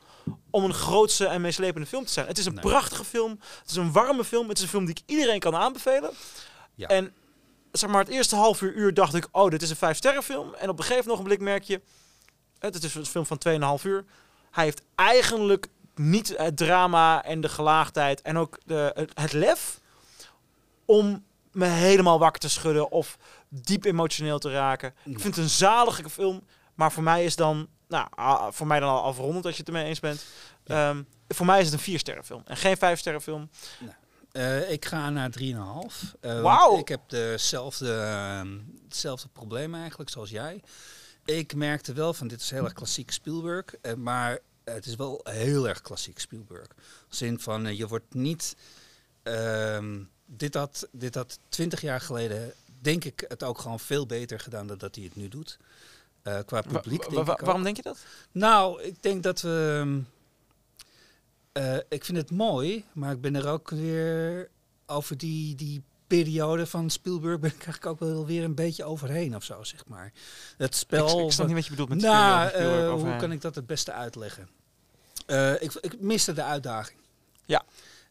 om 0.51 0.65
een 0.65 0.75
grootse 0.75 1.27
en 1.27 1.41
meeslepende 1.41 1.87
film 1.87 2.05
te 2.05 2.13
zijn. 2.13 2.27
Het 2.27 2.39
is 2.39 2.47
een 2.47 2.55
Nee. 2.55 2.65
prachtige 2.65 3.05
film. 3.05 3.39
Het 3.61 3.71
is 3.71 3.77
een 3.77 3.93
warme 3.93 4.25
film. 4.25 4.49
Het 4.49 4.57
is 4.57 4.63
een 4.63 4.71
film 4.71 4.85
die 4.85 4.95
ik 4.95 5.03
iedereen 5.07 5.41
kan 5.41 5.55
aanbevelen. 5.57 6.11
Ja. 6.75 6.89
En 6.89 7.13
zeg 7.73 7.91
maar, 7.91 8.01
het 8.01 8.13
eerste 8.13 8.37
half 8.37 8.61
uur, 8.61 8.73
uur 8.75 8.95
dacht 8.95 9.15
ik, 9.15 9.29
oh, 9.31 9.51
dit 9.51 9.63
is 9.63 9.71
een 9.71 9.77
vijf 9.77 9.97
sterren 9.97 10.23
film. 10.23 10.55
En 10.55 10.69
op 10.69 10.79
een 10.79 10.85
gegeven 10.85 11.11
ogenblik 11.13 11.41
merk 11.41 11.63
je, 11.63 11.81
het 12.59 12.85
is 12.85 12.95
een 12.95 13.07
film 13.07 13.27
van 13.27 13.41
2,5 13.81 13.85
uur. 13.85 14.05
Hij 14.51 14.65
heeft 14.65 14.83
eigenlijk 14.95 15.67
niet 15.95 16.35
het 16.37 16.57
drama 16.57 17.25
en 17.25 17.41
de 17.41 17.49
gelaagdheid 17.49 18.23
en 18.23 18.39
ook 18.39 18.59
de, 18.65 19.09
het, 19.15 19.33
lef 19.33 19.81
om 20.85 21.25
me 21.53 21.67
helemaal 21.67 22.19
wakker 22.19 22.41
te 22.41 22.49
schudden 22.49 22.91
of 22.91 23.19
diep 23.49 23.85
emotioneel 23.85 24.39
te 24.39 24.51
raken. 24.51 24.89
Ik 25.05 25.13
Ja. 25.13 25.19
vind 25.19 25.35
het 25.35 25.45
een 25.45 25.51
zalige 25.51 26.11
film, 26.11 26.43
maar 26.75 26.93
voor 26.93 27.03
mij 27.03 27.25
is 27.25 27.37
dan, 27.37 27.69
nou, 27.89 28.09
voor 28.53 28.67
mij 28.67 28.81
dan 28.81 28.89
al 28.91 29.03
afrondend 29.03 29.45
als 29.45 29.55
je 29.55 29.61
het 29.61 29.69
ermee 29.69 29.85
eens 29.85 30.01
bent. 30.01 30.25
Ehm, 30.65 31.03
voor 31.29 31.47
mij 31.47 31.59
is 31.59 31.65
het 31.65 31.75
een 31.75 31.81
vier 31.81 31.99
sterren 31.99 32.25
film 32.25 32.43
en 32.45 32.57
geen 32.57 32.77
vijf 32.77 32.99
sterren 32.99 33.23
film. 33.23 33.51
Eh, 34.33 34.71
ik 34.71 34.85
ga 34.85 35.11
naar 35.11 35.31
3,5. 35.31 36.15
Eh, 36.21 36.31
want 36.31 36.43
Wauw. 36.43 36.79
Ik 36.79 36.89
heb 36.89 37.01
dezelfde, 37.07 37.93
ehm, 37.95 38.59
hetzelfde 38.85 39.29
probleem 39.29 39.75
eigenlijk 39.75 40.11
zoals 40.11 40.31
jij. 40.31 40.63
Ik 41.27 41.55
merkte 41.55 41.93
wel 41.93 42.15
van 42.15 42.29
dit 42.29 42.41
is 42.41 42.51
heel 42.51 42.65
erg 42.65 42.73
klassiek 42.73 43.11
Spielberg. 43.11 43.65
eh, 43.81 43.95
maar 43.95 44.39
het 44.65 44.87
is 44.87 44.95
wel 44.95 45.21
heel 45.25 45.69
erg 45.69 45.81
klassiek 45.81 46.19
Spielberg. 46.19 46.67
Als 47.09 47.23
in 47.23 47.41
van 47.41 47.67
eh, 47.67 47.79
je 47.79 47.87
wordt 47.89 48.15
niet... 48.15 48.57
ehm, 49.23 50.03
dit, 50.27 50.55
had, 50.55 50.89
dit 50.93 51.15
had 51.15 51.39
20 51.49 51.81
jaar 51.81 52.01
geleden 52.01 52.53
denk 52.81 53.05
ik 53.05 53.25
het 53.29 53.43
ook 53.43 53.59
gewoon 53.59 53.81
veel 53.81 54.07
beter 54.07 54.41
gedaan 54.41 54.67
dan 54.67 54.79
dat 54.79 54.95
hij 54.95 55.05
het 55.05 55.17
nu 55.17 55.29
doet. 55.29 55.59
Eh, 56.23 56.39
qua 56.47 56.61
publiek 56.63 57.03
wa- 57.05 57.11
denk 57.11 57.27
wa- 57.27 57.39
waarom 57.45 57.63
denk 57.63 57.77
je 57.77 57.83
dat? 57.83 57.99
Nou, 58.33 58.83
ik 58.83 59.03
denk 59.03 59.23
dat 59.23 59.41
we. 59.41 59.77
ehm, 59.85 60.01
eh, 61.53 61.77
ik 61.89 62.05
vind 62.05 62.17
het 62.19 62.31
mooi, 62.31 62.85
maar 62.93 63.13
ik 63.13 63.21
ben 63.21 63.35
er 63.37 63.49
ook 63.49 63.71
weer 63.71 64.51
over 64.87 65.17
die, 65.19 65.55
die 65.55 65.83
periode 66.07 66.67
van 66.67 66.91
Spielberg 66.91 67.41
ben 67.41 67.51
ik 67.51 67.65
eigenlijk 67.65 67.87
ook 67.87 67.99
wel 67.99 68.27
weer 68.27 68.45
een 68.45 68.55
beetje 68.55 68.85
overheen 68.85 69.37
of 69.37 69.45
zo, 69.45 69.65
zeg 69.65 69.87
maar. 69.87 70.13
Het 70.57 70.75
spel. 70.75 71.19
ik, 71.19 71.25
ik 71.27 71.33
snap 71.33 71.47
niet 71.47 71.55
wat 71.57 71.65
je 71.65 71.71
bedoelt 71.71 71.89
met 71.89 72.01
nou, 72.01 72.49
Spielberg, 72.49 72.81
eh, 72.81 73.03
hoe 73.03 73.17
kan 73.17 73.33
ik 73.33 73.41
dat 73.41 73.55
het 73.55 73.67
beste 73.67 73.93
uitleggen? 73.93 74.49
Eh, 75.27 75.63
ik, 75.63 75.73
ik 75.73 76.01
miste 76.01 76.33
de 76.33 76.43
uitdaging. 76.43 76.99
Ja. 77.45 77.65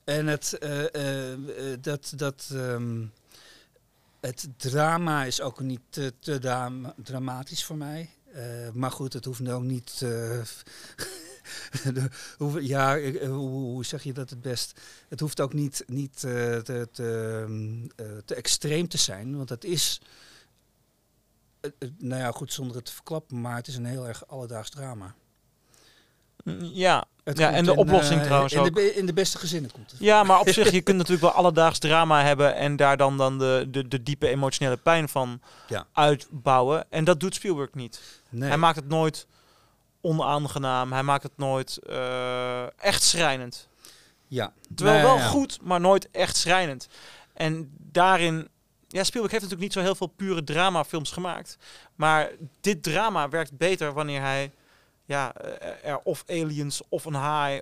En 0.03 0.27
het, 0.27 0.57
eh, 0.57 1.33
dat, 1.79 2.13
dat, 2.15 2.49
ehm, 2.53 3.05
het 4.19 4.47
drama 4.57 5.23
is 5.23 5.41
ook 5.41 5.59
niet 5.59 5.81
te, 5.89 6.13
te 6.19 6.39
dram- 6.39 6.93
dramatisch 7.03 7.63
voor 7.63 7.77
mij. 7.77 8.09
Maar 8.73 8.91
goed, 8.91 9.13
het 9.13 9.25
hoeft 9.25 9.49
ook 9.49 9.63
niet. 9.63 10.05
de- 11.93 12.09
hoe, 12.37 12.67
ja, 12.67 12.97
eh, 12.97 13.27
hoe, 13.29 13.49
hoe 13.49 13.85
zeg 13.85 14.03
je 14.03 14.13
dat 14.13 14.29
het 14.29 14.41
best? 14.41 14.79
Het 15.09 15.19
hoeft 15.19 15.41
ook 15.41 15.53
niet, 15.53 15.83
niet 15.87 16.23
eh, 16.23 16.31
te, 16.57 16.87
te, 16.91 17.41
ehm, 17.45 18.05
eh, 18.07 18.17
te 18.25 18.35
extreem 18.35 18.87
te 18.87 18.97
zijn, 18.97 19.37
want 19.37 19.49
het 19.49 19.63
is. 19.63 20.01
nou 21.97 22.21
ja, 22.21 22.31
goed, 22.31 22.53
zonder 22.53 22.75
het 22.75 22.85
te 22.85 22.93
verklappen, 22.93 23.41
maar 23.41 23.55
het 23.55 23.67
is 23.67 23.75
een 23.75 23.85
heel 23.85 24.07
erg 24.07 24.27
alledaags 24.27 24.69
drama. 24.69 25.15
Mm, 26.43 26.59
Ja, 26.63 27.05
Het 27.23 27.37
Ja, 27.37 27.51
en 27.51 27.65
de 27.65 27.71
in, 27.71 27.77
oplossing 27.77 28.21
trouwens 28.23 28.53
in 28.53 28.61
de, 28.63 28.67
ook. 28.69 28.73
be- 28.75 28.93
in 28.95 29.05
de 29.05 29.13
beste 29.13 29.37
gezinnen 29.37 29.71
komt 29.71 29.91
het. 29.91 29.99
Ja, 29.99 30.23
maar 30.23 30.39
op 30.39 30.49
zich, 30.49 30.71
je 30.71 30.81
kunt 30.87 30.97
natuurlijk 30.97 31.23
wel 31.23 31.31
alledaags 31.43 31.79
drama 31.79 32.23
hebben 32.23 32.55
en 32.55 32.75
daar 32.75 32.97
dan, 32.97 33.17
dan 33.17 33.37
de, 33.39 33.67
de, 33.71 33.87
de 33.87 34.03
diepe 34.03 34.27
emotionele 34.27 34.77
pijn 34.77 35.09
van 35.09 35.41
Ja. 35.67 35.87
uitbouwen. 35.93 36.85
En 36.91 37.03
dat 37.03 37.19
doet 37.19 37.35
Spielberg 37.35 37.73
niet. 37.73 38.01
Nee. 38.29 38.47
Hij 38.49 38.57
maakt 38.57 38.75
het 38.75 38.87
nooit 38.87 39.27
onaangenaam. 40.05 40.91
Hij 40.91 41.03
maakt 41.03 41.23
het 41.23 41.37
nooit 41.37 41.77
eh, 41.77 42.79
echt 42.79 43.03
schrijnend. 43.03 43.69
ja. 44.27 44.53
Terwijl 44.75 45.01
wel 45.03 45.17
ja. 45.17 45.27
goed, 45.27 45.59
maar 45.61 45.79
nooit 45.79 46.11
echt 46.11 46.35
schrijnend. 46.35 46.87
En 47.33 47.73
daarin... 47.77 48.47
Ja, 48.87 49.03
Spielberg 49.03 49.31
heeft 49.31 49.43
natuurlijk 49.43 49.61
niet 49.61 49.83
zo 49.83 49.89
heel 49.89 49.95
veel 49.95 50.07
pure 50.15 50.43
dramafilms 50.43 51.11
gemaakt. 51.11 51.57
Maar 51.95 52.31
dit 52.61 52.83
drama 52.83 53.29
werkt 53.29 53.57
beter 53.57 53.93
wanneer 53.93 54.21
hij 54.21 54.51
ja, 55.05 55.33
eh, 55.33 55.91
er 55.91 55.99
of 56.03 56.23
aliens 56.27 56.81
of 56.89 57.05
een 57.05 57.13
haai 57.13 57.61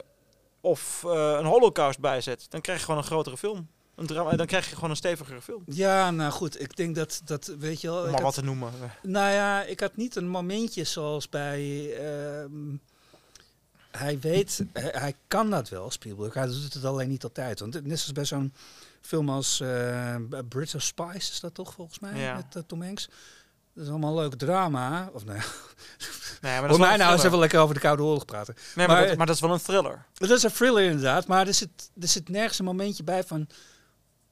of 0.62 1.04
eh, 1.04 1.36
een 1.40 1.46
holocaust 1.46 2.00
bij 2.00 2.22
zet. 2.22 2.46
Dan 2.50 2.62
krijg 2.62 2.80
je 2.80 2.86
gewoon 2.86 3.00
een 3.00 3.08
grotere 3.08 3.38
film. 3.38 3.68
Een 3.96 4.06
drama, 4.08 4.36
dan 4.36 4.46
krijg 4.46 4.70
je 4.70 4.76
gewoon 4.76 4.90
een 4.90 4.96
stevigere 4.96 5.42
film. 5.42 5.64
Ja, 5.66 6.12
nou 6.12 6.32
goed, 6.32 6.62
ik 6.62 6.76
denk 6.76 6.96
dat, 6.96 7.22
dat 7.26 7.52
weet 7.60 7.82
je 7.82 7.88
wel. 7.88 7.98
Om 7.98 8.04
maar 8.04 8.12
had- 8.14 8.22
wat 8.22 8.34
te 8.34 8.42
noemen. 8.44 8.72
Nou 9.02 9.32
ja, 9.34 9.64
ik 9.64 9.80
had 9.80 9.96
niet 9.96 10.16
een 10.16 10.28
momentje 10.28 10.84
zoals 10.84 11.30
bij. 11.30 11.94
ehm, 11.98 12.76
hij 13.92 14.20
weet, 14.20 14.64
hij, 14.74 14.92
hij 14.96 15.14
kan 15.28 15.50
dat 15.50 15.70
wel, 15.70 15.92
Spielberg. 15.92 16.34
Hij 16.34 16.46
doet 16.46 16.74
het 16.74 16.86
alleen 16.86 17.10
niet 17.10 17.24
altijd. 17.24 17.60
Want 17.60 17.74
net 17.74 18.00
zoals 18.00 18.12
bij 18.12 18.26
zo'n 18.26 18.54
film 19.02 19.30
als 19.30 19.60
eh 19.60 20.16
Bridge 20.50 20.76
of 20.76 20.82
Spies, 20.84 21.32
is 21.32 21.40
dat 21.40 21.54
toch 21.54 21.74
volgens 21.74 22.00
mij? 22.00 22.20
Ja. 22.20 22.36
Met 22.36 22.56
eh, 22.56 22.62
Tom 22.68 22.82
Hanks. 22.82 23.10
Dat 23.74 23.84
is 23.84 23.90
allemaal 23.90 24.16
leuk 24.16 24.36
drama. 24.36 25.10
Of 25.14 25.26
nou 25.26 25.38
ja, 25.38 25.44
Nee, 26.42 26.60
maar 26.60 26.62
dat 26.68 26.70
voor 26.78 26.80
mij 26.88 26.98
nou 26.98 27.12
eens 27.12 27.22
thriller. 27.22 27.26
even 27.26 27.40
lekker 27.40 27.60
over 27.60 27.74
de 27.76 27.82
Koude 27.82 28.04
Oorlog 28.04 28.26
praten. 28.26 28.54
Nee, 28.76 28.88
maar, 28.88 28.98
maar- 28.98 29.08
dat, 29.08 29.18
maar 29.18 29.26
dat 29.26 29.36
is 29.36 29.42
wel 29.42 29.54
een 29.54 29.62
thriller. 29.62 30.06
Dat 30.14 30.30
is 30.30 30.44
een 30.44 30.52
thriller 30.52 30.84
inderdaad, 30.84 31.28
maar 31.28 31.48
er 31.48 31.54
zit, 31.54 31.90
er 32.02 32.08
zit 32.08 32.30
nergens 32.30 32.60
een 32.60 32.66
momentje 32.66 33.04
bij 33.04 33.24
van... 33.24 33.48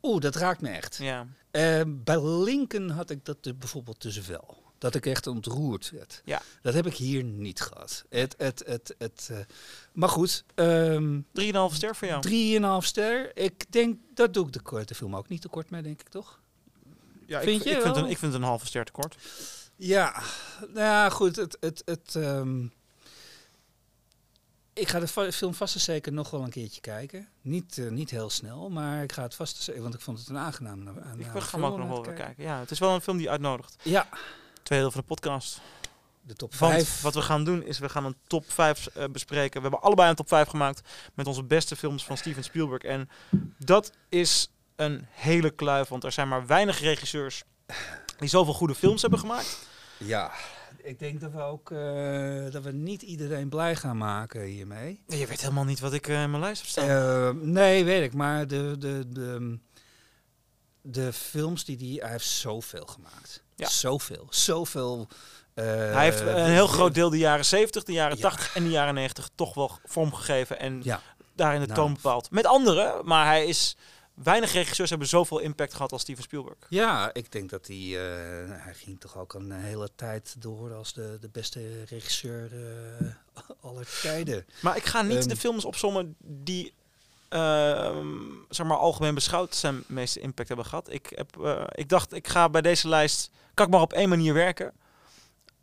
Oeh, 0.02 0.22
dat 0.22 0.36
raakt 0.36 0.62
me 0.62 0.70
echt. 0.70 0.98
Ja. 0.98 1.28
Eh, 1.52 1.82
bij 1.88 2.22
Lincoln 2.22 2.90
had 2.90 3.10
ik 3.10 3.26
dat 3.26 3.46
er 3.46 3.58
bijvoorbeeld 3.58 4.02
dus 4.02 4.28
wel. 4.28 4.58
Dat 4.78 4.96
ik 4.96 5.06
echt 5.06 5.28
ontroerd 5.28 5.90
werd. 5.90 6.22
Ja. 6.26 6.42
Dat 6.62 6.74
heb 6.74 6.86
ik 6.86 6.96
hier 6.96 7.24
niet 7.24 7.62
gehad. 7.62 8.06
Het, 8.10 8.36
het, 8.38 8.64
het, 8.66 8.96
het, 8.98 9.30
eh, 9.32 9.38
maar 9.94 10.10
goed, 10.10 10.44
ehm 10.56 11.20
3,5 11.40 11.76
ster 11.76 11.96
voor 11.96 12.08
jou. 12.08 12.82
3,5 12.82 12.86
ster. 12.86 13.38
Ik 13.38 13.72
denk, 13.72 13.98
dat 14.14 14.34
doe 14.34 14.46
ik 14.46 14.54
de 14.54 14.62
korte 14.62 14.96
film 14.96 15.16
ook 15.16 15.28
niet 15.28 15.42
tekort 15.42 15.70
mee, 15.70 15.82
denk 15.82 16.02
ik 16.02 16.10
toch? 16.10 16.40
Ja, 17.26 17.42
Vind 17.42 17.62
ik, 17.62 17.68
je 17.68 17.76
ik, 17.76 17.82
vind 17.82 17.96
een, 17.96 18.06
ik 18.06 18.18
vind 18.18 18.34
een 18.34 18.44
halve 18.44 18.66
ster 18.66 18.86
tekort. 18.86 19.16
Ja, 19.76 20.22
nou 20.60 20.80
ja, 20.80 21.10
goed. 21.10 21.36
Het, 21.36 21.58
het, 21.60 21.82
het, 21.86 22.16
ehm, 22.16 22.66
Ik 24.74 24.88
ga 24.90 25.00
de 25.00 25.32
film 25.32 25.54
vast 25.54 25.76
en 25.76 25.82
zeker 25.82 26.12
nog 26.14 26.30
wel 26.30 26.44
een 26.44 26.50
keertje 26.50 26.82
kijken. 26.82 27.28
Niet, 27.42 27.78
eh, 27.78 27.88
niet 27.90 28.10
heel 28.10 28.30
snel, 28.30 28.70
maar 28.70 29.04
ik 29.04 29.12
ga 29.12 29.22
het 29.24 29.36
vast 29.36 29.58
en 29.58 29.64
zeker, 29.64 29.82
want 29.82 29.94
ik 29.94 30.02
vond 30.02 30.20
het 30.20 30.28
een 30.30 30.38
aangenaam. 30.38 30.88
aan- 30.90 31.20
Ik 31.20 31.26
ga 31.42 31.52
hem 31.58 31.66
ook 31.66 31.78
nog 31.78 31.88
wel 31.88 32.04
weer 32.06 32.14
kijken. 32.14 32.44
Ja, 32.44 32.60
het 32.60 32.72
is 32.72 32.80
wel 32.80 32.94
een 32.94 33.02
film 33.02 33.18
die 33.18 33.30
uitnodigt. 33.30 33.76
Ja, 33.82 34.08
Tweede 34.64 34.84
deel 34.84 34.92
van 34.94 35.02
de 35.02 35.08
podcast. 35.08 35.62
de 36.22 36.34
top 36.34 36.56
Want 36.56 36.74
5. 36.74 37.02
wat 37.02 37.14
we 37.14 37.22
gaan 37.22 37.44
doen 37.44 37.64
is 37.64 37.80
we 37.80 37.90
gaan 37.90 38.06
een 38.06 38.16
top 38.28 38.52
5 38.52 38.88
eh, 38.88 39.06
bespreken. 39.12 39.56
We 39.56 39.68
hebben 39.68 39.82
allebei 39.82 40.10
een 40.10 40.16
top 40.16 40.28
5 40.28 40.48
gemaakt 40.48 40.82
met 41.14 41.28
onze 41.28 41.44
beste 41.44 41.76
films 41.76 42.06
van 42.06 42.18
Steven 42.18 42.44
Spielberg. 42.44 42.82
En 42.82 43.10
dat 43.58 43.92
is 44.10 44.50
een 44.76 45.06
hele 45.12 45.50
kluif, 45.50 45.88
want 45.88 46.04
er 46.04 46.12
zijn 46.12 46.28
maar 46.28 46.46
weinig 46.48 46.80
regisseurs 46.80 47.44
die 48.18 48.30
zoveel 48.30 48.54
goede 48.54 48.76
films 48.76 49.02
hebben 49.02 49.20
gemaakt. 49.20 49.68
Ja, 49.98 50.32
ik 50.78 51.00
denk 51.00 51.22
dat 51.22 51.32
we 51.32 51.42
ook 51.42 51.72
eh, 51.72 52.52
dat 52.52 52.64
we 52.64 52.72
niet 52.72 53.02
iedereen 53.02 53.50
blij 53.50 53.76
gaan 53.76 53.98
maken 53.98 54.42
hiermee. 54.42 55.04
Je 55.08 55.28
weet 55.28 55.42
helemaal 55.42 55.64
niet 55.64 55.80
wat 55.80 55.94
ik 55.94 56.08
eh, 56.08 56.22
in 56.22 56.30
mijn 56.30 56.44
lijst 56.44 56.62
heb 56.62 56.70
staan. 56.70 56.90
Eh, 56.90 57.30
nee, 57.42 57.84
weet 57.84 58.04
ik, 58.04 58.14
maar 58.14 58.48
de, 58.48 58.76
de, 58.80 59.06
de, 59.10 59.60
de 60.82 61.14
films 61.14 61.66
die 61.66 61.78
die, 61.78 62.00
hij 62.02 62.10
heeft 62.12 62.28
zoveel 62.28 62.86
gemaakt. 62.86 63.44
Ja. 63.56 63.70
Zoveel, 63.70 64.28
zoveel. 64.30 65.08
Hij 65.54 66.04
heeft 66.04 66.20
een 66.22 66.46
heel 66.52 66.68
groot 66.68 66.94
deel 66.94 67.10
de 67.10 67.18
jaren 67.18 67.46
70, 67.46 67.84
de 67.84 67.92
jaren 67.92 68.18
Ja. 68.18 68.22
80 68.30 68.56
en 68.56 68.64
de 68.64 68.70
jaren 68.70 68.94
90 68.94 69.30
toch 69.36 69.54
wel 69.54 69.72
vormgegeven 69.86 70.60
en 70.60 70.80
Ja. 70.84 71.02
daarin 71.36 71.60
de 71.62 71.66
Nou. 71.68 71.80
toon 71.80 71.94
bepaald. 71.94 72.32
Met 72.32 72.46
anderen, 72.46 73.06
maar 73.06 73.26
hij 73.26 73.46
is... 73.46 73.78
Weinig 74.14 74.52
regisseurs 74.54 74.90
hebben 74.90 75.08
zoveel 75.08 75.40
impact 75.40 75.74
gehad 75.74 75.92
als 75.92 76.02
Steven 76.02 76.24
Spielberg. 76.24 76.58
Ja, 76.70 77.14
ik 77.14 77.32
denk 77.32 77.50
dat 77.50 77.68
hij, 77.68 77.78
eh, 77.78 78.64
hij 78.64 78.74
ging 78.74 79.00
toch 79.00 79.18
ook 79.18 79.34
een 79.34 79.52
hele 79.52 79.90
tijd 79.96 80.36
door 80.40 80.74
als 80.74 80.94
de, 80.94 81.18
de 81.22 81.30
beste 81.30 81.84
regisseur 81.84 82.52
eh, 82.54 83.08
aller 83.62 83.88
tijden. 84.02 84.46
Maar 84.62 84.78
ik 84.78 84.86
ga 84.86 85.02
niet 85.02 85.18
Ehm. 85.18 85.28
de 85.28 85.36
films 85.36 85.66
opzommen 85.66 86.16
die, 86.20 86.74
ehm, 87.30 88.08
zeg 88.50 88.66
maar, 88.66 88.78
algemeen 88.78 89.14
beschouwd 89.16 89.56
zijn 89.56 89.84
meeste 89.88 90.20
impact 90.20 90.48
hebben 90.48 90.66
gehad. 90.66 90.90
Ik, 90.92 91.12
heb, 91.16 91.42
eh, 91.42 91.64
ik 91.72 91.90
dacht, 91.90 92.14
ik 92.14 92.28
ga 92.28 92.50
bij 92.50 92.62
deze 92.62 92.88
lijst, 92.88 93.30
kan 93.54 93.66
ik 93.66 93.72
maar 93.72 93.82
op 93.82 93.94
één 93.94 94.10
manier 94.10 94.34
werken. 94.34 94.74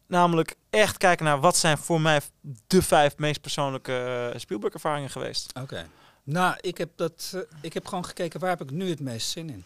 Namelijk 0.07 0.55
echt 0.71 0.97
kijken 0.97 1.25
naar 1.25 1.41
wat 1.41 1.57
zijn 1.57 1.79
voor 1.79 2.01
mij 2.01 2.21
de 2.67 2.83
vijf 2.83 3.17
meest 3.17 3.41
persoonlijke 3.41 4.33
Spielberg-ervaringen 4.37 5.11
geweest. 5.11 5.53
Oké. 5.61 5.87
Nou, 6.29 6.57
ik 6.61 6.79
heb, 6.79 6.91
dat, 6.97 7.33
eh, 7.35 7.41
ik 7.61 7.73
heb 7.73 7.87
gewoon 7.87 8.05
gekeken 8.05 8.41
waar 8.41 8.51
heb 8.51 8.63
ik 8.63 8.71
nu 8.71 8.89
het 8.89 9.01
meest 9.01 9.31
zin 9.31 9.51
in. 9.51 9.65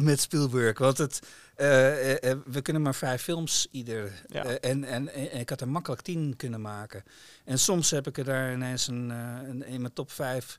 Met 0.04 0.20
Spielberg. 0.20 0.78
Want 0.78 0.98
het, 0.98 1.20
eh, 1.54 2.30
eh, 2.30 2.38
we 2.46 2.62
kunnen 2.62 2.82
maar 2.82 2.94
vijf 2.94 3.22
films 3.22 3.68
ieder. 3.70 4.22
Ja. 4.26 4.44
En, 4.44 4.84
en, 4.84 5.08
en 5.08 5.38
ik 5.38 5.48
had 5.48 5.60
er 5.60 5.68
makkelijk 5.68 6.02
tien 6.02 6.36
kunnen 6.36 6.60
maken. 6.60 7.04
En 7.44 7.58
soms 7.58 7.90
heb 7.90 8.06
ik 8.06 8.18
er 8.18 8.24
daar 8.24 8.52
ineens 8.52 8.86
een, 8.86 9.08
een 9.10 9.66
in 9.66 9.80
mijn 9.80 9.92
top 9.92 10.10
vijf. 10.10 10.58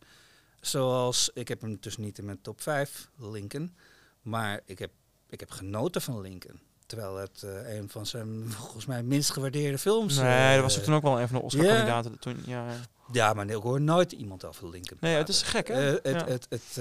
Zoals, 0.62 1.30
ik 1.34 1.48
heb 1.48 1.62
hem 1.62 1.78
dus 1.80 1.98
niet 1.98 2.18
in 2.18 2.26
mijn 2.26 2.42
top 2.42 2.62
vijf, 2.62 3.10
Lincoln. 3.18 3.76
Maar 4.22 4.62
ik 4.66 4.80
heb, 4.80 4.92
ik 5.30 5.40
heb 5.40 5.52
genoten 5.52 6.02
van 6.02 6.22
Lincoln. 6.22 6.60
Terwijl 6.92 7.18
het 7.18 7.44
eh, 7.44 7.76
een 7.76 7.90
van 7.90 8.06
zijn 8.06 8.46
volgens 8.58 8.86
mij 8.86 9.04
minst 9.04 9.32
gewaardeerde 9.32 9.78
films 9.78 10.18
Nee, 10.18 10.54
dat 10.54 10.64
was 10.64 10.74
eh, 10.74 10.80
ook 10.80 10.86
toen 10.86 10.96
ook 10.96 11.02
wel 11.02 11.20
een 11.20 11.28
van 11.28 11.38
de 11.38 11.44
Oscar-kandidaten. 11.44 12.20
Toen, 12.20 12.44
ja, 12.46 12.66
ja. 13.12 13.34
maar 13.34 13.46
nee, 13.46 13.56
ik 13.56 13.62
hoor 13.62 13.82
nooit 13.82 14.12
iemand 14.12 14.46
over 14.46 14.70
Lincoln. 14.70 14.98
Nee, 15.02 15.16
het 15.16 15.30
is 15.30 15.42
gek, 15.42 15.68
hè? 15.68 15.98
Eh, 15.98 16.14
het, 16.14 16.22
Ja. 16.22 16.28
het, 16.28 16.48
het, 16.50 16.78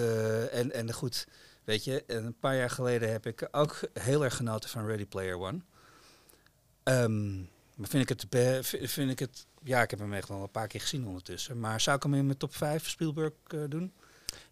en, 0.53 0.73
en 0.73 0.93
goed, 0.93 1.27
weet 1.65 1.85
je, 1.85 2.05
een 2.07 2.37
paar 2.41 2.57
jaar 2.57 2.71
geleden 2.71 3.11
heb 3.11 3.27
ik 3.27 3.49
ook 3.51 3.81
heel 3.93 4.25
erg 4.25 4.37
genoten 4.37 4.71
van 4.71 4.87
Ready 4.87 5.07
Player 5.07 5.39
One. 5.39 5.61
Ehm, 6.83 7.37
maar 7.75 7.89
vind 7.89 8.11
ik 8.11 8.19
het, 8.21 8.27
vind 8.91 9.11
ik 9.11 9.19
het, 9.19 9.47
ja, 9.63 9.83
ik 9.83 9.91
heb 9.91 9.99
hem 9.99 10.13
echt 10.15 10.31
al 10.31 10.43
een 10.43 10.51
paar 10.51 10.67
keer 10.67 10.81
gezien 10.81 11.07
ondertussen. 11.07 11.61
Maar 11.61 11.81
zou 11.81 11.97
ik 11.97 12.03
hem 12.03 12.15
in 12.15 12.27
mijn 12.27 12.39
top 12.39 12.57
5 12.57 12.89
Spielberg 12.89 13.33
doen? 13.69 13.93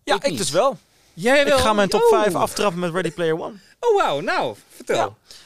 ja, 0.03 0.23
ik 0.23 0.37
dus 0.37 0.51
wel. 0.51 0.79
Jij 1.14 1.44
Ik 1.44 1.53
ga 1.53 1.73
mijn 1.73 1.88
top 1.88 2.03
Oh. 2.03 2.09
5 2.23 2.35
aftrappen 2.35 2.81
met 2.81 2.92
Ready 2.92 3.11
Player 3.11 3.40
One. 3.40 3.55
Oh, 3.81 3.97
wauw, 3.97 4.21
nou, 4.21 4.57
vertel. 4.68 4.97
Ja. 4.97 5.37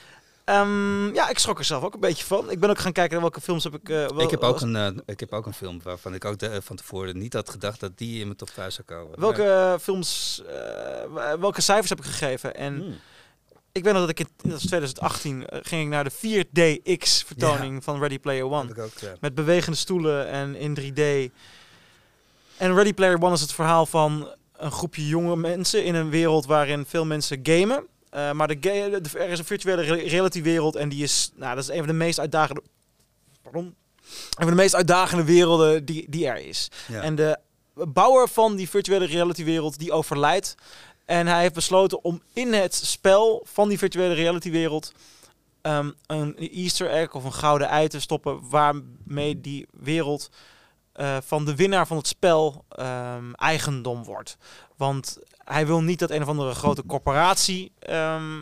Ehm, 0.52 1.14
ja, 1.14 1.28
ik 1.28 1.38
schrok 1.38 1.58
er 1.58 1.64
zelf 1.64 1.82
ook 1.82 1.94
een 1.94 2.00
beetje 2.00 2.24
van. 2.24 2.50
Ik 2.50 2.60
ben 2.60 2.70
ook 2.70 2.78
gaan 2.78 2.92
kijken 2.92 3.12
naar 3.12 3.20
welke 3.20 3.40
films 3.40 3.64
heb 3.64 3.74
ik... 3.74 3.88
eh, 3.88 3.96
wel- 3.96 4.20
ik, 4.20 4.30
heb 4.30 4.42
ook 4.42 4.52
was- 4.52 4.62
een, 4.62 4.76
eh, 4.76 4.88
ik 5.06 5.20
heb 5.20 5.32
ook 5.32 5.46
een 5.46 5.54
film 5.54 5.80
waarvan 5.82 6.14
ik 6.14 6.24
ook 6.24 6.38
de- 6.38 6.62
van 6.62 6.76
tevoren 6.76 7.18
niet 7.18 7.32
had 7.32 7.50
gedacht 7.50 7.80
dat 7.80 7.98
die 7.98 8.18
in 8.18 8.24
mijn 8.26 8.36
top 8.36 8.50
5 8.50 8.72
zou 8.74 8.86
komen. 8.86 9.20
Welke 9.20 9.42
eh, 9.44 9.74
films, 9.80 10.42
eh, 10.48 11.34
welke 11.40 11.60
cijfers 11.60 11.88
heb 11.88 11.98
ik 11.98 12.04
gegeven? 12.04 12.54
En 12.54 12.74
Hmm. 12.74 12.98
ik 13.72 13.84
weet 13.84 13.92
nog 13.92 14.00
dat 14.02 14.10
ik 14.10 14.20
in 14.20 14.26
dat 14.36 14.52
was 14.52 14.60
2018 14.66 15.46
eh, 15.46 15.58
ging 15.62 15.82
ik 15.82 15.88
naar 15.88 16.04
de 16.04 16.10
4DX 16.10 17.22
vertoning 17.26 17.84
van 17.84 18.00
Ready 18.00 18.18
Player 18.18 18.44
One. 18.44 18.66
Heb 18.68 18.76
ik 18.76 18.82
ook, 18.82 18.98
ja. 18.98 19.12
Met 19.20 19.34
bewegende 19.34 19.76
stoelen 19.78 20.28
en 20.28 20.54
in 20.56 20.74
3D. 20.74 21.32
En 22.56 22.74
Ready 22.74 22.92
Player 22.94 23.22
One 23.22 23.32
is 23.34 23.40
het 23.40 23.52
verhaal 23.52 23.86
van 23.86 24.28
een 24.56 24.72
groepje 24.72 25.06
jonge 25.08 25.36
mensen 25.36 25.84
in 25.84 25.94
een 25.94 26.10
wereld 26.10 26.46
waarin 26.46 26.84
veel 26.86 27.04
mensen 27.04 27.40
gamen. 27.42 27.86
Eh, 28.12 28.32
maar 28.32 28.48
de 28.48 28.70
er 29.18 29.28
is 29.28 29.38
een 29.38 29.44
virtuele 29.44 29.82
re- 29.82 30.08
reality 30.08 30.42
wereld 30.42 30.76
en 30.76 30.88
die 30.88 31.02
is, 31.02 31.30
nou, 31.34 31.54
dat 31.54 31.64
is 31.64 31.70
een 31.70 31.78
van 31.78 31.86
de 31.86 31.92
meest 31.92 32.20
uitdagende, 32.20 32.62
pardon, 33.42 33.64
een 33.64 33.74
van 34.34 34.46
de 34.46 34.54
meest 34.54 34.74
uitdagende 34.74 35.24
werelden 35.24 35.84
die, 35.84 36.06
die 36.10 36.26
er 36.26 36.36
is. 36.46 36.68
Ja. 36.88 37.02
En 37.02 37.14
de 37.14 37.38
bouwer 37.74 38.28
van 38.28 38.56
die 38.56 38.68
virtuele 38.68 39.04
reality 39.04 39.44
wereld 39.44 39.78
die 39.78 39.92
overlijdt. 39.92 40.54
En 41.04 41.26
hij 41.26 41.40
heeft 41.40 41.54
besloten 41.54 42.04
om 42.04 42.22
in 42.32 42.52
het 42.52 42.74
spel 42.74 43.46
van 43.48 43.68
die 43.68 43.78
virtuele 43.78 44.14
reality 44.14 44.50
wereld 44.50 44.92
ehm, 45.62 45.90
een 46.06 46.36
easter 46.36 46.90
egg 46.90 47.14
of 47.14 47.24
een 47.24 47.32
gouden 47.32 47.68
ei 47.68 47.88
te 47.88 48.00
stoppen 48.00 48.48
waarmee 48.48 49.40
die 49.40 49.66
wereld 49.70 50.30
eh, 50.92 51.16
van 51.24 51.44
de 51.44 51.56
winnaar 51.56 51.86
van 51.86 51.96
het 51.96 52.06
spel 52.06 52.64
ehm, 52.68 53.32
eigendom 53.32 54.04
wordt. 54.04 54.36
Want 54.76 55.18
hij 55.44 55.66
wil 55.66 55.80
niet 55.82 55.98
dat 55.98 56.10
een 56.10 56.22
of 56.22 56.28
andere 56.28 56.54
grote 56.54 56.86
corporatie 56.86 57.72
ehm, 57.78 58.40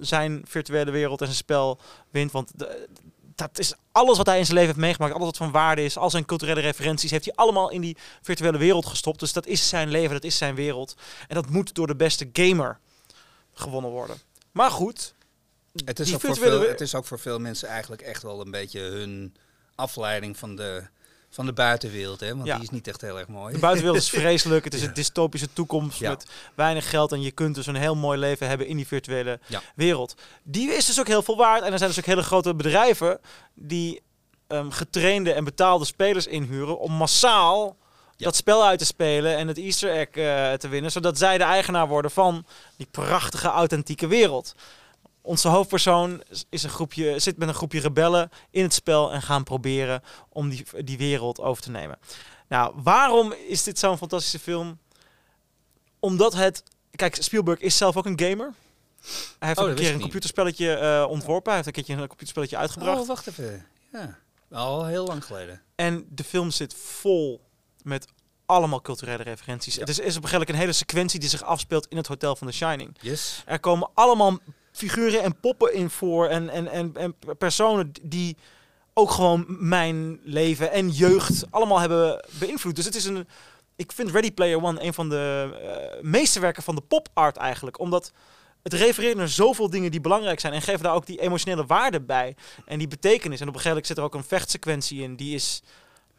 zijn 0.00 0.42
virtuele 0.48 0.90
wereld 0.90 1.20
en 1.20 1.26
zijn 1.26 1.38
spel 1.38 1.80
wint. 2.10 2.32
Want 2.32 2.50
de- 2.58 2.88
dat 3.34 3.58
is 3.58 3.74
alles 3.92 4.16
wat 4.16 4.26
hij 4.26 4.38
in 4.38 4.44
zijn 4.44 4.56
leven 4.56 4.70
heeft 4.72 4.84
meegemaakt, 4.84 5.12
alles 5.14 5.26
wat 5.26 5.36
van 5.36 5.50
waarde 5.50 5.84
is, 5.84 5.96
al 5.96 6.10
zijn 6.10 6.24
culturele 6.24 6.60
referenties, 6.60 7.10
heeft 7.10 7.24
hij 7.24 7.34
allemaal 7.34 7.70
in 7.70 7.80
die 7.80 7.96
virtuele 8.22 8.58
wereld 8.58 8.86
gestopt. 8.86 9.20
Dus 9.20 9.32
dat 9.32 9.46
is 9.46 9.68
zijn 9.68 9.88
leven, 9.90 10.12
dat 10.12 10.24
is 10.24 10.36
zijn 10.36 10.54
wereld. 10.54 10.94
En 11.28 11.34
dat 11.34 11.48
moet 11.50 11.74
door 11.74 11.86
de 11.86 11.96
beste 11.96 12.28
gamer 12.32 12.78
gewonnen 13.54 13.90
worden. 13.90 14.16
Maar 14.52 14.70
goed, 14.70 15.14
Het 15.84 15.98
is, 15.98 16.14
ook 16.14 16.20
voor 16.20 16.36
veel, 16.36 16.60
het 16.68 16.80
is 16.80 16.94
ook 16.94 17.06
voor 17.06 17.18
veel 17.18 17.38
mensen 17.38 17.68
eigenlijk 17.68 18.02
echt 18.02 18.22
wel 18.22 18.40
een 18.40 18.50
beetje 18.50 18.80
hun 18.80 19.34
afleiding 19.74 20.36
van 20.38 20.56
de, 20.56 20.82
van 21.30 21.46
de 21.46 21.52
buitenwereld. 21.52 22.20
Hè? 22.20 22.34
Want 22.34 22.46
Ja. 22.46 22.54
die 22.54 22.62
is 22.64 22.70
niet 22.70 22.88
echt 22.88 23.00
heel 23.00 23.18
erg 23.18 23.28
mooi. 23.28 23.52
De 23.54 23.58
buitenwereld 23.60 24.02
is 24.02 24.10
vreselijk. 24.20 24.64
Het 24.64 24.74
is 24.74 24.80
Ja. 24.82 24.88
een 24.88 24.94
dystopische 24.94 25.52
toekomst 25.52 25.98
Ja. 25.98 26.10
met 26.10 26.26
weinig 26.54 26.90
geld. 26.90 27.12
En 27.12 27.20
je 27.22 27.30
kunt 27.30 27.54
dus 27.54 27.66
een 27.66 27.74
heel 27.76 27.96
mooi 27.96 28.18
leven 28.18 28.48
hebben 28.48 28.66
in 28.66 28.76
die 28.76 28.86
virtuele 28.86 29.40
wereld. 29.74 30.14
Die 30.42 30.70
is 30.72 30.86
dus 30.86 31.00
ook 31.00 31.06
heel 31.06 31.22
veel 31.22 31.36
waard. 31.36 31.62
En 31.62 31.72
er 31.72 31.78
zijn 31.78 31.90
dus 31.90 31.98
ook 31.98 32.04
hele 32.06 32.22
grote 32.22 32.54
bedrijven 32.54 33.18
die 33.54 34.02
ehm, 34.46 34.70
getrainde 34.70 35.32
en 35.32 35.44
betaalde 35.44 35.84
spelers 35.84 36.26
inhuren 36.26 36.78
om 36.78 36.92
massaal 36.92 37.76
dat 38.16 38.36
spel 38.36 38.66
uit 38.66 38.78
te 38.78 38.84
spelen 38.84 39.36
en 39.36 39.48
het 39.48 39.58
Easter 39.58 39.90
egg 39.90 40.08
eh, 40.08 40.52
te 40.52 40.68
winnen. 40.68 40.90
Zodat 40.92 41.18
zij 41.18 41.38
de 41.38 41.44
eigenaar 41.44 41.88
worden 41.88 42.10
van 42.10 42.44
die 42.76 42.86
prachtige, 42.90 43.48
authentieke 43.48 44.06
wereld. 44.06 44.54
Onze 45.22 45.48
hoofdpersoon 45.48 46.22
is 46.48 46.62
een 46.62 46.70
groepje, 46.70 47.18
zit 47.18 47.36
met 47.36 47.48
een 47.48 47.54
groepje 47.54 47.80
rebellen 47.80 48.30
in 48.50 48.62
het 48.62 48.74
spel 48.74 49.12
en 49.12 49.22
gaan 49.22 49.44
proberen 49.44 50.02
om 50.28 50.48
die, 50.48 50.84
die 50.84 50.98
wereld 50.98 51.40
over 51.40 51.62
te 51.62 51.70
nemen. 51.70 51.98
Nou, 52.48 52.74
waarom 52.82 53.32
is 53.32 53.62
dit 53.62 53.78
zo'n 53.78 53.98
fantastische 53.98 54.38
film? 54.38 54.78
Omdat 55.98 56.32
het... 56.32 56.62
Kijk, 56.90 57.16
Spielberg 57.22 57.60
is 57.60 57.76
zelf 57.76 57.96
ook 57.96 58.06
een 58.06 58.20
gamer. 58.20 58.54
Hij 59.38 59.48
heeft 59.48 59.58
Oh, 59.58 59.64
ook 59.64 59.70
dat 59.70 59.78
een 59.78 59.84
keer 59.84 59.94
een 59.94 60.00
computerspelletje 60.00 60.74
eh, 60.74 61.06
ontworpen. 61.08 61.52
Hij 61.52 61.54
heeft 61.54 61.66
een 61.66 61.72
keertje 61.72 61.92
een 61.92 62.08
computerspelletje 62.08 62.56
uitgebracht. 62.56 63.00
Oh, 63.00 63.06
wacht 63.06 63.26
even. 63.26 63.66
Ja, 63.92 64.18
al 64.50 64.84
heel 64.86 65.06
lang 65.06 65.24
geleden. 65.24 65.62
En 65.74 66.06
de 66.08 66.24
film 66.24 66.50
zit 66.50 66.74
vol 66.74 67.40
met 67.82 68.06
allemaal 68.46 68.80
culturele 68.80 69.22
referenties. 69.22 69.74
Ja. 69.74 69.80
Het 69.80 69.88
is, 69.88 69.98
is 69.98 70.02
op 70.02 70.06
een 70.06 70.14
gegeven 70.14 70.32
moment 70.38 70.48
een 70.48 70.60
hele 70.60 70.72
sequentie 70.72 71.20
die 71.20 71.28
zich 71.28 71.42
afspeelt 71.42 71.86
in 71.86 71.96
het 71.96 72.06
hotel 72.06 72.36
van 72.36 72.46
The 72.46 72.52
Shining. 72.52 72.96
Yes. 73.00 73.42
Er 73.46 73.60
komen 73.60 73.90
allemaal 73.94 74.38
figuren 74.72 75.22
en 75.22 75.40
poppen 75.40 75.74
in 75.74 75.90
voor 75.90 76.26
en, 76.26 76.48
en, 76.48 76.68
en, 76.68 76.96
en 76.96 77.14
personen 77.38 77.92
die 78.02 78.36
ook 78.94 79.10
gewoon 79.10 79.44
mijn 79.48 80.20
leven 80.22 80.72
en 80.72 80.90
jeugd 80.90 81.44
allemaal 81.50 81.80
hebben 81.80 82.24
beïnvloed. 82.38 82.76
Dus 82.76 82.84
het 82.84 82.94
is 82.94 83.04
een. 83.04 83.28
Ik 83.76 83.92
vind 83.92 84.10
Ready 84.10 84.32
Player 84.32 84.62
One 84.62 84.84
een 84.84 84.94
van 84.94 85.08
de 85.08 85.50
eh 85.62 86.02
meesterwerken 86.02 86.62
van 86.62 86.74
de 86.74 86.80
pop 86.80 87.08
art 87.14 87.36
eigenlijk. 87.36 87.78
Omdat 87.78 88.12
het 88.62 88.72
refereert 88.72 89.16
naar 89.16 89.28
zoveel 89.28 89.70
dingen 89.70 89.90
die 89.90 90.00
belangrijk 90.00 90.40
zijn. 90.40 90.52
En 90.52 90.62
geeft 90.62 90.82
daar 90.82 90.94
ook 90.94 91.06
die 91.06 91.20
emotionele 91.20 91.66
waarde 91.66 92.00
bij. 92.00 92.36
En 92.66 92.78
die 92.78 92.88
betekenis. 92.88 93.40
En 93.40 93.48
op 93.48 93.54
een 93.54 93.60
gegeven 93.60 93.68
moment 93.68 93.86
zit 93.86 93.98
er 93.98 94.04
ook 94.04 94.14
een 94.14 94.24
vechtsequentie 94.24 95.02
in. 95.02 95.16
Die 95.16 95.34
is 95.34 95.62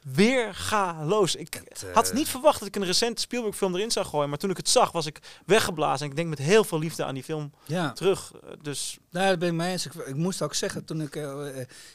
weergaloos. 0.03 1.35
Ik 1.35 1.53
Het, 1.53 1.83
eh, 1.87 1.93
had 1.93 2.13
niet 2.13 2.27
verwacht 2.29 2.59
dat 2.59 2.67
ik 2.67 2.75
een 2.75 2.85
recente 2.85 3.21
Spielberg 3.21 3.55
film 3.55 3.75
erin 3.75 3.91
zou 3.91 4.05
gooien. 4.05 4.29
Maar 4.29 4.37
toen 4.37 4.49
ik 4.49 4.57
het 4.57 4.69
zag, 4.69 4.91
was 4.91 5.05
ik 5.05 5.19
weggeblazen. 5.45 6.05
En 6.05 6.09
ik 6.11 6.15
denk 6.17 6.29
met 6.29 6.37
heel 6.39 6.63
veel 6.63 6.79
liefde 6.79 7.03
aan 7.05 7.13
die 7.13 7.23
film 7.23 7.51
Ja, 7.65 7.91
terug. 7.91 8.31
Eh, 8.43 8.49
Dus 8.61 8.97
nou, 9.09 9.27
dat 9.29 9.39
ben 9.39 9.47
ik 9.49 9.53
mee 9.55 9.71
eens. 9.71 9.85
Ik, 9.85 9.93
ik 9.93 10.15
moest 10.15 10.41
ook 10.41 10.53
zeggen, 10.53 10.85
toen 10.85 11.01
ik... 11.01 11.15
eh, 11.15 11.45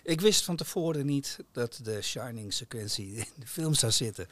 ik 0.03 0.21
wist 0.21 0.45
van 0.45 0.57
tevoren 0.57 1.07
niet 1.07 1.39
dat 1.53 1.81
de 1.83 2.03
Shining-sequentie 2.03 3.13
in 3.15 3.25
de 3.39 3.47
film 3.47 3.75
zou 3.75 3.93
zitten. 3.93 4.27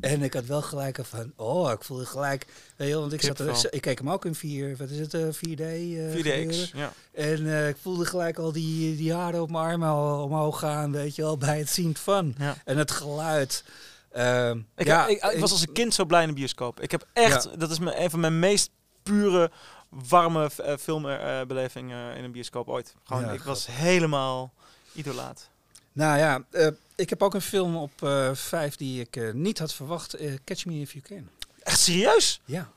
En 0.00 0.22
ik 0.22 0.34
had 0.34 0.44
wel 0.44 0.62
gelijk 0.62 0.98
van... 1.02 1.32
Oh, 1.36 1.70
ik 1.72 1.84
voelde 1.84 2.06
gelijk... 2.06 2.46
Weet 2.76 2.88
je, 2.88 2.94
want 2.98 3.12
ik, 3.12 3.22
zat 3.22 3.38
er, 3.38 3.66
ik 3.74 3.80
keek 3.80 3.98
hem 3.98 4.10
ook 4.10 4.24
in 4.24 4.34
4... 4.34 4.76
Wat 4.76 4.90
is 4.90 4.98
het? 4.98 5.14
eh 5.14 5.22
4D? 5.22 5.60
eh, 5.60 6.14
4DX. 6.14 6.16
gebeuren. 6.16 6.68
Ja. 6.74 6.92
En 7.12 7.46
eh, 7.46 7.68
ik 7.68 7.76
voelde 7.82 8.04
gelijk 8.04 8.38
al 8.38 8.52
die, 8.52 8.96
die 8.96 9.12
haren 9.14 9.42
op 9.42 9.50
mijn 9.50 9.64
armen 9.64 9.88
al 9.88 10.22
omhoog 10.24 10.58
gaan, 10.58 10.92
weet 10.92 11.14
je 11.14 11.22
wel, 11.22 11.36
bij 11.38 11.58
het 11.58 11.68
zien 11.68 11.96
van. 11.96 12.34
Ja. 12.38 12.56
En 12.64 12.78
het 12.78 12.90
geluid. 13.10 13.64
Ehm, 14.12 14.58
Ik, 14.76 14.86
ja, 14.86 15.00
heb- 15.00 15.08
ik, 15.10 15.22
ik 15.24 15.40
was 15.40 15.50
als 15.52 15.60
een 15.62 15.72
kind 15.72 15.94
zo 15.94 16.04
blij 16.04 16.22
in 16.22 16.28
de 16.28 16.34
bioscoop. 16.34 16.80
Ik 16.80 16.90
heb 16.90 17.06
echt, 17.12 17.60
dat 17.60 17.70
is 17.70 17.78
mijn, 17.78 18.02
een 18.02 18.10
van 18.10 18.20
mijn 18.20 18.38
meest 18.38 18.70
pure, 19.02 19.50
warme 19.88 20.50
eh, 20.56 20.76
filmbelevingen 20.76 22.16
in 22.16 22.24
een 22.24 22.32
bioscoop 22.32 22.68
ooit. 22.68 22.94
Gewoon, 23.04 23.22
Ja, 23.24 23.30
ik 23.30 23.42
was 23.42 23.66
helemaal 23.66 24.52
idolaat. 24.92 25.48
Nou 25.92 26.18
ja, 26.18 26.42
eh, 26.50 26.68
ik 26.94 27.10
heb 27.10 27.22
ook 27.22 27.34
een 27.34 27.40
film 27.40 27.76
op 27.76 28.02
eh, 28.02 28.30
vijf 28.34 28.76
die 28.76 29.00
ik 29.00 29.16
eh, 29.16 29.32
niet 29.32 29.58
had 29.58 29.72
verwacht. 29.74 30.14
eh, 30.14 30.34
Catch 30.44 30.64
Me 30.64 30.80
If 30.80 30.92
You 30.92 31.04
Can. 31.04 31.28
Echt 31.62 31.80
serieus? 31.80 32.40
Ja. 32.44 32.70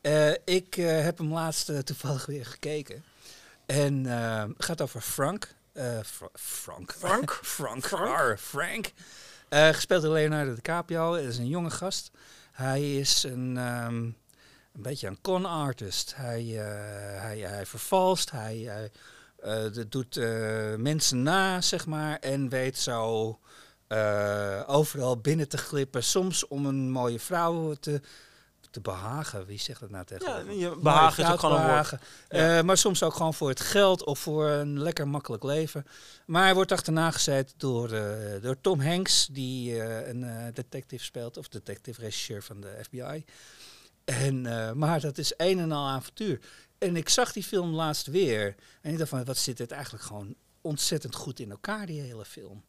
Eh, 0.00 0.30
ik 0.44 0.76
eh, 0.76 1.02
heb 1.02 1.18
hem 1.18 1.32
laatst 1.32 1.68
eh, 1.68 1.78
toevallig 1.78 2.26
weer 2.26 2.46
gekeken. 2.46 3.04
En 3.66 4.06
eh, 4.06 4.44
gaat 4.58 4.80
over 4.80 5.00
Frank. 5.00 5.54
Eh, 5.78 5.98
Fra- 6.02 6.28
Frank. 6.34 6.92
Frank? 6.98 7.38
Frank. 7.42 7.84
Frank? 7.86 8.38
Frank. 8.38 8.92
Eh, 9.48 9.68
gespeeld 9.68 10.02
door 10.02 10.12
Leonardo 10.12 10.54
DiCaprio. 10.54 11.12
Het 11.12 11.24
is 11.24 11.38
een 11.38 11.48
jonge 11.48 11.70
gast. 11.70 12.10
Hij 12.52 12.96
is 12.96 13.22
een, 13.22 13.56
ehm, 13.56 13.94
een 13.94 14.14
beetje 14.72 15.06
een 15.06 15.20
con 15.20 15.44
artist. 15.44 16.14
Hij, 16.16 16.40
eh, 16.40 17.20
hij, 17.20 17.38
hij 17.38 17.66
vervalst. 17.66 18.30
Hij, 18.30 18.56
hij 18.56 18.90
dat 19.70 19.92
doet 19.92 20.16
mensen 20.78 21.22
na, 21.22 21.60
zeg 21.60 21.86
maar. 21.86 22.18
En 22.18 22.48
weet 22.48 22.78
zo 22.78 23.38
overal 24.66 25.16
binnen 25.20 25.48
te 25.48 25.58
glippen. 25.58 26.02
Soms 26.04 26.46
om 26.46 26.66
een 26.66 26.90
mooie 26.90 27.20
vrouw 27.20 27.74
te, 27.74 28.00
te 28.70 28.80
behagen. 28.80 29.46
Wie 29.46 29.58
zegt 29.58 29.80
dat 29.80 29.90
nou 29.90 30.04
tegen? 30.04 30.56
Ja, 30.58 30.74
behagen 30.76 31.24
is 31.24 31.30
ook 31.30 31.38
gewoon 31.40 31.54
een 31.54 31.60
woord. 31.62 31.70
behagen. 31.72 32.00
Ja. 32.28 32.58
Eh, 32.58 32.64
maar 32.64 32.78
soms 32.78 33.02
ook 33.02 33.14
gewoon 33.14 33.34
voor 33.34 33.48
het 33.48 33.60
geld 33.60 34.04
of 34.04 34.18
voor 34.18 34.46
een 34.48 34.80
lekker 34.82 35.08
makkelijk 35.08 35.42
leven. 35.42 35.86
Maar 36.26 36.42
hij 36.44 36.54
wordt 36.54 36.72
achterna 36.72 37.10
gezet 37.10 37.54
door, 37.56 37.92
eh, 37.92 38.42
door 38.42 38.60
Tom 38.60 38.80
Hanks, 38.80 39.26
die 39.30 39.82
eh, 39.82 40.08
een 40.08 40.50
detective 40.54 41.04
speelt, 41.04 41.36
of 41.36 41.48
detective-regisseur 41.48 42.42
van 42.42 42.60
de 42.60 42.78
FBI. 42.82 43.24
En, 44.04 44.42
maar 44.78 45.00
dat 45.00 45.18
is 45.18 45.32
een 45.36 45.58
en 45.58 45.72
al 45.72 45.86
avontuur. 45.88 46.40
En 46.78 46.96
ik 46.96 47.08
zag 47.08 47.32
die 47.32 47.42
film 47.44 47.74
laatst 47.74 48.06
weer. 48.06 48.54
En 48.80 48.92
ik 48.92 48.98
dacht 48.98 49.10
van, 49.10 49.24
wat 49.24 49.36
zit 49.36 49.56
dit 49.56 49.70
eigenlijk 49.70 50.04
gewoon 50.04 50.34
ontzettend 50.60 51.14
goed 51.14 51.40
in 51.40 51.50
elkaar, 51.50 51.86
die 51.86 52.00
hele 52.00 52.24
film. 52.24 52.64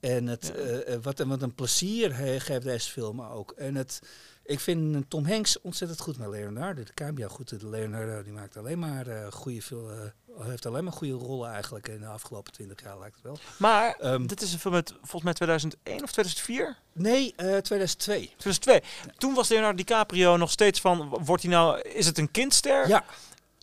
En 0.00 0.26
het, 0.26 0.52
Ja. 0.54 0.62
eh, 0.62 0.96
wat, 1.02 1.18
wat 1.18 1.42
een 1.42 1.54
plezier 1.54 2.12
geeft 2.40 2.62
deze 2.62 2.90
film 2.90 3.22
ook. 3.22 3.50
En 3.50 3.74
het, 3.74 4.00
ik 4.46 4.60
vind 4.60 5.10
Tom 5.10 5.26
Hanks 5.26 5.60
ontzettend 5.60 6.00
goed 6.00 6.18
met 6.18 6.28
Leonardo. 6.28 6.82
De 6.82 6.92
DiCaprio 6.94 7.28
goed. 7.28 7.60
De 7.60 7.68
Leonardo 7.68 8.22
die 8.22 8.32
maakt 8.32 8.56
alleen 8.56 8.78
maar 8.78 9.06
eh 9.06 9.32
goede 9.32 9.60
eh, 9.70 10.46
heeft 10.46 10.66
alleen 10.66 10.84
maar 10.84 10.92
goede 10.92 11.12
rollen 11.12 11.50
eigenlijk 11.50 11.88
in 11.88 12.00
de 12.00 12.06
afgelopen 12.06 12.52
twintig 12.52 12.82
jaar 12.82 12.98
lijkt 12.98 13.14
het 13.14 13.24
wel. 13.24 13.38
Maar 13.58 13.94
Ehm, 14.00 14.26
dit 14.26 14.42
is 14.42 14.52
een 14.52 14.58
film 14.58 14.74
uit 14.74 14.90
volgens 14.90 15.22
mij 15.22 15.32
2001 15.32 16.02
of 16.02 16.12
2004? 16.12 16.76
Nee, 16.92 17.32
eh 17.36 17.56
2002. 17.56 18.32
2002. 18.36 18.82
Toen 19.16 19.34
was 19.34 19.48
Leonardo 19.48 19.76
DiCaprio 19.76 20.36
nog 20.36 20.50
steeds 20.50 20.80
van, 20.80 21.08
wordt 21.24 21.42
hij 21.42 21.52
nou, 21.52 21.80
is 21.80 22.06
het 22.06 22.18
een 22.18 22.30
kindster? 22.30 22.88
Ja, 22.88 23.04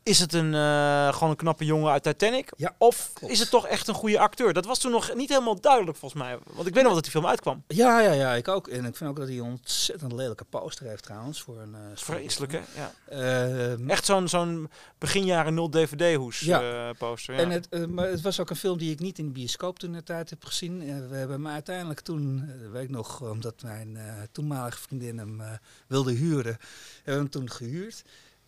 Is 0.04 0.20
het 0.20 0.34
een, 0.34 0.54
eh, 0.54 1.14
gewoon 1.14 1.30
een 1.30 1.36
knappe 1.36 1.66
jongen 1.66 1.92
uit 1.92 2.04
Titanic? 2.04 2.52
Ja, 2.58 2.76
Of 2.78 3.10
klopt. 3.14 3.34
is 3.34 3.40
het 3.40 3.50
toch 3.50 3.68
echt 3.68 3.88
een 3.88 3.94
goede 3.94 4.20
acteur? 4.20 4.54
Dat 4.54 4.66
was 4.66 4.80
toen 4.80 4.92
nog 4.92 5.14
niet 5.16 5.30
helemaal 5.30 5.62
duidelijk 5.62 5.98
volgens 5.98 6.22
mij. 6.24 6.38
Want 6.54 6.68
ik 6.68 6.74
weet 6.74 6.84
nog 6.84 6.84
wel 6.84 6.94
dat 6.94 7.04
die 7.04 7.12
film 7.12 7.26
uitkwam. 7.28 7.64
ja, 7.68 8.00
ja, 8.00 8.12
ja, 8.12 8.34
ik 8.34 8.48
ook. 8.48 8.68
En 8.68 8.86
ik 8.86 8.96
vind 8.96 9.10
ook 9.10 9.16
dat 9.16 9.28
hij 9.28 9.38
een 9.38 9.44
ontzettend 9.44 10.12
lelijke 10.12 10.44
poster 10.44 10.88
heeft 10.88 11.04
trouwens. 11.04 11.42
Voor 11.42 11.60
een, 11.62 11.76
eh, 11.76 11.82
Vreselijk 11.96 12.52
hè? 12.52 12.60
Ja. 12.76 12.92
Ehm, 13.10 13.90
Echt 13.90 14.06
zo'n 14.06 14.28
zo'n 14.28 14.70
begin 14.98 15.26
jaren 15.26 15.54
0 15.54 15.70
DVD-hoes 15.70 16.40
Ja. 16.40 16.62
eh, 16.90 16.98
poster. 16.98 17.34
Ja. 17.36 17.40
En 17.42 17.50
het, 17.50 17.70
eh, 17.70 17.86
maar 17.86 18.08
het 18.08 18.22
was 18.22 18.40
ook 18.40 18.50
een 18.50 18.56
film 18.56 18.78
die 18.78 18.92
ik 18.92 19.00
niet 19.00 19.18
in 19.20 19.26
de 19.26 19.32
bioscoop 19.32 19.80
toen 19.80 19.92
de 19.92 20.04
tijd 20.04 20.30
heb 20.30 20.46
gezien. 20.46 20.82
Eh, 20.82 20.88
we 21.10 21.16
hebben 21.16 21.36
hem 21.36 21.48
uiteindelijk 21.48 22.00
toen, 22.00 22.44
eh, 22.64 22.72
weet 22.72 22.84
ik 22.84 22.90
nog, 22.90 23.22
omdat 23.22 23.62
mijn 23.62 23.98
eh, 23.98 24.04
toenmalige 24.32 24.80
vriendin 24.80 25.18
hem 25.18 25.42
eh, 25.42 25.52
wilde 25.88 26.12
huren, 26.12 26.58
hebben 26.96 27.04
we 27.04 27.12
hem 27.12 27.30
toen 27.30 27.50
gehuurd. 27.52 28.04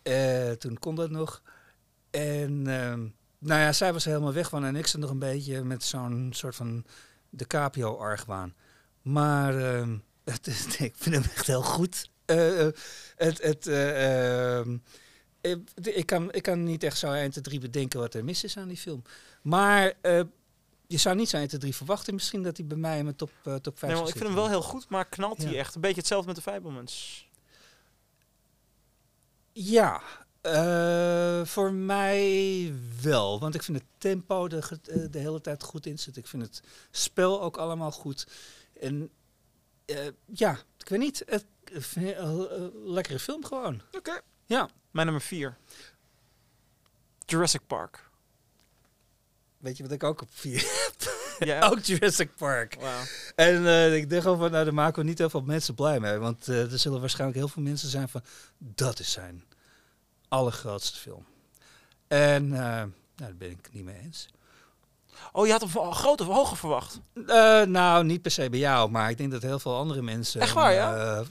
Eh, 0.06 0.50
toen 0.50 0.78
kon 0.78 0.94
dat 0.94 1.10
nog. 1.10 1.42
En 2.10 2.66
ehm, 2.66 3.08
nou 3.38 3.60
ja, 3.60 3.72
zij 3.72 3.92
was 3.92 4.04
helemaal 4.04 4.32
weg 4.32 4.48
van 4.48 4.64
en 4.64 4.76
ik 4.76 4.86
zat 4.86 5.00
nog 5.00 5.10
een 5.10 5.18
beetje 5.18 5.64
met 5.64 5.84
zo'n 5.84 6.30
soort 6.34 6.56
van 6.56 6.84
de 7.30 7.46
Capio-argwaan. 7.46 8.54
Maar 9.02 9.58
ehm, 9.74 9.96
het, 10.24 10.46
ik 10.80 10.94
vind 10.96 11.14
hem 11.14 11.24
echt 11.34 11.46
heel 11.46 11.62
goed. 11.62 12.10
Eh, 12.24 12.66
eh, 12.66 12.72
het, 13.16 13.42
het, 13.42 13.66
eh, 13.66 14.58
ehm, 14.58 14.76
ik, 15.82 16.06
kan, 16.06 16.32
ik 16.32 16.42
kan 16.42 16.62
niet 16.64 16.82
echt 16.82 16.98
zo 16.98 17.12
1, 17.12 17.30
2, 17.30 17.44
3 17.44 17.60
bedenken 17.60 18.00
wat 18.00 18.14
er 18.14 18.24
mis 18.24 18.44
is 18.44 18.56
aan 18.56 18.68
die 18.68 18.76
film. 18.76 19.02
Maar 19.42 19.92
je 20.86 20.96
zou 20.96 21.16
niet 21.16 21.28
zo 21.28 21.36
1, 21.36 21.48
2, 21.48 21.60
3 21.60 21.74
verwachten 21.74 22.14
misschien 22.14 22.42
dat 22.42 22.56
hij 22.56 22.66
bij 22.66 22.76
mij 22.76 22.98
in 22.98 23.04
mijn 23.04 23.16
top, 23.16 23.30
top 23.62 23.78
5 23.78 23.92
Nee, 23.92 24.02
ik 24.02 24.12
vind 24.12 24.24
hem 24.24 24.34
wel 24.34 24.48
heel 24.48 24.62
goed, 24.62 24.88
maar 24.88 25.08
knalt 25.08 25.42
hij 25.42 25.52
Ja. 25.52 25.58
echt. 25.58 25.74
Een 25.74 25.80
beetje 25.80 25.96
hetzelfde 25.96 26.26
met 26.26 26.36
de 26.36 26.42
Fablemans. 26.42 27.25
Ja, 29.58 30.02
eh, 30.40 31.44
voor 31.44 31.72
mij 31.72 32.72
wel. 33.02 33.40
Want 33.40 33.54
ik 33.54 33.62
vind 33.62 33.78
het 33.78 33.86
tempo 33.98 34.48
de, 34.48 34.56
eh, 34.56 34.96
de 35.10 35.18
hele 35.18 35.40
tijd 35.40 35.62
goed 35.62 35.86
in 35.86 35.98
zit. 35.98 36.16
Ik 36.16 36.26
vind 36.26 36.42
het 36.42 36.62
spel 36.90 37.42
ook 37.42 37.56
allemaal 37.56 37.90
goed. 37.90 38.26
En 38.80 39.10
eh, 39.84 40.06
ja, 40.24 40.58
ik 40.78 40.88
weet 40.88 40.98
niet. 40.98 41.22
Het, 41.26 41.44
een 41.94 42.70
lekkere 42.84 43.18
film 43.18 43.44
gewoon. 43.44 43.82
Oké. 43.92 44.20
Ja. 44.46 44.68
Mijn 44.90 45.06
nummer 45.06 45.24
4. 45.24 45.56
Jurassic 47.26 47.66
Park. 47.66 48.10
Weet 49.58 49.76
je 49.76 49.82
wat 49.82 49.92
ik 49.92 50.02
ook 50.02 50.20
op 50.20 50.28
vier 50.30 50.62
Ja. 51.38 51.60
Ook 51.70 51.78
Jurassic 51.78 52.30
Park. 52.36 52.76
Wauw. 52.80 53.02
En 53.34 53.66
eh, 53.66 53.96
ik 53.96 54.10
dacht 54.10 54.22
gewoon 54.22 54.38
van, 54.38 54.50
nou, 54.50 54.64
daar 54.64 54.74
maken 54.74 55.02
we 55.02 55.08
niet 55.08 55.18
heel 55.18 55.30
veel 55.30 55.40
mensen 55.42 55.74
blij 55.74 56.00
mee. 56.00 56.16
Want 56.16 56.48
eh, 56.48 56.72
er 56.72 56.78
zullen 56.78 57.00
waarschijnlijk 57.00 57.38
heel 57.38 57.48
veel 57.48 57.62
mensen 57.62 57.88
zijn 57.88 58.08
van, 58.08 58.22
dat 58.58 58.98
is 58.98 59.12
zijn 59.12 59.44
allergrootste 60.28 60.98
film. 60.98 61.24
En 62.08 62.52
eh, 62.52 62.58
nou, 62.60 62.90
daar 63.16 63.36
ben 63.36 63.50
ik 63.50 63.58
het 63.62 63.72
niet 63.74 63.84
mee 63.84 63.98
eens. 64.02 64.28
Oh, 65.32 65.46
je 65.46 65.52
had 65.52 65.60
hem 65.60 65.92
groot 65.92 66.20
of 66.20 66.26
hoger 66.26 66.56
verwacht. 66.56 67.00
Nou, 67.68 68.04
niet 68.04 68.22
per 68.22 68.30
se 68.30 68.50
bij 68.50 68.58
jou, 68.58 68.90
maar 68.90 69.10
ik 69.10 69.16
denk 69.18 69.30
dat 69.30 69.42
heel 69.42 69.58
veel 69.58 69.76
andere 69.76 70.02
mensen... 70.02 70.40
Echt 70.40 70.52
waar, 70.52 70.72
ja? 70.72 71.24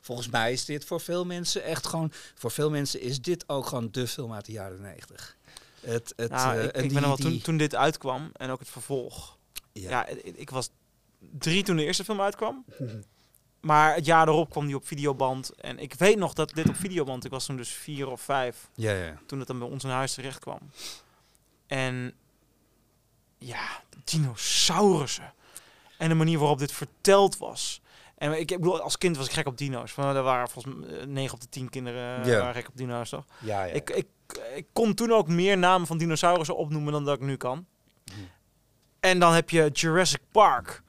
volgens 0.00 0.28
mij 0.28 0.52
is 0.52 0.64
dit 0.64 0.84
voor 0.84 1.00
veel 1.00 1.24
mensen 1.24 1.62
echt 1.64 1.86
gewoon... 1.86 2.12
Voor 2.34 2.50
veel 2.50 2.70
mensen 2.70 3.00
is 3.00 3.20
dit 3.20 3.44
ook 3.48 3.66
gewoon 3.66 3.88
de 3.90 4.06
film 4.06 4.32
uit 4.32 4.44
de 4.46 4.52
jaren 4.52 4.80
negentig. 4.80 5.36
Het, 5.80 6.12
het, 6.16 6.30
Nou, 6.30 6.58
ik, 6.60 6.76
ik 6.76 6.82
die- 6.82 6.92
ben 6.92 7.02
wel 7.02 7.16
toen, 7.16 7.40
toen 7.40 7.56
dit 7.56 7.74
uitkwam 7.74 8.30
en 8.36 8.50
ook 8.50 8.58
het 8.58 8.68
vervolg. 8.68 9.37
Ja. 9.80 9.90
Ja, 9.90 10.06
ik, 10.06 10.36
ik 10.36 10.50
was 10.50 10.70
drie 11.38 11.62
toen 11.62 11.76
de 11.76 11.84
eerste 11.84 12.04
film 12.04 12.20
uitkwam. 12.20 12.64
Maar 13.60 13.94
het 13.94 14.04
jaar 14.04 14.28
erop 14.28 14.50
kwam 14.50 14.66
die 14.66 14.76
op 14.76 14.86
videoband. 14.86 15.54
En 15.54 15.78
ik 15.78 15.94
weet 15.94 16.18
nog 16.18 16.32
dat 16.32 16.54
dit 16.54 16.68
op 16.68 16.76
videoband, 16.76 17.24
ik 17.24 17.30
was 17.30 17.46
toen 17.46 17.56
dus 17.56 17.70
vier 17.70 18.08
of 18.08 18.20
vijf, 18.20 18.68
ja, 18.74 18.92
ja. 18.92 19.18
toen 19.26 19.38
het 19.38 19.48
dan 19.48 19.58
bij 19.58 19.68
ons 19.68 19.84
in 19.84 19.90
huis 19.90 20.14
terecht 20.14 20.38
kwam. 20.38 20.58
En 21.66 22.14
ja, 23.38 23.82
dinosaurussen. 24.04 25.32
En 25.98 26.08
de 26.08 26.14
manier 26.14 26.38
waarop 26.38 26.58
dit 26.58 26.72
verteld 26.72 27.38
was. 27.38 27.80
En 28.16 28.32
ik, 28.32 28.50
ik 28.50 28.58
bedoel, 28.58 28.80
als 28.80 28.98
kind 28.98 29.16
was 29.16 29.26
ik 29.26 29.32
gek 29.32 29.46
op 29.46 29.58
dino's. 29.58 29.92
Van, 29.92 30.16
er 30.16 30.22
waren 30.22 30.48
volgens 30.48 30.74
mij 30.74 31.04
9 31.04 31.34
op 31.34 31.40
de 31.40 31.48
10 31.48 31.70
kinderen 31.70 32.20
eh, 32.22 32.26
Ja. 32.26 32.38
waren 32.38 32.54
gek 32.54 32.68
op 32.68 32.76
dino's, 32.76 33.08
toch? 33.10 33.24
ja, 33.38 33.64
ja. 33.64 33.72
Ik, 33.72 33.90
ik, 33.90 34.06
ik 34.54 34.66
kon 34.72 34.94
toen 34.94 35.12
ook 35.12 35.28
meer 35.28 35.58
namen 35.58 35.86
van 35.86 35.98
dinosaurussen 35.98 36.56
opnoemen 36.56 36.92
dan 36.92 37.04
dat 37.04 37.14
ik 37.14 37.20
nu 37.26 37.36
kan. 37.36 37.66
Mhm. 38.04 38.20
En 39.00 39.18
dan 39.18 39.32
heb 39.32 39.50
je 39.50 39.68
Jurassic 39.72 40.20
Park. 40.32 40.82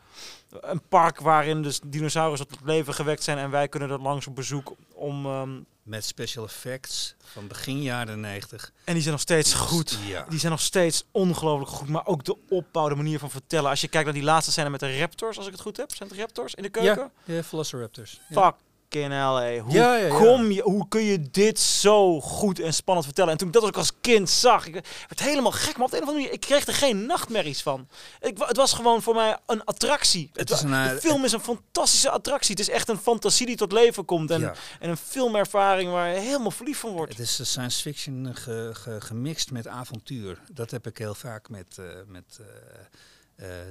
Een 0.62 0.82
park 0.90 1.20
waarin 1.20 1.62
dus 1.62 1.80
dinosaurussen 1.86 2.48
tot 2.48 2.60
leven 2.64 2.94
gewekt 2.94 3.24
zijn 3.24 3.38
en 3.38 3.50
wij 3.50 3.68
kunnen 3.68 3.90
er 3.90 4.00
langs 4.02 4.28
op 4.28 4.36
bezoek 4.36 4.74
om... 4.94 5.26
ehm, 5.26 5.60
Met 5.84 6.06
special 6.06 6.46
effects 6.46 7.16
van 7.24 7.48
begin 7.48 7.82
jaren 7.82 8.20
negentig. 8.20 8.72
en 8.84 8.94
die 8.94 9.02
zijn 9.02 9.14
nog 9.14 9.22
steeds 9.24 9.54
goed. 9.54 9.98
Ja. 10.08 10.26
Die 10.30 10.40
zijn 10.40 10.52
nog 10.52 10.62
steeds 10.62 11.04
ongelooflijk 11.12 11.72
goed. 11.72 11.90
Maar 11.90 12.06
ook 12.06 12.24
de 12.24 12.38
opbouw, 12.50 12.90
de 12.90 12.96
manier 12.96 13.20
van 13.20 13.30
vertellen. 13.30 13.70
Als 13.70 13.82
je 13.82 13.88
kijkt 13.88 14.06
naar 14.06 14.16
die 14.16 14.24
laatste 14.24 14.52
scène 14.52 14.70
met 14.70 14.80
de 14.80 15.00
raptors, 15.00 15.38
als 15.38 15.46
ik 15.46 15.52
het 15.52 15.62
goed 15.62 15.78
heb. 15.78 15.96
Zijn 15.96 16.10
het 16.10 16.18
raptors 16.18 16.54
in 16.56 16.64
de 16.64 16.70
keuken? 16.70 17.12
Ja, 17.26 17.34
ja, 17.34 17.44
Velociraptors. 17.44 18.20
Ja. 18.30 18.56
Fucking 18.90 19.12
hell, 19.14 19.60
Hoe, 19.60 19.72
Ja, 19.74 19.96
ja, 19.96 20.06
ja. 20.06 20.18
Kom 20.18 20.52
je, 20.52 20.62
hoe 20.62 20.88
kun 20.88 21.04
je 21.04 21.22
dit 21.32 21.60
zo 21.60 22.22
goed 22.22 22.60
en 22.60 22.74
spannend 22.74 23.06
vertellen? 23.06 23.32
En 23.32 23.38
toen 23.38 23.48
ik 23.48 23.54
dat 23.54 23.64
ook 23.64 23.78
als 23.78 23.92
kind 24.02 24.30
zag, 24.30 24.66
ik 24.68 24.74
werd 24.74 25.20
helemaal 25.20 25.52
gek. 25.52 25.76
Maar 25.78 25.86
op 25.86 25.92
de 25.92 25.98
een 25.98 26.04
of 26.04 26.08
andere 26.10 26.26
manier, 26.28 26.32
ik 26.32 26.40
kreeg 26.48 26.66
er 26.68 26.74
geen 26.74 27.06
nachtmerries 27.06 27.62
van. 27.62 27.88
Ik, 28.20 28.38
het 28.38 28.58
was 28.58 28.74
gewoon 28.74 29.02
voor 29.02 29.16
mij 29.16 29.38
een 29.46 29.64
attractie. 29.64 30.30
Het 30.34 30.50
is 30.50 30.62
een, 30.62 30.70
de 30.72 30.76
eh, 30.76 30.98
film 30.98 31.24
is 31.26 31.32
een 31.32 31.40
fantastische 31.40 32.10
attractie. 32.10 32.52
Het 32.52 32.60
is 32.60 32.70
echt 32.70 32.90
een 32.90 32.98
fantasie 32.98 33.46
die 33.46 33.56
tot 33.56 33.72
leven 33.72 34.06
komt. 34.06 34.32
En, 34.32 34.54
en 34.80 34.90
een 34.90 34.98
filmervaring 34.98 35.92
waar 35.92 36.10
je 36.14 36.20
helemaal 36.20 36.52
verliefd 36.52 36.80
van 36.80 36.92
wordt. 36.92 37.12
Het 37.12 37.20
is 37.22 37.40
science 37.52 37.82
fiction 37.82 38.36
ge- 38.36 38.70
ge- 38.74 39.02
gemixt 39.02 39.52
met 39.52 39.68
avontuur. 39.68 40.40
Dat 40.52 40.72
heb 40.72 40.88
ik 40.88 40.98
heel 40.98 41.16
vaak 41.16 41.50
met, 41.50 41.78
eh, 41.78 41.86
met 42.08 42.40
eh, 42.40 42.46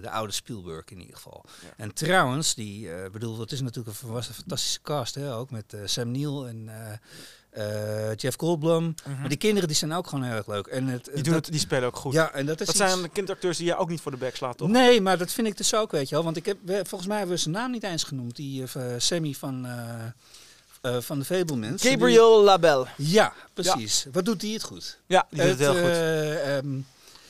de 0.02 0.10
oude 0.10 0.32
Spielberg 0.32 0.84
in 0.90 1.00
ieder 1.00 1.14
geval. 1.16 1.44
Ja. 1.62 1.68
En 1.76 1.94
trouwens, 1.94 2.54
die, 2.54 2.92
eh 2.92 3.10
bedoel, 3.10 3.38
het 3.40 3.52
is 3.52 3.60
natuurlijk 3.60 4.02
een, 4.02 4.08
was 4.08 4.28
een 4.28 4.34
fantastische 4.34 4.80
cast, 4.82 5.14
hè, 5.14 5.34
ook 5.34 5.50
met 5.50 5.72
eh, 5.72 5.80
Sam 5.84 6.10
Neill 6.10 6.42
en 6.46 6.68
eh, 6.68 6.92
eh, 8.08 8.14
Jeff 8.16 8.36
Goldblum. 8.38 8.94
Maar 9.20 9.28
die 9.28 9.38
kinderen 9.38 9.68
die 9.68 9.76
zijn 9.76 9.92
ook 9.92 10.06
gewoon 10.08 10.24
heel 10.24 10.36
erg 10.36 10.46
leuk. 10.46 10.66
En 10.66 10.86
het, 10.86 11.06
Mhm. 11.06 11.14
die, 11.14 11.14
dat- 11.14 11.24
doen 11.24 11.34
het, 11.34 11.46
die 11.50 11.60
spelen 11.60 11.84
ook 11.86 11.96
goed. 11.96 12.12
Ja, 12.12 12.32
en 12.32 12.46
dat 12.46 12.60
is 12.60 12.66
dat 12.66 12.74
iets- 12.76 12.84
zijn 12.84 13.02
de 13.02 13.08
kindacteurs 13.08 13.56
die 13.56 13.66
je 13.66 13.76
ook 13.76 13.88
niet 13.88 14.00
voor 14.00 14.10
de 14.10 14.16
bek 14.16 14.36
slaat, 14.36 14.56
toch? 14.58 14.68
Nee, 14.68 15.00
maar 15.00 15.18
dat 15.18 15.32
vind 15.32 15.46
ik 15.46 15.56
dus 15.56 15.74
ook, 15.74 15.90
weet 15.90 16.08
je 16.08 16.14
wel. 16.14 16.24
Want 16.24 16.36
ik 16.36 16.46
heb, 16.46 16.56
we- 16.64 16.82
volgens 16.86 17.06
mij 17.08 17.18
hebben 17.18 17.36
we 17.36 17.42
zijn 17.42 17.54
naam 17.54 17.70
niet 17.70 17.82
eens 17.82 18.02
genoemd. 18.04 18.36
Die 18.36 18.62
eh, 18.74 18.82
Sammy 18.98 19.32
van, 19.32 19.66
eh, 19.66 20.04
eh, 20.96 21.02
van 21.02 21.18
de 21.18 21.24
Fablemans. 21.24 21.82
Gabriel 21.82 22.42
Labelle. 22.42 22.86
Die- 22.96 23.10
ja, 23.12 23.32
precies. 23.54 24.06
Wat 24.12 24.24
doet 24.24 24.42
hij 24.42 24.50
het 24.50 24.62
goed? 24.62 24.98
Ja, 25.06 25.26
die 25.30 25.40
doet 25.40 25.48
het 25.50 25.58
heel 25.58 25.72
goed. 25.72 25.82
eh, 25.82 26.56
ehm, 26.56 26.78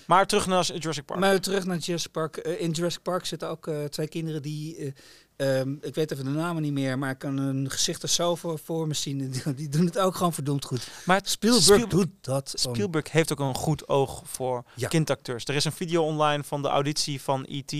Maar 0.09 0.27
terug 0.27 0.47
naar 0.47 0.65
Jurassic 0.77 1.05
Park. 1.05 1.21
maar 1.21 1.41
terug 1.41 1.65
naar 1.65 1.77
Jurassic 1.79 2.11
Park. 2.11 2.37
Eh, 2.37 2.61
in 2.61 2.71
Jurassic 2.71 3.03
Park 3.03 3.25
zitten 3.27 3.49
ook 3.49 3.67
eh, 3.67 3.85
twee 3.85 4.09
kinderen 4.09 4.43
die... 4.43 4.77
eh, 5.37 5.61
ehm, 5.61 5.73
ik 5.81 5.95
weet 5.95 6.11
even 6.11 6.25
de 6.25 6.31
namen 6.31 6.63
niet 6.63 6.73
meer, 6.73 6.99
maar 6.99 7.11
ik 7.11 7.19
kan 7.19 7.39
hun 7.39 7.71
gezichten 7.71 8.09
zo 8.09 8.35
voor, 8.35 8.59
voor 8.59 8.87
me 8.87 8.95
zien. 8.95 9.31
Die, 9.31 9.55
die 9.55 9.69
doen 9.69 9.85
het 9.85 9.99
ook 9.99 10.15
gewoon 10.17 10.33
verdomd 10.33 10.65
goed. 10.65 10.89
maar 11.05 11.21
Spielberg, 11.25 11.63
Spielberg- 11.65 11.91
doet 11.91 12.09
dat. 12.21 12.53
Spielberg 12.57 13.11
heeft 13.13 13.33
ook 13.33 13.41
een 13.41 13.55
goed 13.55 13.89
oog 13.89 14.23
voor 14.25 14.65
Ja. 14.75 14.89
kindacteurs. 14.89 15.45
Er 15.45 15.55
is 15.55 15.65
een 15.65 15.73
video 15.73 16.03
online 16.05 16.45
van 16.45 16.63
de 16.63 16.69
auditie 16.69 17.21
van 17.23 17.47
E.T. 17.49 17.73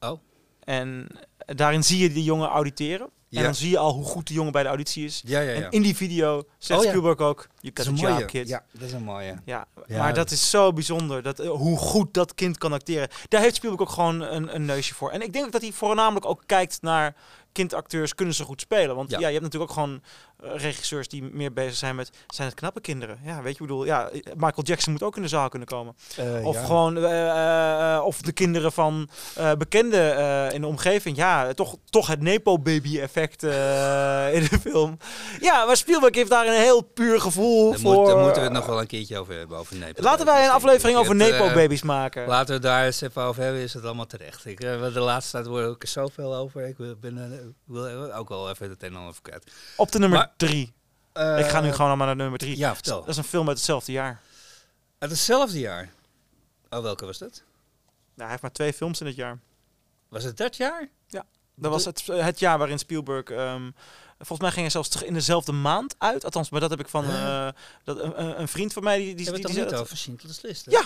Oh. 0.00 0.20
En 0.60 1.06
daarin 1.36 1.84
zie 1.84 1.98
je 1.98 2.12
die 2.12 2.24
jongen 2.24 2.48
auditeren. 2.48 3.08
En 3.30 3.42
dan 3.42 3.54
zie 3.54 3.70
je 3.70 3.78
al 3.78 3.92
hoe 3.92 4.04
goed 4.04 4.26
de 4.28 4.34
jongen 4.34 4.52
bij 4.52 4.62
de 4.62 4.68
auditie 4.68 5.04
is. 5.04 5.22
Ja, 5.24 5.40
ja, 5.40 5.50
ja. 5.50 5.62
En 5.64 5.70
in 5.70 5.82
die 5.82 5.96
video 5.96 6.42
zegt 6.58 6.80
Oh. 6.80 6.86
Spielberg 6.88 7.18
ook, 7.18 7.48
is 7.60 7.86
a 7.86 7.88
een 7.88 7.94
mooie. 7.94 8.24
kid. 8.24 8.48
Ja, 8.48 8.64
dat 8.72 8.82
is 8.82 8.92
een 8.92 9.02
mooie. 9.02 9.36
Ja, 9.44 9.66
maar 9.88 10.14
dat 10.14 10.30
is 10.30 10.50
zo 10.50 10.72
bijzonder. 10.72 11.22
Dat, 11.22 11.38
eh, 11.38 11.48
hoe 11.50 11.78
goed 11.78 12.14
dat 12.14 12.34
kind 12.34 12.58
kan 12.58 12.72
acteren. 12.72 13.08
Daar 13.28 13.40
heeft 13.40 13.54
Spielberg 13.56 13.82
ook 13.82 13.94
gewoon 13.94 14.20
een, 14.20 14.54
een 14.54 14.64
neusje 14.64 14.94
voor. 14.94 15.10
En 15.10 15.22
ik 15.22 15.32
denk 15.32 15.52
dat 15.52 15.62
hij 15.62 15.72
voornamelijk 15.72 16.26
ook 16.26 16.42
kijkt 16.46 16.82
naar 16.82 17.14
kindacteurs. 17.52 18.14
Kunnen 18.14 18.34
ze 18.34 18.44
goed 18.44 18.60
spelen? 18.60 18.96
Want 18.96 19.10
ja, 19.10 19.18
Ja. 19.18 19.26
je 19.26 19.32
hebt 19.32 19.44
natuurlijk 19.44 19.70
ook 19.70 19.76
gewoon 19.78 20.02
regisseurs 20.38 21.08
die 21.08 21.22
meer 21.22 21.52
bezig 21.52 21.76
zijn 21.76 21.96
met... 21.96 22.10
Zijn 22.26 22.48
het 22.48 22.56
knappe 22.56 22.80
kinderen? 22.80 23.18
Ja, 23.24 23.34
weet 23.36 23.44
je, 23.56 23.62
ik 23.62 23.68
bedoel... 23.68 23.84
Ja, 23.84 24.10
Michael 24.36 24.62
Jackson 24.62 24.92
moet 24.92 25.02
ook 25.02 25.16
in 25.16 25.22
de 25.22 25.28
zaal 25.28 25.48
kunnen 25.48 25.68
komen. 25.68 25.96
Eh, 26.16 26.46
Of 26.46 26.54
ja. 26.54 26.64
gewoon... 26.64 26.96
eh, 26.98 27.94
eh, 27.94 28.04
of 28.04 28.20
de 28.22 28.32
kinderen 28.32 28.72
van 28.72 29.08
eh, 29.34 29.52
bekenden 29.52 30.16
eh, 30.16 30.52
in 30.54 30.60
de 30.60 30.66
omgeving. 30.66 31.16
Ja, 31.16 31.52
toch, 31.54 31.76
toch 31.90 32.06
het 32.06 32.20
Nepo-baby-effect 32.20 33.42
eh, 33.42 34.34
in 34.34 34.40
de 34.50 34.58
film. 34.60 34.98
Ja, 35.40 35.64
maar 35.64 35.76
Spielberg 35.76 36.14
heeft 36.14 36.30
daar 36.30 36.46
een 36.46 36.60
heel 36.60 36.82
puur 36.82 37.20
gevoel 37.20 37.70
Daar, 37.70 37.78
voor... 37.80 37.94
moet, 37.94 38.06
daar 38.06 38.16
moeten 38.16 38.36
we 38.42 38.48
het 38.48 38.52
nog 38.56 38.66
wel 38.66 38.80
een 38.80 38.86
keertje 38.86 39.18
over 39.18 39.34
hebben, 39.38 39.58
over 39.58 39.76
Nepo. 39.76 40.02
Laten 40.02 40.26
wij 40.26 40.44
een 40.44 40.50
aflevering 40.50 40.98
over 40.98 41.14
Nepo-babies 41.14 41.82
maken. 41.82 42.26
Laten 42.26 42.54
we 42.54 42.60
daar 42.60 42.84
eens 42.84 43.00
even 43.00 43.22
over 43.22 43.42
hebben, 43.42 43.60
is 43.62 43.74
het 43.74 43.84
allemaal 43.84 44.06
terecht. 44.06 44.46
Ik, 44.46 44.60
de 44.60 45.00
laatste 45.00 45.42
tijd 45.42 45.74
ik 45.74 45.82
er 45.82 45.88
zoveel 45.88 46.34
over. 46.34 46.66
Ik 46.66 46.76
wil- 46.76 46.94
ben, 47.00 47.54
wil 47.66 48.12
ook 48.12 48.28
wel 48.28 48.50
even 48.50 48.70
het 48.70 48.82
een 48.82 48.88
en 48.88 48.96
ander 48.96 49.14
kwijt. 49.22 49.50
Op 49.76 49.92
de 49.92 49.98
nummer 49.98 50.25
Maar- 50.26 50.34
drie. 50.36 50.74
ik 51.12 51.46
ga 51.46 51.60
nu 51.60 51.68
Eh, 51.68 51.72
gewoon 51.74 51.88
allemaal 51.88 52.06
naar 52.06 52.16
nummer 52.16 52.38
drie. 52.38 52.56
Ja, 52.56 52.74
vertel. 52.74 53.00
Dat 53.00 53.08
is 53.08 53.16
een 53.16 53.24
film 53.24 53.48
uit 53.48 53.56
hetzelfde 53.56 53.92
jaar. 53.92 54.20
Uit 54.98 55.10
hetzelfde 55.10 55.58
jaar. 55.58 55.90
Oh, 56.70 56.80
welke 56.82 57.06
was 57.06 57.18
dat? 57.18 57.42
Nou, 57.84 58.20
hij 58.22 58.28
heeft 58.28 58.42
maar 58.42 58.52
twee 58.52 58.72
films 58.72 59.00
in 59.00 59.06
het 59.06 59.16
jaar. 59.16 59.38
Was 60.08 60.24
het 60.24 60.36
dat 60.36 60.56
jaar? 60.56 60.88
Dat 61.58 61.70
was 61.70 61.84
het, 61.84 62.06
het 62.06 62.38
jaar 62.38 62.58
waarin 62.58 62.78
Spielberg... 62.78 63.24
ehm, 63.24 63.70
volgens 64.18 64.40
mij 64.40 64.48
ging 64.50 64.60
hij 64.60 64.70
zelfs 64.70 65.02
in 65.02 65.14
dezelfde 65.14 65.52
maand 65.52 65.94
uit. 65.98 66.24
Althans, 66.24 66.50
maar 66.50 66.60
dat 66.60 66.70
heb 66.70 66.80
ik 66.80 66.88
van 66.88 67.04
eh, 67.04 67.48
dat, 67.84 67.98
een, 68.16 68.48
vriend 68.48 68.72
van 68.72 68.82
mij... 68.82 68.96
Die, 68.96 69.14
die, 69.14 69.24
Hebben 69.24 69.42
die, 69.42 69.54
we 69.54 69.60
het 69.60 69.60
die 69.60 69.62
toch 69.62 69.72
niet 69.72 69.80
over 69.80 69.96
Schindler's 69.96 70.40
List? 70.42 70.64
hè? 70.64 70.70
Ja. 70.72 70.82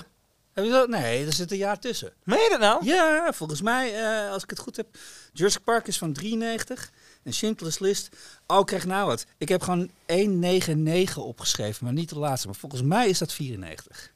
Heb 0.53 0.65
je 0.65 0.71
dat? 0.71 0.89
Nee, 0.89 1.27
er 1.27 1.33
zit 1.33 1.51
een 1.51 1.57
jaar 1.57 1.79
tussen. 1.79 2.13
Meen 2.25 2.39
je 2.39 2.49
dat 2.51 2.61
nou? 2.61 2.85
Ja, 2.85 3.33
volgens 3.33 3.63
mij, 3.63 3.95
eh, 4.25 4.31
als 4.33 4.43
ik 4.43 4.51
het 4.51 4.59
goed 4.59 4.77
heb, 4.77 4.87
Jurassic 5.33 5.65
Park 5.65 5.87
is 5.87 5.99
van 5.99 6.13
93 6.13 6.91
en 7.23 7.33
Schindler's 7.33 7.79
List. 7.79 8.09
Oh, 8.47 8.65
krijg 8.65 8.87
nou 8.87 9.07
wat. 9.07 9.27
Ik 9.39 9.49
heb 9.49 9.63
gewoon 9.63 9.91
199 10.07 11.17
opgeschreven, 11.17 11.85
maar 11.85 11.93
niet 11.93 12.09
de 12.09 12.19
laatste. 12.19 12.47
Maar 12.47 12.57
volgens 12.57 12.83
mij 12.83 13.09
is 13.09 13.19
dat 13.19 13.33
94. 13.33 14.13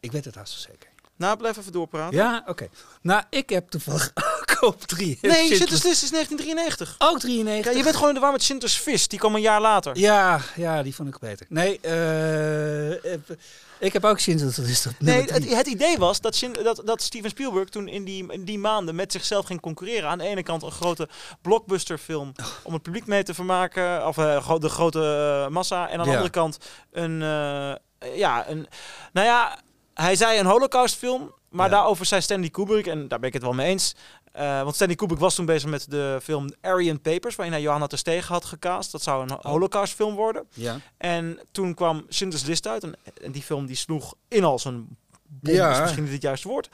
Ik 0.00 0.12
weet 0.12 0.24
het 0.24 0.34
haast 0.34 0.60
zeker. 0.60 0.88
Nou, 1.16 1.36
blijf 1.36 1.56
even 1.56 1.72
doorpraten. 1.72 2.16
Ja, 2.16 2.44
oké. 2.46 2.68
Nou, 3.02 3.22
ik 3.30 3.50
heb 3.50 3.68
toevallig 3.68 4.12
op 4.70 4.82
3. 4.82 5.18
Nee, 5.22 5.32
Schindler's 5.54 5.82
List 5.82 6.02
is 6.02 6.10
1993. 6.10 6.94
Ook 6.98 7.18
93. 7.18 7.72
Ja, 7.72 7.78
je 7.78 7.84
bent 7.84 7.94
gewoon 7.94 8.08
in 8.08 8.14
de 8.14 8.20
war 8.20 8.32
met 8.32 8.42
Schindler's 8.42 8.78
Vis. 8.78 9.08
Die 9.08 9.18
kwam 9.18 9.34
een 9.34 9.40
jaar 9.40 9.60
later. 9.60 9.98
Ja, 9.98 10.40
ja, 10.56 10.82
die 10.82 10.94
vond 10.94 11.08
ik 11.08 11.18
beter. 11.18 11.46
Nee, 11.48 11.78
eh, 11.80 13.12
eh, 13.14 13.20
ik 13.78 13.92
heb 13.92 14.04
ook 14.04 14.18
Schindler's 14.18 14.56
List 14.56 14.86
op 14.86 14.92
Nee, 14.98 15.22
het, 15.22 15.54
het 15.56 15.66
idee 15.66 15.98
was 15.98 16.20
dat, 16.20 16.40
dat, 16.62 16.82
dat 16.84 17.02
Steven 17.02 17.30
Spielberg 17.30 17.68
toen 17.68 17.88
in 17.88 18.04
die, 18.04 18.32
in 18.32 18.44
die 18.44 18.58
maanden 18.58 18.94
met 18.94 19.12
zichzelf 19.12 19.46
ging 19.46 19.60
concurreren. 19.60 20.08
Aan 20.08 20.18
de 20.18 20.24
ene 20.26 20.42
kant 20.42 20.62
een 20.62 20.70
grote 20.70 21.08
blockbusterfilm 21.42 22.32
om 22.62 22.72
het 22.72 22.82
publiek 22.82 23.06
mee 23.06 23.22
te 23.22 23.34
vermaken, 23.34 24.06
of 24.06 24.18
eh, 24.18 24.42
gro- 24.42 24.58
de 24.58 24.68
grote 24.68 25.00
eh, 25.46 25.52
massa. 25.52 25.88
En 25.88 25.98
aan 25.98 26.04
de 26.04 26.10
Ja. 26.10 26.16
andere 26.16 26.30
kant 26.34 26.58
een, 26.92 27.22
eh, 27.22 28.16
ja, 28.18 28.48
een, 28.48 28.66
nou 29.12 29.26
ja, 29.26 29.58
hij 29.94 30.16
zei 30.16 30.38
een 30.38 30.46
holocaustfilm, 30.46 31.34
maar 31.50 31.68
Ja. 31.70 31.72
daarover 31.76 32.06
zei 32.06 32.20
Stanley 32.20 32.48
Kubrick, 32.50 32.86
en 32.86 33.08
daar 33.08 33.18
ben 33.18 33.28
ik 33.28 33.34
het 33.34 33.42
wel 33.42 33.52
mee 33.52 33.66
eens. 33.68 33.94
Eh, 34.40 34.62
want 34.62 34.74
Stanley 34.74 34.96
Kubrick 34.96 35.18
was 35.20 35.34
toen 35.34 35.46
bezig 35.46 35.70
met 35.70 35.90
de 35.90 36.18
film 36.22 36.48
Aryan 36.60 37.00
Papers, 37.00 37.36
waarin 37.36 37.54
hij 37.54 37.62
Johanna 37.64 37.86
Terstegen 37.86 38.32
had 38.32 38.44
gecast. 38.44 38.92
Dat 38.92 39.02
zou 39.02 39.22
een 39.30 39.38
holocaustfilm 39.40 40.14
worden. 40.14 40.46
Ja. 40.54 40.76
En 40.96 41.40
toen 41.52 41.74
kwam 41.74 42.04
Schindler's 42.08 42.44
List 42.44 42.66
uit. 42.66 42.82
En, 42.82 42.94
en 43.22 43.32
die 43.32 43.42
film 43.42 43.66
die 43.66 43.76
sloeg 43.76 44.14
in 44.28 44.44
als 44.44 44.64
een 44.64 44.96
bom, 45.26 45.54
Ja. 45.54 45.72
is 45.72 45.80
misschien 45.80 46.02
niet 46.04 46.12
het 46.12 46.22
juiste 46.22 46.48
woord. 46.48 46.68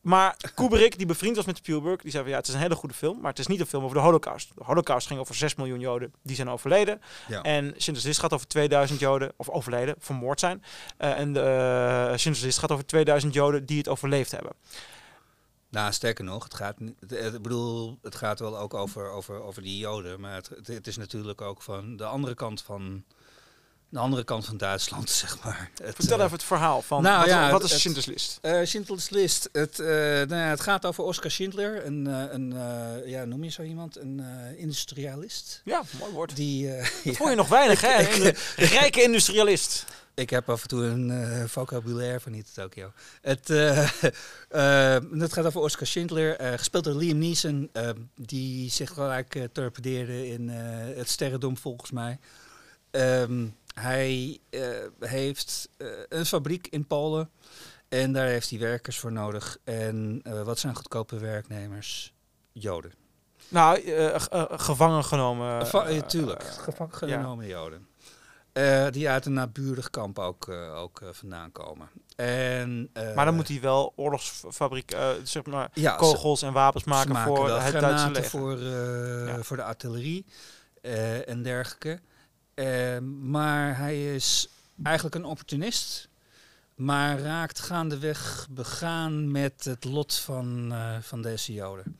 Maar 0.00 0.36
Kubrick, 0.54 0.96
die 0.98 1.06
bevriend 1.06 1.36
was 1.36 1.44
met 1.44 1.56
Spielberg, 1.56 2.02
die 2.02 2.10
zei 2.10 2.22
van 2.22 2.32
ja, 2.32 2.38
het 2.38 2.48
is 2.48 2.54
een 2.54 2.60
hele 2.60 2.74
goede 2.74 2.94
film, 2.94 3.20
maar 3.20 3.30
het 3.30 3.38
is 3.38 3.46
niet 3.46 3.60
een 3.60 3.66
film 3.66 3.84
over 3.84 3.96
de 3.96 4.02
holocaust. 4.02 4.48
De 4.54 4.64
holocaust 4.64 5.06
ging 5.06 5.20
over 5.20 5.34
6 5.34 5.54
miljoen 5.54 5.80
Joden 5.80 6.12
die 6.22 6.36
zijn 6.36 6.50
overleden. 6.50 7.00
Ja. 7.28 7.42
En 7.42 7.74
Schindler's 7.76 8.06
List 8.06 8.20
gaat 8.20 8.32
over 8.32 8.46
2000 8.46 9.00
Joden, 9.00 9.32
of 9.36 9.48
overleden, 9.48 9.94
vermoord 9.98 10.40
zijn. 10.40 10.62
Eh, 10.96 11.18
en 11.18 11.32
de, 11.32 11.40
uh, 11.40 12.16
Schindler's 12.16 12.40
List 12.44 12.58
gaat 12.58 12.72
over 12.72 12.86
2000 12.86 13.34
Joden 13.34 13.66
die 13.66 13.78
het 13.78 13.88
overleefd 13.88 14.30
hebben. 14.30 14.52
Nou, 15.72 15.92
sterker 15.92 16.24
nog, 16.24 16.44
het 16.44 16.54
gaat, 16.54 16.76
ik 17.08 17.42
bedoel, 17.42 17.98
het 18.02 18.14
gaat 18.14 18.40
wel 18.40 18.58
ook 18.58 18.74
over, 18.74 19.10
over, 19.10 19.42
over 19.42 19.62
die 19.62 19.78
Joden, 19.78 20.20
maar 20.20 20.34
het, 20.34 20.50
het, 20.64 20.86
is 20.86 20.96
natuurlijk 20.96 21.40
ook 21.40 21.62
van 21.62 21.96
de 21.96 22.04
andere 22.04 22.34
kant 22.34 22.62
van, 22.62 23.04
de 23.88 23.98
andere 23.98 24.24
kant 24.24 24.44
van 24.44 24.56
Duitsland, 24.56 25.10
zeg 25.24 25.44
maar. 25.44 25.70
Het, 25.82 25.94
Vertel 25.94 26.18
eh, 26.18 26.24
even 26.24 26.36
het 26.36 26.46
verhaal 26.46 26.82
van 26.82 27.02
nou 27.02 27.18
wat, 27.18 27.28
ja, 27.28 27.50
wat 27.50 27.64
is 27.64 27.78
Schindler's 27.78 28.06
List? 28.06 28.38
eh, 28.40 28.60
Schindler's 28.64 29.10
List. 29.10 29.48
Het, 29.52 29.78
eh, 29.78 29.86
nou 29.86 30.34
ja, 30.34 30.48
het 30.48 30.60
gaat 30.60 30.86
over 30.86 31.04
Oscar 31.04 31.30
Schindler, 31.30 31.86
een, 31.86 32.06
een 32.06 32.54
ja, 33.06 33.24
noem 33.24 33.44
je 33.44 33.50
zo 33.50 33.62
iemand, 33.62 33.98
een 33.98 34.22
industrialist. 34.56 35.60
Ja, 35.64 35.82
mooi 35.98 36.12
woord. 36.12 36.36
Die, 36.36 36.76
Dat 37.04 37.16
vond 37.16 37.30
je 37.30 37.36
nog 37.36 37.48
weinig, 37.48 37.80
hè? 37.80 37.98
Een 38.26 38.34
rijke 38.56 39.02
industrialist. 39.02 39.84
Ik 40.14 40.30
heb 40.30 40.50
af 40.50 40.62
en 40.62 40.68
toe 40.68 40.84
een 40.84 41.10
eh, 41.10 41.44
vocabulaire 41.44 42.20
van 42.20 42.32
niet 42.32 42.54
Tokyo. 42.54 42.92
Het, 43.20 43.50
eh, 43.50 43.78
eh, 44.96 45.02
het 45.18 45.32
gaat 45.32 45.44
over 45.46 45.60
Oscar 45.60 45.86
Schindler, 45.86 46.36
eh, 46.36 46.52
gespeeld 46.52 46.84
door 46.84 46.94
Liam 46.94 47.18
Neeson, 47.18 47.68
eh, 47.72 47.90
die 48.14 48.70
zich 48.70 48.90
gelijk 48.90 49.34
eh, 49.34 49.44
torpedeerde 49.52 50.28
in 50.28 50.50
eh, 50.50 50.96
het 50.96 51.08
sterrendom 51.08 51.56
volgens 51.56 51.90
mij. 51.90 52.18
Ehm, 52.90 53.46
hij 53.74 54.38
eh, 54.50 54.60
heeft 55.00 55.68
eh, 55.76 55.86
een 56.08 56.26
fabriek 56.26 56.66
in 56.70 56.86
Polen 56.86 57.30
en 57.88 58.12
daar 58.12 58.26
heeft 58.26 58.50
hij 58.50 58.58
werkers 58.58 58.98
voor 58.98 59.12
nodig. 59.12 59.58
En 59.64 60.20
eh, 60.22 60.42
wat 60.42 60.58
zijn 60.58 60.76
goedkope 60.76 61.18
werknemers? 61.18 62.12
Joden. 62.52 62.92
Nou, 63.48 63.80
eh, 63.80 64.14
eh, 64.14 64.44
gevangen 64.50 65.04
genomen. 65.04 65.60
Eh, 65.60 65.96
eh, 65.96 66.02
tuurlijk, 66.02 66.42
eh, 66.42 66.52
gevangen 66.52 66.94
genomen 66.94 67.46
Joden. 67.46 67.86
Eh, 68.52 68.86
die 68.90 69.08
uit 69.08 69.26
een 69.26 69.32
naburig 69.32 69.90
kamp 69.90 70.18
ook, 70.18 70.48
eh, 70.48 70.74
ook 70.74 71.00
eh, 71.00 71.08
vandaan 71.12 71.52
komen. 71.52 71.88
En, 72.16 72.90
maar 73.14 73.24
dan 73.24 73.34
moet 73.34 73.48
hij 73.48 73.60
wel 73.60 73.92
oorlogsfabriek, 73.96 74.96
zeg 75.22 75.44
maar, 75.44 75.70
ja, 75.74 75.96
kogels 75.96 76.42
en 76.42 76.52
wapens 76.52 76.84
maken 76.84 77.12
maken 77.12 77.36
voor 77.36 77.50
het 77.50 77.72
Duitse 77.72 78.10
leger. 78.10 78.30
voor, 78.30 78.60
Ja. 78.60 79.42
voor 79.42 79.56
de 79.56 79.62
artillerie 79.62 80.26
en 81.26 81.42
dergelijke. 81.42 82.00
Maar 83.20 83.76
hij 83.76 84.14
is 84.14 84.48
eigenlijk 84.82 85.14
een 85.14 85.24
opportunist. 85.24 86.08
Maar 86.74 87.20
raakt 87.20 87.58
gaandeweg 87.58 88.46
begaan 88.50 89.30
met 89.30 89.64
het 89.64 89.84
lot 89.84 90.14
van, 90.14 90.74
van 91.00 91.22
deze 91.22 91.52
Joden. 91.52 91.98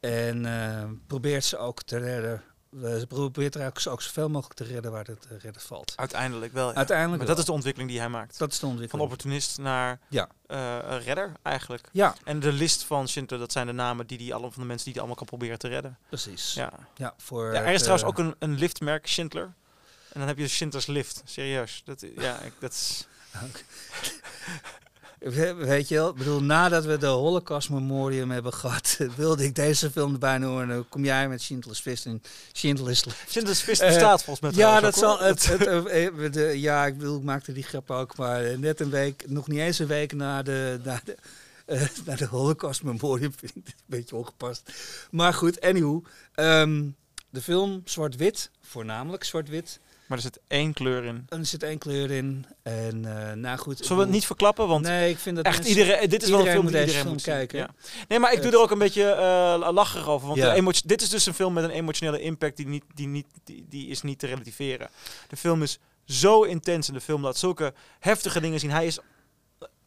En 0.00 1.02
probeert 1.06 1.44
ze 1.44 1.58
ook 1.58 1.82
te 1.82 1.98
redden 1.98 2.42
we 2.80 3.04
probeert 3.08 3.54
er 3.54 3.66
ook, 3.66 3.80
zo- 3.80 3.90
ook 3.90 4.02
zoveel 4.02 4.28
mogelijk 4.28 4.54
te 4.58 4.64
redden 4.64 4.92
waar 4.92 5.04
het 5.04 5.20
te 5.20 5.36
redden 5.38 5.62
valt. 5.62 5.92
Uiteindelijk 5.96 6.52
wel. 6.52 6.68
ja. 6.68 6.74
Uiteindelijk 6.74 7.16
Maar 7.18 7.26
dat 7.26 7.36
wel. 7.36 7.44
is 7.44 7.44
de 7.50 7.52
ontwikkeling 7.52 7.90
die 7.90 8.00
hij 8.00 8.08
maakt. 8.08 8.38
dat 8.38 8.48
is 8.48 8.54
de 8.54 8.60
Van 8.60 8.68
ontwikkeling. 8.70 9.04
opportunist 9.04 9.58
naar 9.58 9.98
Ja. 10.08 10.28
eh, 10.46 10.78
redder 11.04 11.32
eigenlijk. 11.42 11.88
Ja, 11.92 12.14
En 12.24 12.40
de 12.40 12.52
list 12.52 12.82
van 12.84 13.08
Schindler, 13.08 13.38
dat 13.38 13.52
zijn 13.52 13.66
de 13.66 13.72
namen 13.72 14.06
die 14.06 14.18
die 14.18 14.34
alle 14.34 14.50
van 14.52 14.62
de 14.62 14.68
mensen 14.68 14.84
die 14.84 14.92
die 14.92 14.98
allemaal 15.02 15.16
kan 15.18 15.26
proberen 15.26 15.58
te 15.58 15.68
redden. 15.68 15.98
precies. 16.08 16.54
Ja. 16.54 16.72
Ja. 16.96 17.14
voor 17.18 17.52
Ja, 17.52 17.60
er 17.62 17.72
is 17.72 17.80
trouwens 17.82 18.02
eh, 18.02 18.08
ook 18.08 18.18
een, 18.18 18.34
een 18.38 18.58
liftmerk, 18.58 19.06
Schindler. 19.06 19.52
En 20.12 20.20
dan 20.20 20.28
heb 20.28 20.38
je 20.38 20.48
Schindler's 20.48 20.86
Lift. 20.86 21.22
Serieus. 21.24 21.82
Dat, 21.84 22.04
ja, 22.16 22.38
ik, 22.38 22.52
dat 22.58 22.70
is... 22.72 23.06
We- 25.30 25.54
Weet 25.54 25.88
je 25.88 25.94
wel, 25.94 26.08
ik 26.08 26.14
bedoel, 26.14 26.42
nadat 26.42 26.84
we 26.84 26.98
de 26.98 27.06
Holocaust 27.06 27.70
Memoriam 27.70 28.30
hebben 28.30 28.52
gehad, 28.52 28.96
wilde 29.16 29.44
ik 29.44 29.54
deze 29.54 29.90
film 29.90 30.12
erbij 30.12 30.38
noemen. 30.38 30.62
En 30.62 30.68
dan 30.68 30.88
kom 30.88 31.04
jij 31.04 31.28
met 31.28 31.42
Schindler's 31.42 31.84
List 31.84 32.06
en 32.06 32.22
Schindler's 32.52 33.04
List. 33.04 33.18
Schindler's 33.28 33.60
Fist 33.60 33.80
bestaat 33.80 34.24
volgens 34.24 34.40
mij 34.40 34.50
Ja, 34.66 34.80
dat 34.80 34.96
zal. 34.96 35.18
Het, 35.18 35.46
het, 35.46 36.32
de, 36.34 36.60
ja, 36.60 36.86
ik 36.86 36.98
bedoel, 36.98 37.16
ik 37.18 37.22
maakte 37.24 37.52
die 37.52 37.62
grap 37.62 37.90
ook, 37.90 38.16
maar 38.16 38.58
net 38.58 38.80
een 38.80 38.90
week, 38.90 39.24
nog 39.28 39.48
niet 39.48 39.58
eens 39.58 39.78
een 39.78 39.86
week 39.86 40.12
na 40.12 40.42
de, 40.42 40.80
na 40.84 41.00
de, 41.04 41.16
na 42.04 42.16
de 42.16 42.26
Holocaust 42.26 42.82
Memoriam 42.82 43.32
vind 43.36 43.56
ik 43.56 43.64
dit 43.66 43.74
een 43.74 43.84
beetje 43.86 44.16
ongepast. 44.16 44.72
Maar 45.10 45.34
goed, 45.34 45.60
anyhow, 45.60 46.04
ehm, 46.34 46.82
de 47.30 47.42
film 47.42 47.82
zwart-wit, 47.84 48.50
voornamelijk 48.62 49.24
zwart-wit. 49.24 49.78
Maar 50.14 50.24
er 50.24 50.30
zit 50.32 50.40
één 50.48 50.72
kleur 50.72 51.04
in. 51.04 51.26
En 51.28 51.38
er 51.38 51.46
zit 51.46 51.62
één 51.62 51.78
kleur 51.78 52.10
in. 52.10 52.46
En 52.62 53.04
eh 53.28 53.32
nou 53.32 53.58
goed. 53.58 53.78
Zullen 53.78 53.96
we 53.96 54.02
het 54.02 54.12
niet 54.12 54.26
verklappen? 54.26 54.68
Want 54.68 54.84
nee, 54.86 55.10
ik 55.10 55.18
vind 55.18 55.36
dat 55.36 55.44
echt 55.44 55.56
mensen- 55.56 55.76
iedereen, 55.78 56.08
dit 56.08 56.22
is 56.22 56.28
wel 56.30 56.38
een 56.40 56.46
film 56.52 56.62
die 56.66 56.70
deze 56.74 56.86
iedereen 56.86 57.08
moet 57.12 57.22
zien. 57.22 57.34
kijken. 57.34 57.58
Ja. 57.58 57.68
Nee, 58.08 58.18
maar 58.18 58.30
ik 58.32 58.36
doe 58.36 58.46
Het- 58.46 58.54
er 58.54 58.60
ook 58.60 58.70
een 58.70 58.78
beetje 58.78 59.04
eh 59.10 59.68
lacherig 59.72 60.08
over. 60.08 60.26
Want 60.28 60.38
Ja. 60.38 60.50
de 60.50 60.56
emotio- 60.56 60.82
dit 60.88 61.02
is 61.02 61.08
dus 61.08 61.26
een 61.26 61.34
film 61.34 61.52
met 61.52 61.64
een 61.64 61.70
emotionele 61.70 62.20
impact 62.20 62.56
die, 62.56 62.66
niet, 62.66 62.84
die, 62.94 63.06
niet, 63.06 63.26
die, 63.44 63.66
die 63.68 63.88
is 63.88 64.02
niet 64.02 64.18
te 64.18 64.26
relativeren. 64.26 64.88
De 65.28 65.36
film 65.36 65.62
is 65.62 65.78
zo 66.06 66.42
intens 66.42 66.88
en 66.88 66.94
de 66.94 67.00
film 67.00 67.22
laat 67.22 67.36
zulke 67.36 67.72
heftige 68.00 68.40
dingen 68.40 68.60
zien. 68.60 68.70
Hij 68.70 68.86
is 68.86 68.98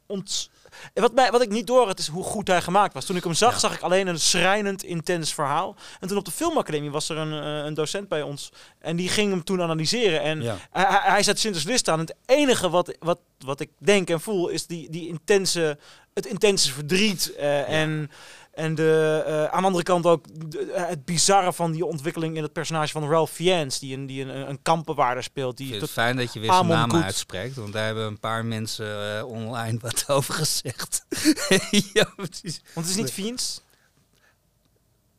ont... 0.07 0.49
Wat, 0.93 1.13
mij, 1.13 1.31
wat 1.31 1.41
ik 1.41 1.49
niet 1.49 1.67
door 1.67 1.85
had, 1.87 1.99
is 1.99 2.07
hoe 2.07 2.23
goed 2.23 2.47
hij 2.47 2.61
gemaakt 2.61 2.93
was. 2.93 3.05
Toen 3.05 3.15
ik 3.15 3.23
hem 3.23 3.33
zag, 3.33 3.51
Ja. 3.53 3.59
zag 3.59 3.73
ik 3.73 3.81
alleen 3.81 4.07
een 4.07 4.19
schrijnend, 4.19 4.83
intens 4.83 5.33
verhaal. 5.33 5.75
En 5.99 6.07
toen 6.07 6.17
op 6.17 6.25
de 6.25 6.31
filmacademie 6.31 6.91
was 6.91 7.09
er 7.09 7.17
een, 7.17 7.43
eh, 7.43 7.65
een 7.65 7.73
docent 7.73 8.07
bij 8.07 8.21
ons. 8.21 8.51
En 8.79 8.95
die 8.95 9.09
ging 9.09 9.31
hem 9.31 9.43
toen 9.43 9.61
analyseren. 9.61 10.21
En 10.21 10.41
Ja. 10.41 10.55
hij, 10.71 10.85
hij, 11.11 11.23
zet 11.23 11.39
Schindler's 11.39 11.65
List 11.65 11.89
aan. 11.89 11.99
Het 11.99 12.15
enige 12.25 12.69
wat, 12.69 12.95
wat, 12.99 13.19
wat 13.39 13.59
ik 13.59 13.69
denk 13.77 14.09
en 14.09 14.21
voel 14.21 14.47
is 14.49 14.65
die, 14.67 14.89
die 14.89 15.07
intense, 15.07 15.77
het 16.13 16.25
intense 16.25 16.73
verdriet. 16.73 17.35
eh, 17.35 17.81
En, 17.81 18.11
en 18.57 18.75
de, 18.75 19.23
eh, 19.25 19.43
aan 19.43 19.59
de 19.59 19.65
andere 19.65 19.83
kant 19.83 20.05
ook 20.05 20.49
de- 20.51 20.71
eh, 20.71 20.87
het 20.87 21.05
bizarre 21.05 21.53
van 21.53 21.71
die 21.71 21.85
ontwikkeling 21.85 22.35
in 22.35 22.43
het 22.43 22.53
personage 22.53 22.91
van 22.91 23.09
Ralph 23.09 23.31
Fiennes. 23.31 23.79
Die 23.79 23.95
een, 23.97 24.05
die 24.05 24.21
een, 24.21 24.49
een 24.49 24.61
kampenwaarder 24.61 25.23
speelt. 25.23 25.57
Die 25.57 25.73
het 25.79 25.89
fijn 25.89 26.15
dat 26.17 26.33
je 26.33 26.39
weer 26.39 26.53
zijn 26.53 26.67
naam 26.67 26.89
Goed. 26.91 27.03
uitspreekt, 27.03 27.55
want 27.55 27.73
daar 27.73 27.85
hebben 27.85 28.05
een 28.05 28.19
paar 28.19 28.45
mensen 28.45 29.17
eh, 29.17 29.25
online 29.25 29.79
wat 29.81 30.03
over 30.17 30.33
gezegd. 30.33 31.05
ja, 31.93 32.11
precies. 32.15 32.61
want 32.73 32.87
het 32.87 32.95
is 32.95 32.95
niet 32.95 33.11
Fiennes. 33.11 33.61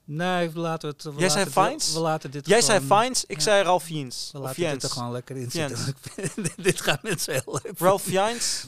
Nee, 0.04 0.50
we 0.50 0.58
laten 0.58 0.88
het. 0.88 1.02
We 1.02 1.12
Jij 1.16 1.28
zei 1.28 1.44
laten 1.44 1.54
dit- 1.54 1.64
Fiennes? 1.64 1.92
We 1.92 1.98
laten 2.00 2.30
dit 2.30 2.46
Jij 2.46 2.60
gewoon, 2.62 2.80
zei 2.88 3.00
Fiennes, 3.00 3.24
ik 3.26 3.36
ja. 3.36 3.42
zei 3.42 3.62
Ralph 3.62 3.84
Fiennes. 3.84 4.28
We 4.32 4.38
laten 4.38 4.54
dit 4.56 4.64
er 4.64 4.70
Fiennes. 4.72 4.92
gewoon 4.92 5.12
lekker 5.12 5.36
in 5.36 5.50
Fiennes. 5.50 5.84
zitten. 5.84 6.52
dit 6.64 6.80
gaat 6.80 7.02
mensen 7.02 7.32
heel 7.32 7.60
leuk. 7.62 7.78
Ralph 7.78 8.02
Fiennes? 8.02 8.66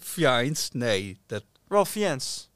Fiennes? 0.00 0.68
Nee, 0.72 1.18
dat, 1.26 1.42
Ralph 1.68 1.88
Fiennes. 1.90 2.48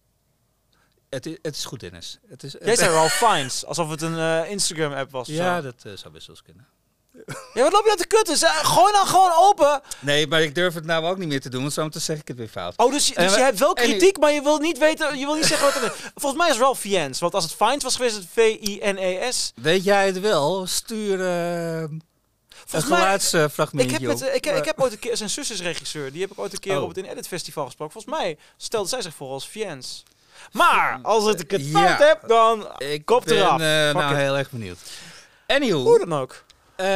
Het, 1.17 1.27
is, 1.27 1.37
het 1.43 1.57
is 1.57 1.65
goed, 1.65 1.81
Dennis. 1.81 2.19
Het 2.29 2.43
is, 2.43 2.55
Jij 2.65 2.77
zei 2.77 2.91
Ralph 2.93 3.13
Fiennes, 3.13 3.65
alsof 3.65 3.91
het 3.91 4.03
een 4.03 4.19
eh, 4.19 4.51
Instagram-app 4.51 5.11
was. 5.11 5.27
Ja, 5.29 5.57
zo. 5.57 5.63
dat 5.63 5.75
eh, 5.77 5.93
zou 5.97 6.13
best 6.13 6.27
wel 6.27 6.37
eens 6.37 6.43
kunnen. 6.45 6.67
ja, 7.55 7.63
wat 7.63 7.73
loop 7.73 7.85
je 7.85 7.91
aan 7.91 7.97
te 7.97 8.07
kutten? 8.07 8.37
Zeg, 8.37 8.61
Gooi 8.67 8.93
dan 8.93 9.07
gewoon 9.07 9.33
open. 9.37 9.81
Nee, 10.01 10.27
maar 10.27 10.43
ik 10.43 10.55
durf 10.55 10.75
het 10.75 10.85
nou 10.85 11.05
ook 11.05 11.19
niet 11.19 11.29
meer 11.29 11.41
te 11.41 11.49
doen, 11.49 11.71
want 11.75 11.95
zeg 11.95 12.19
ik 12.19 12.29
het 12.29 12.37
weer 12.37 12.49
fout. 12.49 12.75
Oh, 12.77 12.93
dus, 12.93 13.09
je- 13.09 13.15
dus 13.15 13.35
je 13.35 13.41
hebt 13.41 13.59
wel 13.59 13.73
kritiek, 13.73 14.19
maar 14.19 14.33
je 14.33 14.43
wil 14.43 14.59
niet 14.59 14.79
weten, 14.79 15.19
je 15.19 15.25
wil 15.27 15.35
niet 15.35 15.45
zeggen 15.47 15.67
wat 15.67 15.75
het 15.75 15.93
is. 15.93 16.11
Volgens 16.15 16.43
mij 16.43 16.51
is 16.51 16.59
Ralph 16.59 16.79
Fiennes, 16.79 17.19
want 17.19 17.35
als 17.35 17.45
het 17.45 17.53
Fiennes 17.55 17.83
was 17.83 17.97
geweest, 17.97 18.17
is 18.17 18.23
het 18.23 18.31
V-I-N-E-S. 18.33 19.53
Weet 19.55 19.85
jij 19.85 20.07
het 20.07 20.21
wel? 20.21 20.67
Stuur 20.67 21.21
eh, 21.21 21.81
een 21.81 22.03
Volgens 22.67 22.91
mij, 22.91 22.99
geluidsfragmentje 23.01 23.97
ik 23.97 24.07
heb, 24.07 24.21
eh, 24.21 24.35
ik, 24.35 24.47
ik 24.47 24.65
heb 24.65 24.81
ooit 24.81 24.93
een 24.93 24.99
keer, 24.99 25.17
zijn 25.17 25.31
zus 25.31 25.51
is 25.51 25.61
regisseur, 25.61 26.13
die 26.13 26.21
heb 26.21 26.31
ik 26.31 26.39
ooit 26.39 26.53
een 26.53 26.59
keer 26.59 26.77
Oh. 26.77 26.83
op 26.83 26.89
het 26.89 26.97
In 26.99 27.05
Edit 27.05 27.29
Festival 27.29 27.65
gesproken. 27.65 27.93
Volgens 27.93 28.17
mij 28.19 28.39
stelde 28.57 28.89
zij 28.89 29.03
zich 29.03 29.15
voor 29.15 29.31
als 29.31 29.47
Fiennes. 29.47 30.03
Maar, 30.53 30.99
als 31.03 31.35
ik 31.35 31.51
het 31.51 31.67
Ja. 31.67 31.71
fout 31.87 31.99
heb, 32.09 32.29
dan 32.29 32.69
Ik 32.79 33.05
kop 33.05 33.25
ben 33.25 33.37
eraf. 33.37 33.61
eh, 33.61 33.85
Fuck 33.87 33.95
nou 33.97 34.13
it. 34.15 34.19
heel 34.21 34.37
erg 34.37 34.51
benieuwd. 34.51 34.79
Anywho, 35.47 35.79
hoe 35.83 35.99
dan 35.99 36.13
ook. 36.19 36.45
eh 36.77 36.87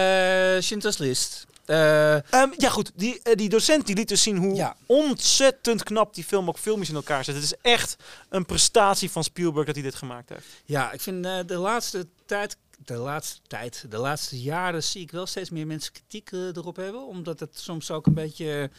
Schindler's 0.61 0.99
List. 0.99 1.47
Eh, 1.65 2.15
Ehm, 2.33 2.49
ja 2.57 2.69
goed, 2.69 2.91
die, 2.95 3.21
die 3.35 3.49
docent 3.49 3.87
die 3.87 3.95
liet 3.97 4.09
dus 4.09 4.23
zien 4.23 4.37
hoe 4.37 4.55
Ja. 4.55 4.77
ontzettend 4.87 5.83
knap 5.83 6.15
die 6.15 6.25
film 6.25 6.49
ook 6.49 6.59
filmisch 6.59 6.89
in 6.89 6.95
elkaar 6.95 7.25
zit. 7.25 7.35
Het 7.35 7.45
is 7.45 7.55
echt 7.63 7.97
een 8.29 8.47
prestatie 8.47 9.11
van 9.11 9.25
Spielberg 9.25 9.67
dat 9.67 9.75
hij 9.75 9.85
dit 9.85 9.95
gemaakt 9.95 10.29
heeft. 10.29 10.45
ja, 10.65 10.93
ik 10.93 11.01
vind 11.01 11.25
de 11.49 11.57
laatste 11.57 12.07
tijd, 12.27 12.57
de 12.85 12.95
laatste 12.97 13.39
tijd, 13.47 13.85
de 13.89 13.99
laatste 13.99 14.41
jaren 14.43 14.83
zie 14.83 15.03
ik 15.03 15.11
wel 15.11 15.27
steeds 15.27 15.51
meer 15.51 15.67
mensen 15.67 15.93
kritiek 15.93 16.31
erop 16.33 16.77
hebben. 16.77 17.07
Omdat 17.07 17.41
het 17.41 17.59
soms 17.59 17.91
ook 17.91 18.07
een 18.07 18.15
beetje, 18.15 18.71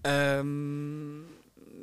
ehm, 0.00 1.20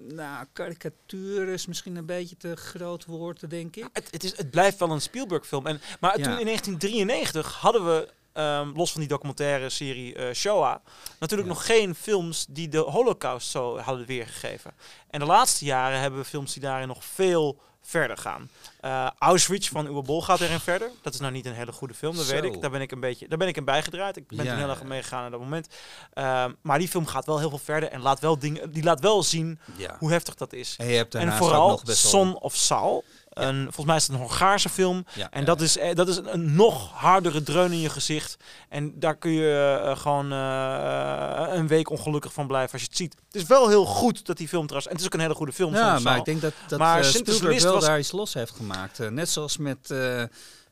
nou, 0.08 0.46
karikatuur 0.54 1.48
is 1.48 1.66
misschien 1.66 1.96
een 1.96 2.06
beetje 2.06 2.38
te 2.38 2.56
groot 2.56 3.06
woord, 3.06 3.50
denk 3.50 3.76
ik. 3.76 3.90
Het, 3.94 4.08
het, 4.12 4.24
is, 4.24 4.38
het 4.38 4.50
blijft 4.52 4.80
wel 4.80 4.92
een 4.92 5.02
Spielberg-film. 5.02 5.68
En, 5.68 5.82
maar 6.00 6.18
Ja. 6.18 6.24
toen 6.24 6.40
in 6.40 6.46
1993 6.46 7.54
hadden 7.56 7.86
we, 7.86 8.10
ehm, 8.34 8.72
los 8.76 8.92
van 8.92 9.00
die 9.00 9.10
documentaire 9.10 9.70
serie 9.70 10.16
eh 10.16 10.34
Shoah, 10.34 10.76
natuurlijk 11.20 11.50
Ja. 11.50 11.56
nog 11.56 11.66
geen 11.66 11.96
films 11.96 12.46
die 12.50 12.68
de 12.70 12.78
Holocaust 12.78 13.50
zo 13.50 13.78
hadden 13.78 14.06
weergegeven. 14.06 14.72
En 15.10 15.20
de 15.20 15.26
laatste 15.26 15.66
jaren 15.66 16.00
hebben 16.00 16.20
we 16.20 16.26
films 16.26 16.54
die 16.54 16.62
daarin 16.62 16.88
nog 16.88 17.04
veel 17.06 17.62
verder 17.90 18.18
gaan. 18.18 18.50
Eh, 18.82 19.08
Auschwitz 19.20 19.70
van 19.70 19.86
Uwe 19.88 20.02
Boll 20.02 20.22
gaat 20.22 20.40
erin 20.40 20.60
verder. 20.60 20.90
Dat 21.02 21.14
is 21.14 21.20
nou 21.20 21.32
niet 21.32 21.46
een 21.46 21.54
hele 21.54 21.72
goede 21.72 21.94
film, 21.94 22.16
dat 22.16 22.26
Zo. 22.26 22.34
weet 22.42 22.44
ik. 22.56 22.62
Daar 22.62 22.70
ben 22.70 22.82
ik 22.82 22.92
een 22.92 23.00
beetje, 23.00 23.28
daar 23.28 23.38
ben 23.38 23.48
ik 23.48 23.58
in 23.58 23.66
bijgedraaid. 23.66 24.18
Ik 24.18 24.28
ben 24.28 24.46
Ja, 24.46 24.52
toen 24.52 24.60
heel 24.60 24.70
erg 24.70 24.84
meegegaan 24.84 25.24
aan 25.24 25.32
dat 25.32 25.40
moment. 25.40 25.68
Ehm, 26.14 26.52
maar 26.62 26.80
die 26.80 26.88
film 26.88 27.06
gaat 27.06 27.26
wel 27.26 27.40
heel 27.40 27.50
veel 27.50 27.58
verder 27.64 27.90
en 27.90 28.02
laat 28.02 28.20
wel 28.20 28.40
dingen, 28.40 28.72
die 28.72 28.84
laat 28.84 29.00
wel 29.00 29.24
zien 29.24 29.60
Ja. 29.78 29.96
hoe 30.00 30.12
heftig 30.12 30.36
dat 30.36 30.54
is. 30.54 30.76
En 30.78 30.88
je 30.88 30.96
hebt 30.96 31.14
En 31.16 31.20
daarnaast 31.20 31.42
ook 31.42 31.48
vooral 31.48 31.70
nog 31.70 31.84
best 31.84 32.02
wel... 32.02 32.12
Son 32.12 32.40
of 32.40 32.56
Saul. 32.56 33.04
Een, 33.48 33.64
volgens 33.64 33.86
mij 33.86 33.96
is 33.96 34.04
het 34.08 34.12
een 34.12 34.22
Hongaarse 34.22 34.70
film. 34.70 35.06
Ja, 35.14 35.30
En 35.32 35.40
ja, 35.40 35.46
dat 35.46 35.60
ja. 35.60 35.66
is, 35.66 35.78
eh, 35.78 35.96
dat 35.96 36.08
is 36.08 36.18
een, 36.18 36.34
een 36.34 36.56
nog 36.56 36.92
hardere 36.94 37.44
dreun 37.44 37.72
in 37.72 37.80
je 37.80 37.90
gezicht. 37.90 38.38
En 38.70 39.00
daar 39.00 39.16
kun 39.18 39.32
je 39.32 39.80
eh, 39.84 39.98
gewoon 39.98 40.32
eh, 40.32 41.58
een 41.58 41.68
week 41.68 41.90
ongelukkig 41.90 42.34
van 42.34 42.48
blijven 42.48 42.72
als 42.74 42.82
je 42.82 42.88
het 42.88 42.98
ziet. 42.98 43.16
Het 43.26 43.42
is 43.42 43.48
wel 43.48 43.68
heel 43.70 43.86
goed 43.86 44.26
dat 44.26 44.38
die 44.38 44.48
film 44.48 44.64
trouwens... 44.68 44.88
En 44.88 44.92
het 44.92 45.02
is 45.02 45.08
ook 45.08 45.14
een 45.14 45.26
hele 45.26 45.36
goede 45.36 45.54
film. 45.54 45.74
Ja, 45.74 46.00
maar 46.00 46.18
ik 46.18 46.26
denk 46.26 46.42
dat, 46.42 46.54
dat 46.68 46.80
Maar 46.80 47.04
Spielberg 47.04 47.64
wel 47.64 47.74
was- 47.74 47.86
daar 47.86 48.00
iets 48.00 48.12
los 48.12 48.34
heeft 48.34 48.56
gemaakt. 48.56 49.10
Net 49.10 49.30
zoals 49.30 49.58
met 49.58 49.92
eh 49.92 50.24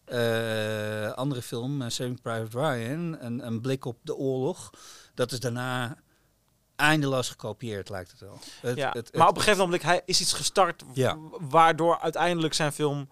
eh, 0.07 1.11
andere 1.11 1.41
film, 1.41 1.89
Saving 1.89 2.21
Private 2.21 2.59
Ryan, 2.59 3.17
een, 3.19 3.45
een 3.47 3.61
blik 3.61 3.85
op 3.85 3.97
de 4.01 4.15
oorlog. 4.15 4.69
Dat 5.13 5.31
is 5.31 5.39
daarna 5.39 5.97
eindeloos 6.77 7.29
gekopieerd, 7.29 7.89
lijkt 7.89 8.11
het 8.11 8.19
wel. 8.19 8.39
Het, 8.61 8.77
ja. 8.77 8.91
het- 8.93 9.15
maar 9.15 9.27
op 9.27 9.35
een 9.35 9.41
gegeven 9.41 9.63
moment 9.63 9.83
hij 9.83 10.01
is 10.05 10.21
iets 10.21 10.33
gestart 10.33 10.83
Ja. 10.93 11.17
waardoor 11.39 11.99
uiteindelijk 11.99 12.53
zijn 12.53 12.71
film... 12.71 13.09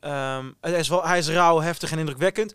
hij, 0.00 0.72
is 0.78 0.88
wel, 0.88 1.06
hij 1.06 1.18
is 1.18 1.28
rauw, 1.28 1.60
heftig 1.60 1.92
en 1.92 1.98
indrukwekkend. 1.98 2.54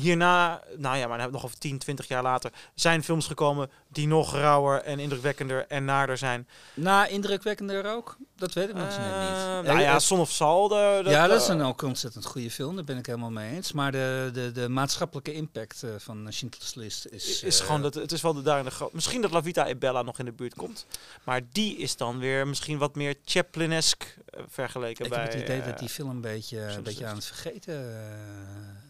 Hierna, 0.00 0.62
nou 0.76 0.96
ja, 0.96 1.06
maar 1.06 1.30
nog 1.30 1.44
over 1.44 1.58
10, 1.58 1.78
20 1.78 2.08
jaar 2.08 2.22
later, 2.22 2.52
zijn 2.74 3.04
films 3.04 3.26
gekomen 3.26 3.70
die 3.88 4.06
nog 4.06 4.34
rauwer 4.34 4.82
en 4.82 4.98
indrukwekkender 4.98 5.64
en 5.68 5.84
naarder 5.84 6.18
zijn. 6.18 6.48
Na 6.74 7.06
indrukwekkender 7.06 7.86
ook? 7.94 8.16
Dat 8.36 8.52
weet 8.52 8.68
ik 8.68 8.74
misschien 8.74 9.04
net 9.04 9.12
Eh, 9.12 9.20
niet. 9.20 9.64
nou 9.66 9.78
Eh, 9.78 9.84
ja, 9.84 9.94
eh, 9.94 9.98
Son 9.98 10.20
of 10.20 10.30
Saul. 10.30 10.68
de- 10.68 11.00
de- 11.04 11.10
ja, 11.10 11.26
dat 11.26 11.40
is 11.40 11.46
de- 11.46 11.52
een 11.52 11.62
ook 11.62 11.82
ontzettend 11.82 12.24
goede 12.24 12.50
film, 12.50 12.74
daar 12.74 12.84
ben 12.84 12.96
ik 12.98 13.06
helemaal 13.06 13.30
mee 13.30 13.54
eens. 13.54 13.72
Maar 13.72 13.92
de, 13.92 14.30
de, 14.32 14.52
de 14.52 14.68
maatschappelijke 14.68 15.32
impact 15.32 15.82
eh, 15.82 15.90
van 15.98 16.26
Schindler's 16.28 16.74
List 16.74 17.06
is... 17.06 17.42
is 17.42 17.60
eh, 17.60 17.66
gewoon 17.66 17.82
dat 17.82 17.94
het 17.94 18.12
is 18.12 18.20
wel 18.22 18.34
de 18.34 18.42
daar 18.42 18.58
in 18.58 18.64
de 18.64 18.88
Misschien 18.92 19.20
dat 19.20 19.30
La 19.30 19.42
Vita 19.42 19.68
e 19.68 19.76
Bella 19.76 20.02
nog 20.02 20.18
in 20.18 20.24
de 20.24 20.32
buurt 20.32 20.54
komt, 20.54 20.86
maar 21.24 21.40
die 21.52 21.76
is 21.76 21.96
dan 21.96 22.18
weer 22.18 22.46
misschien 22.46 22.78
wat 22.78 22.94
meer 22.94 23.14
Chaplin-esque 23.24 24.06
eh, 24.30 24.40
vergeleken 24.48 25.04
Ik 25.04 25.10
bij. 25.10 25.20
heb 25.22 25.32
het 25.32 25.42
idee 25.42 25.60
eh, 25.60 25.66
dat 25.66 25.78
die 25.78 25.88
film 25.88 26.10
een 26.10 26.20
beetje, 26.20 26.58
een 26.60 26.82
beetje 26.82 27.06
aan 27.06 27.14
het 27.16 27.24
vergeten, 27.24 27.74
eh, 27.74 28.85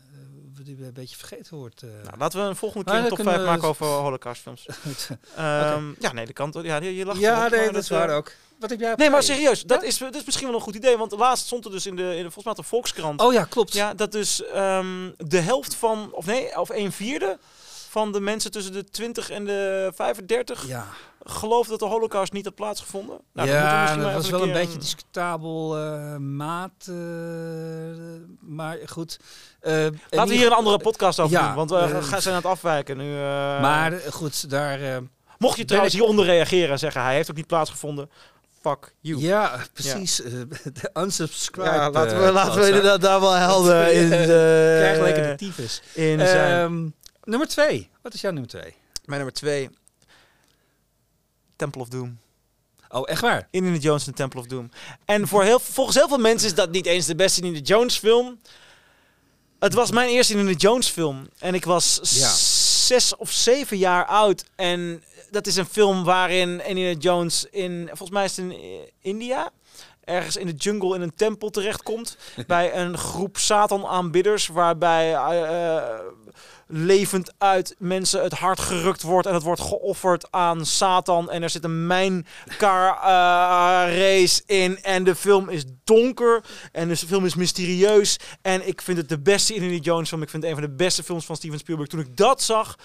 die 0.65 0.77
een 0.85 0.93
beetje 0.93 1.17
vergeten 1.17 1.57
wordt. 1.57 1.83
eh. 1.83 1.89
nou, 2.05 2.17
laten 2.19 2.41
we 2.43 2.47
een 2.49 2.57
volgende 2.57 2.85
keer 2.85 2.95
een 2.95 3.09
top 3.09 3.17
5 3.17 3.23
kunnen 3.29 3.45
we- 3.45 3.51
maken 3.51 3.69
over 3.69 3.87
Holocaustfilms. 3.87 4.67
Ehm 5.37 5.93
Ja, 5.99 6.13
nee, 6.13 6.27
de 6.27 6.33
kant. 6.33 6.55
Ja, 6.63 6.77
je, 6.77 7.05
lacht 7.05 7.21
ja, 7.21 7.49
nee, 7.49 7.71
dat 7.73 7.83
is 7.83 7.91
eh, 7.91 7.99
waar 7.99 8.11
ook. 8.17 8.33
Wat 8.59 8.71
heb 8.71 8.81
jij 8.81 8.95
Nee, 8.97 9.11
maar 9.11 9.23
serieus, 9.23 9.63
dat, 9.63 9.81
Ja? 9.81 9.87
is, 9.87 9.99
dat 9.99 10.15
is 10.15 10.25
misschien 10.25 10.47
wel 10.47 10.57
een 10.57 10.63
goed 10.63 10.75
idee. 10.75 10.97
Want 10.97 11.13
laatst 11.13 11.47
stond 11.47 11.65
er 11.65 11.71
dus 11.71 11.87
in 11.87 11.97
de, 11.97 12.03
in 12.03 12.23
de 12.23 12.31
volgens 12.31 12.45
mij 12.45 12.55
de 12.55 12.63
Volkskrant. 12.63 13.21
Oh 13.21 13.33
ja, 13.33 13.45
klopt. 13.45 13.73
Ja, 13.73 13.95
dat 13.95 14.13
dus 14.13 14.45
ehm, 14.45 15.11
de 15.17 15.39
helft 15.41 15.75
van, 15.75 16.09
of 16.13 16.27
nee, 16.27 16.59
of 16.61 16.69
een 16.69 16.93
vierde 16.93 17.39
van 17.89 18.13
de 18.13 18.21
mensen 18.21 18.51
tussen 18.51 18.73
de 18.73 18.85
20 18.85 19.31
en 19.31 19.45
de 19.45 19.93
35 19.95 20.67
Ja, 20.67 20.87
geloofde 21.29 21.71
dat 21.71 21.79
de 21.79 21.87
holocaust 21.87 22.33
niet 22.33 22.45
had 22.45 22.55
plaatsgevonden? 22.55 23.19
Nou, 23.33 23.49
ja, 23.49 23.87
dat 23.95 24.05
maar 24.05 24.15
was 24.15 24.31
wel 24.31 24.43
een 24.43 24.53
beetje 24.53 24.79
discutabel 24.79 25.77
eh, 25.77 26.17
maat. 26.17 26.87
eh, 26.89 26.95
maar 28.41 28.79
goed. 28.87 29.19
Eh, 29.61 29.73
Laten 30.11 30.29
we 30.29 30.35
hier 30.35 30.47
een 30.47 30.53
andere 30.53 30.79
podcast 30.79 31.21
over 31.21 31.37
Ja, 31.37 31.47
doen, 31.47 31.55
want 31.67 31.71
we 31.71 32.03
gaan 32.03 32.23
zijn 32.23 32.35
aan 32.35 32.41
het 32.43 32.51
afwijken 32.51 32.97
nu. 32.97 33.13
eh. 33.15 33.21
Maar 33.61 33.93
goed, 34.11 34.51
daar... 34.51 34.81
eh, 34.81 34.97
mocht 35.39 35.57
je 35.57 35.65
trouwens 35.65 35.95
ik- 35.95 36.01
hieronder 36.01 36.25
reageren 36.25 36.71
en 36.71 36.79
zeggen 36.79 37.03
hij 37.03 37.15
heeft 37.15 37.31
ook 37.31 37.37
niet 37.37 37.47
plaatsgevonden, 37.47 38.11
fuck 38.63 38.95
you. 39.01 39.21
ja, 39.21 39.59
precies. 39.73 40.23
eh, 40.23 40.31
de 40.81 40.91
unsubscribe. 40.95 41.69
Ja, 41.71 41.91
laten 41.91 42.25
we, 42.25 42.33
laten 42.33 42.61
we 42.61 42.67
inderdaad 42.67 43.01
daar 43.01 43.21
wel 43.21 43.33
helder 43.33 43.93
in, 43.93 44.13
eh, 44.13 44.19
de, 44.21 44.77
Krijg 44.79 44.99
lekker 45.01 45.23
de 45.23 45.35
tyfus. 45.35 45.83
in 45.93 46.19
zijn. 46.19 46.65
Ehm, 46.65 46.89
nummer 47.25 47.49
twee. 47.49 47.91
Wat 48.03 48.15
is 48.15 48.21
jouw 48.21 48.31
nummer 48.33 48.51
twee? 48.51 48.75
Mijn 49.05 49.21
nummer 49.21 49.33
twee. 49.33 49.71
Temple 51.57 51.81
of 51.81 51.89
Doom. 51.89 52.19
Oh, 52.89 53.03
echt 53.09 53.21
waar? 53.21 53.49
Indiana 53.51 53.79
Jones 53.79 54.07
en 54.07 54.15
Temple 54.15 54.41
of 54.41 54.47
Doom. 54.47 54.69
En 55.05 55.29
voor 55.29 55.43
heel, 55.43 55.59
volgens 55.59 55.97
heel 55.97 56.09
veel 56.09 56.19
mensen 56.19 56.49
is 56.49 56.55
dat 56.55 56.71
niet 56.71 56.87
eens 56.87 57.07
de 57.07 57.15
beste 57.15 57.41
Indiana 57.41 57.65
Jones 57.67 57.99
film. 57.99 58.39
Het 59.59 59.75
was 59.75 59.91
mijn 59.91 60.09
eerste 60.09 60.33
Indiana 60.33 60.57
Jones 60.59 60.89
film. 60.89 61.29
En 61.39 61.55
ik 61.55 61.65
was 61.65 61.99
Ja. 62.03 62.29
zes 62.87 63.17
of 63.17 63.31
zeven 63.31 63.77
jaar 63.79 64.07
oud. 64.07 64.45
En 64.57 65.03
dat 65.31 65.47
is 65.47 65.57
een 65.57 65.67
film 65.67 66.05
waarin 66.05 66.67
Indiana 66.67 66.99
Jones 66.99 67.47
in, 67.51 67.85
volgens 67.87 68.11
mij 68.11 68.25
is 68.25 68.37
het 68.37 68.45
in 68.47 68.53
eh, 68.53 68.89
India, 69.01 69.51
ergens 70.05 70.37
in 70.37 70.47
de 70.47 70.53
jungle 70.55 70.95
in 70.95 71.01
een 71.01 71.15
tempel 71.15 71.51
terechtkomt. 71.51 72.17
bij 72.47 72.75
een 72.77 72.99
groep 72.99 73.37
Satan-aanbidders. 73.37 74.47
Waarbij 74.47 75.15
eh, 75.15 75.77
eh, 75.77 76.01
levend 76.69 77.33
uit 77.39 77.75
mensen 77.79 78.23
het 78.23 78.33
hart 78.33 78.61
gerukt 78.61 79.03
wordt. 79.03 79.27
En 79.27 79.35
het 79.35 79.43
wordt 79.43 79.61
geofferd 79.61 80.31
aan 80.31 80.67
Satan. 80.67 81.31
En 81.31 81.43
er 81.43 81.51
zit 81.51 81.65
een 81.65 81.87
mijncar 81.87 82.97
eh, 82.97 83.99
race 83.99 84.43
in. 84.47 84.83
En 84.83 85.05
de 85.05 85.15
film 85.15 85.49
is 85.49 85.65
donker. 85.85 86.45
En 86.73 86.89
de 86.89 86.97
film 86.97 87.25
is 87.25 87.35
mysterieus. 87.35 88.19
En 88.43 88.69
ik 88.69 88.83
vind 88.83 88.99
het 88.99 89.09
de 89.09 89.19
beste 89.19 89.55
Indiana 89.55 89.81
Jones 89.81 90.09
film. 90.09 90.23
Ik 90.23 90.31
vind 90.31 90.43
het 90.43 90.53
een 90.53 90.59
van 90.59 90.69
de 90.69 90.77
beste 90.77 91.03
films 91.03 91.25
van 91.27 91.37
Steven 91.37 91.59
Spielberg. 91.59 91.89
Toen 91.89 92.01
ik 92.01 92.17
dat 92.17 92.43
zag, 92.43 92.77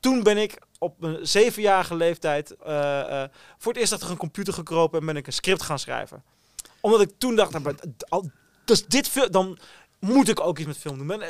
toen 0.00 0.22
ben 0.22 0.38
ik 0.38 0.58
op 0.78 1.00
mijn 1.00 1.18
zevenjarige 1.26 1.94
leeftijd 1.94 2.56
eh, 2.64 3.22
eh, 3.22 3.28
voor 3.58 3.72
het 3.72 3.80
eerst 3.80 3.92
achter 3.92 4.10
een 4.10 4.16
computer 4.16 4.52
gekropen 4.54 5.00
en 5.00 5.06
ben 5.06 5.16
ik 5.16 5.26
een 5.26 5.32
script 5.32 5.62
gaan 5.62 5.78
schrijven. 5.78 6.22
Omdat 6.80 7.00
ik 7.00 7.10
toen 7.18 7.36
dacht, 7.36 7.50
nou, 7.50 7.62
maar 7.64 7.74
d- 7.74 8.10
al- 8.10 8.30
dus 8.64 8.86
dit 8.86 9.32
dan 9.32 9.58
moet 9.98 10.28
ik 10.28 10.40
ook 10.40 10.58
iets 10.58 10.66
met 10.66 10.78
film 10.78 10.98
doen. 10.98 11.22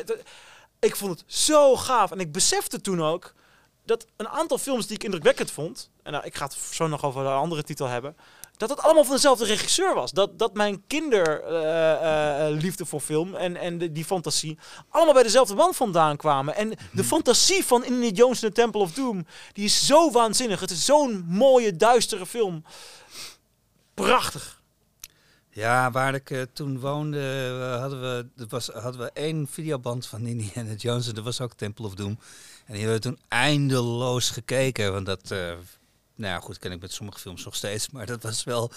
Ik 0.83 0.97
vond 0.97 1.21
het 1.21 1.35
zo 1.35 1.77
gaaf 1.77 2.11
en 2.11 2.21
ik 2.21 2.33
besefte 2.33 2.81
toen 2.81 3.03
ook 3.03 3.35
dat 3.85 4.07
een 4.17 4.29
aantal 4.29 4.59
films 4.59 4.87
die 4.87 4.97
ik 4.97 5.05
indrukwekkend 5.05 5.51
vond, 5.51 5.91
en 6.03 6.13
nou, 6.13 6.25
ik 6.25 6.35
ga 6.35 6.45
het 6.45 6.57
zo 6.71 6.87
nog 6.87 7.05
over 7.05 7.21
een 7.21 7.33
andere 7.33 7.63
titel 7.63 7.87
hebben, 7.87 8.17
dat 8.57 8.71
het 8.71 8.81
allemaal 8.81 9.05
van 9.05 9.15
dezelfde 9.15 9.45
regisseur 9.45 9.95
was. 9.95 10.11
Dat, 10.11 10.39
dat 10.39 10.55
mijn 10.55 10.87
kinderliefde 10.87 12.87
voor 12.87 13.01
film 13.01 13.35
en, 13.35 13.57
en 13.57 13.79
de, 13.79 13.93
die 13.93 14.05
fantasie 14.05 14.59
allemaal 14.89 15.15
bij 15.15 15.23
dezelfde 15.23 15.55
man 15.55 15.75
vandaan 15.75 16.17
kwamen. 16.17 16.55
En 16.55 16.75
de 16.93 17.05
fantasie 17.05 17.65
van 17.65 17.85
Indiana 17.85 18.15
Jones 18.15 18.43
en 18.43 18.49
the 18.49 18.55
Temple 18.55 18.81
of 18.81 18.93
Doom, 18.93 19.27
die 19.53 19.65
is 19.65 19.87
zo 19.87 20.11
waanzinnig. 20.11 20.61
Het 20.61 20.71
is 20.71 20.85
zo'n 20.85 21.25
mooie, 21.29 21.77
duistere 21.77 22.27
film. 22.27 22.65
Prachtig. 23.95 24.62
Ja, 25.55 25.91
waar 25.91 26.15
ik 26.15 26.31
eh, 26.31 26.43
toen 26.53 26.81
woonde, 26.81 27.19
eh, 27.19 27.81
hadden, 27.81 28.31
we, 28.37 28.47
was, 28.49 28.67
hadden 28.67 29.01
we 29.01 29.11
één 29.13 29.47
videoband 29.47 30.07
van 30.07 30.27
Indiana 30.27 30.73
Jones. 30.75 31.09
En 31.09 31.15
dat 31.15 31.25
was 31.25 31.41
ook 31.41 31.53
Temple 31.53 31.87
of 31.87 31.95
Doom. 31.95 32.19
En 32.67 32.73
die 32.73 32.83
hebben 32.83 32.95
we 32.95 33.01
toen 33.01 33.19
eindeloos 33.29 34.31
gekeken. 34.31 34.93
Want 34.93 35.07
dat, 35.07 35.31
eh, 35.31 35.39
nou 36.15 36.33
ja, 36.33 36.41
goed, 36.41 36.59
ken 36.59 36.73
ik 36.73 36.81
met 36.81 36.93
sommige 36.93 37.19
films 37.19 37.45
nog 37.45 37.55
steeds. 37.55 37.91
Maar 37.91 38.07
dat 38.07 38.23
was 38.23 38.45
wel 38.45 38.71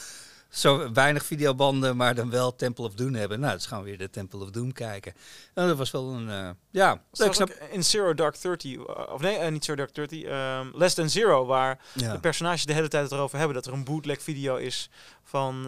zo 0.56 0.92
weinig 0.94 1.26
videobanden, 1.26 1.98
maar 1.98 2.16
dan 2.16 2.30
wel 2.30 2.56
Temple 2.56 2.86
of 2.86 2.94
Doom 2.94 3.14
hebben. 3.14 3.40
Nou, 3.40 3.54
dus 3.54 3.66
gaan 3.66 3.80
we 3.80 3.86
weer 3.86 3.98
de 3.98 4.10
Temple 4.10 4.40
of 4.40 4.50
Doom 4.50 4.72
kijken. 4.72 5.14
En 5.54 5.68
dat 5.68 5.78
was 5.78 5.92
wel 5.92 6.10
een, 6.10 6.30
eh, 6.30 6.50
ja, 6.70 7.02
ik 7.12 7.34
snap, 7.34 7.50
in 7.72 7.84
Zero 7.84 8.14
Dark 8.14 8.36
Thirty, 8.36 8.68
uh, 8.68 8.84
of 9.10 9.22
nee, 9.22 9.38
eh, 9.38 9.52
niet 9.52 9.66
Zero 9.66 9.78
Dark 9.78 9.90
Thirty, 9.90 10.26
ehm, 10.26 10.68
Less 10.74 10.96
Than 10.96 11.10
Zero, 11.10 11.46
waar 11.46 11.80
ja. 11.94 12.12
de 12.12 12.20
personages 12.20 12.66
de 12.66 12.74
hele 12.74 12.88
tijd 12.88 13.04
het 13.04 13.12
erover 13.12 13.38
hebben 13.38 13.56
dat 13.56 13.66
er 13.66 13.74
een 13.74 13.84
bootleg 13.84 14.22
video 14.22 14.56
is 14.56 14.90
van 15.24 15.64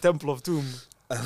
Temple 0.00 0.30
of 0.30 0.40
Doom. 0.40 0.64
Oh, 1.12 1.18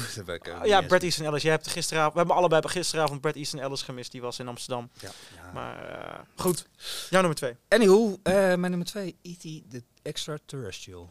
Ah, 0.60 0.66
ja, 0.66 0.80
Brad 0.80 1.02
Easton 1.02 1.26
Ellis. 1.26 1.42
Jij 1.42 1.50
hebt 1.50 1.66
gisteravond, 1.66 2.12
we 2.12 2.18
hebben 2.18 2.36
allebei 2.36 2.68
gisteravond 2.68 3.20
Brad 3.20 3.34
Easton 3.34 3.60
Ellis 3.60 3.82
gemist. 3.82 4.12
Die 4.12 4.20
was 4.20 4.38
in 4.38 4.48
Amsterdam. 4.48 4.90
Ja, 5.00 5.10
ja. 5.34 5.52
Maar 5.52 6.26
goed, 6.36 6.66
jouw 7.10 7.20
nummer 7.20 7.34
twee. 7.34 7.56
Anywho, 7.68 8.18
eh, 8.22 8.32
mijn 8.34 8.60
nummer 8.60 8.84
twee, 8.84 9.16
E.T. 9.22 9.40
the 9.42 9.82
Extraterrestrial. 10.02 11.10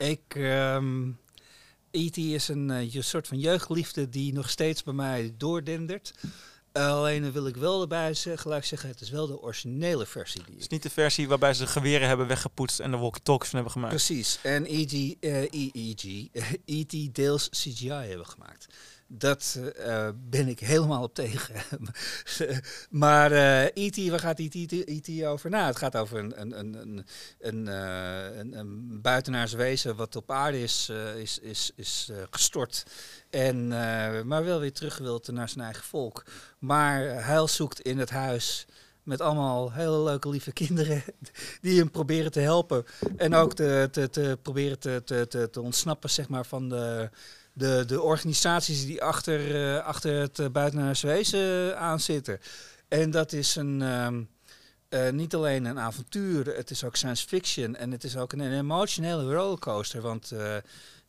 Ik, 0.00 0.34
ehm 0.34 1.08
E.T. 1.90 2.16
is 2.16 2.48
een 2.48 2.70
eh, 2.70 2.92
je 2.92 3.02
soort 3.02 3.28
van 3.28 3.38
jeugdliefde 3.38 4.08
die 4.08 4.32
nog 4.32 4.50
steeds 4.50 4.82
bij 4.82 4.94
mij 4.94 5.34
doordendert. 5.36 6.14
alleen 6.72 7.32
wil 7.32 7.46
ik 7.46 7.56
wel 7.56 7.80
erbij 7.80 8.14
zeggen, 8.14 8.42
gelijk 8.42 8.64
zeggen, 8.64 8.88
het 8.88 9.00
is 9.00 9.10
wel 9.10 9.26
de 9.26 9.40
originele 9.40 10.06
versie. 10.06 10.42
Die 10.44 10.52
Het 10.52 10.62
is 10.62 10.68
niet 10.68 10.82
de 10.82 10.90
versie 10.90 11.28
waarbij 11.28 11.54
ze 11.54 11.62
de 11.62 11.68
geweren 11.68 12.08
hebben 12.08 12.26
weggepoetst 12.26 12.80
en 12.80 12.90
de 12.90 12.96
walkie-talkies 12.96 13.48
van 13.48 13.54
hebben 13.54 13.72
gemaakt. 13.72 13.94
Precies. 13.94 14.38
En 14.42 14.64
E.G., 14.68 15.14
eh, 15.20 15.42
E.E.G., 15.42 16.28
E.T. 16.64 17.14
deels 17.14 17.48
CGI 17.48 17.88
hebben 17.88 18.26
gemaakt. 18.26 18.66
Dat 19.12 19.60
eh, 19.76 20.08
ben 20.16 20.48
ik 20.48 20.58
helemaal 20.58 21.02
op 21.02 21.14
tegen. 21.14 21.54
maar 22.90 23.32
eh 23.32 23.84
E.T., 23.84 24.08
waar 24.08 24.20
gaat 24.20 24.38
E.T. 24.38 24.72
E.T. 24.72 25.24
over? 25.24 25.50
Nou, 25.50 25.66
het 25.66 25.76
gaat 25.76 25.96
over 25.96 26.18
een, 26.18 26.40
een, 26.40 26.58
een, 26.58 27.04
een, 27.38 27.66
een, 27.68 28.54
eh, 28.54 28.62
buitenaars 29.00 29.52
wezen 29.52 29.96
wat 29.96 30.16
op 30.16 30.30
aarde 30.30 30.62
is, 30.62 30.92
is, 31.16 31.38
is, 31.38 31.72
is 31.74 32.10
gestort. 32.30 32.82
En, 33.30 33.68
maar 34.26 34.44
wel 34.44 34.60
weer 34.60 34.72
terug 34.72 34.98
wilt 34.98 35.32
naar 35.32 35.48
zijn 35.48 35.64
eigen 35.64 35.84
volk. 35.84 36.24
Maar 36.58 37.24
heil 37.24 37.48
zoekt 37.48 37.80
in 37.80 37.98
het 37.98 38.10
huis 38.10 38.66
met 39.02 39.20
allemaal 39.20 39.72
hele 39.72 40.02
leuke, 40.02 40.28
lieve 40.28 40.52
kinderen 40.52 41.02
die 41.60 41.78
hem 41.78 41.90
proberen 41.90 42.32
te 42.32 42.40
helpen. 42.40 42.84
En 43.16 43.34
ook 43.34 43.54
te, 43.54 43.88
te, 43.90 44.10
te 44.10 44.38
proberen 44.42 44.78
te, 44.78 45.02
te, 45.04 45.48
te 45.50 45.60
ontsnappen 45.60 46.10
zeg 46.10 46.28
maar, 46.28 46.46
van 46.46 46.68
de, 46.68 47.10
de, 47.52 47.84
de 47.86 48.00
organisaties 48.00 48.86
die 48.86 49.02
achter, 49.02 49.54
eh, 49.76 49.84
achter 49.84 50.20
het 50.20 50.38
uh, 50.38 50.46
buitenaars 50.48 51.00
wezen 51.00 51.78
aan 51.78 52.00
zitten. 52.00 52.40
En 52.88 53.10
dat 53.10 53.32
is 53.32 53.56
een, 53.56 53.82
ehm, 53.82 54.22
eh, 54.90 55.10
niet 55.10 55.34
alleen 55.34 55.64
een 55.64 55.78
avontuur, 55.78 56.56
het 56.56 56.70
is 56.70 56.84
ook 56.84 56.96
science 56.96 57.26
fiction. 57.26 57.76
En 57.76 57.90
het 57.90 58.04
is 58.04 58.16
ook 58.16 58.32
een, 58.32 58.40
een 58.40 58.58
emotionele 58.58 59.34
rollercoaster. 59.34 60.00
Want 60.00 60.30
eh, 60.30 60.56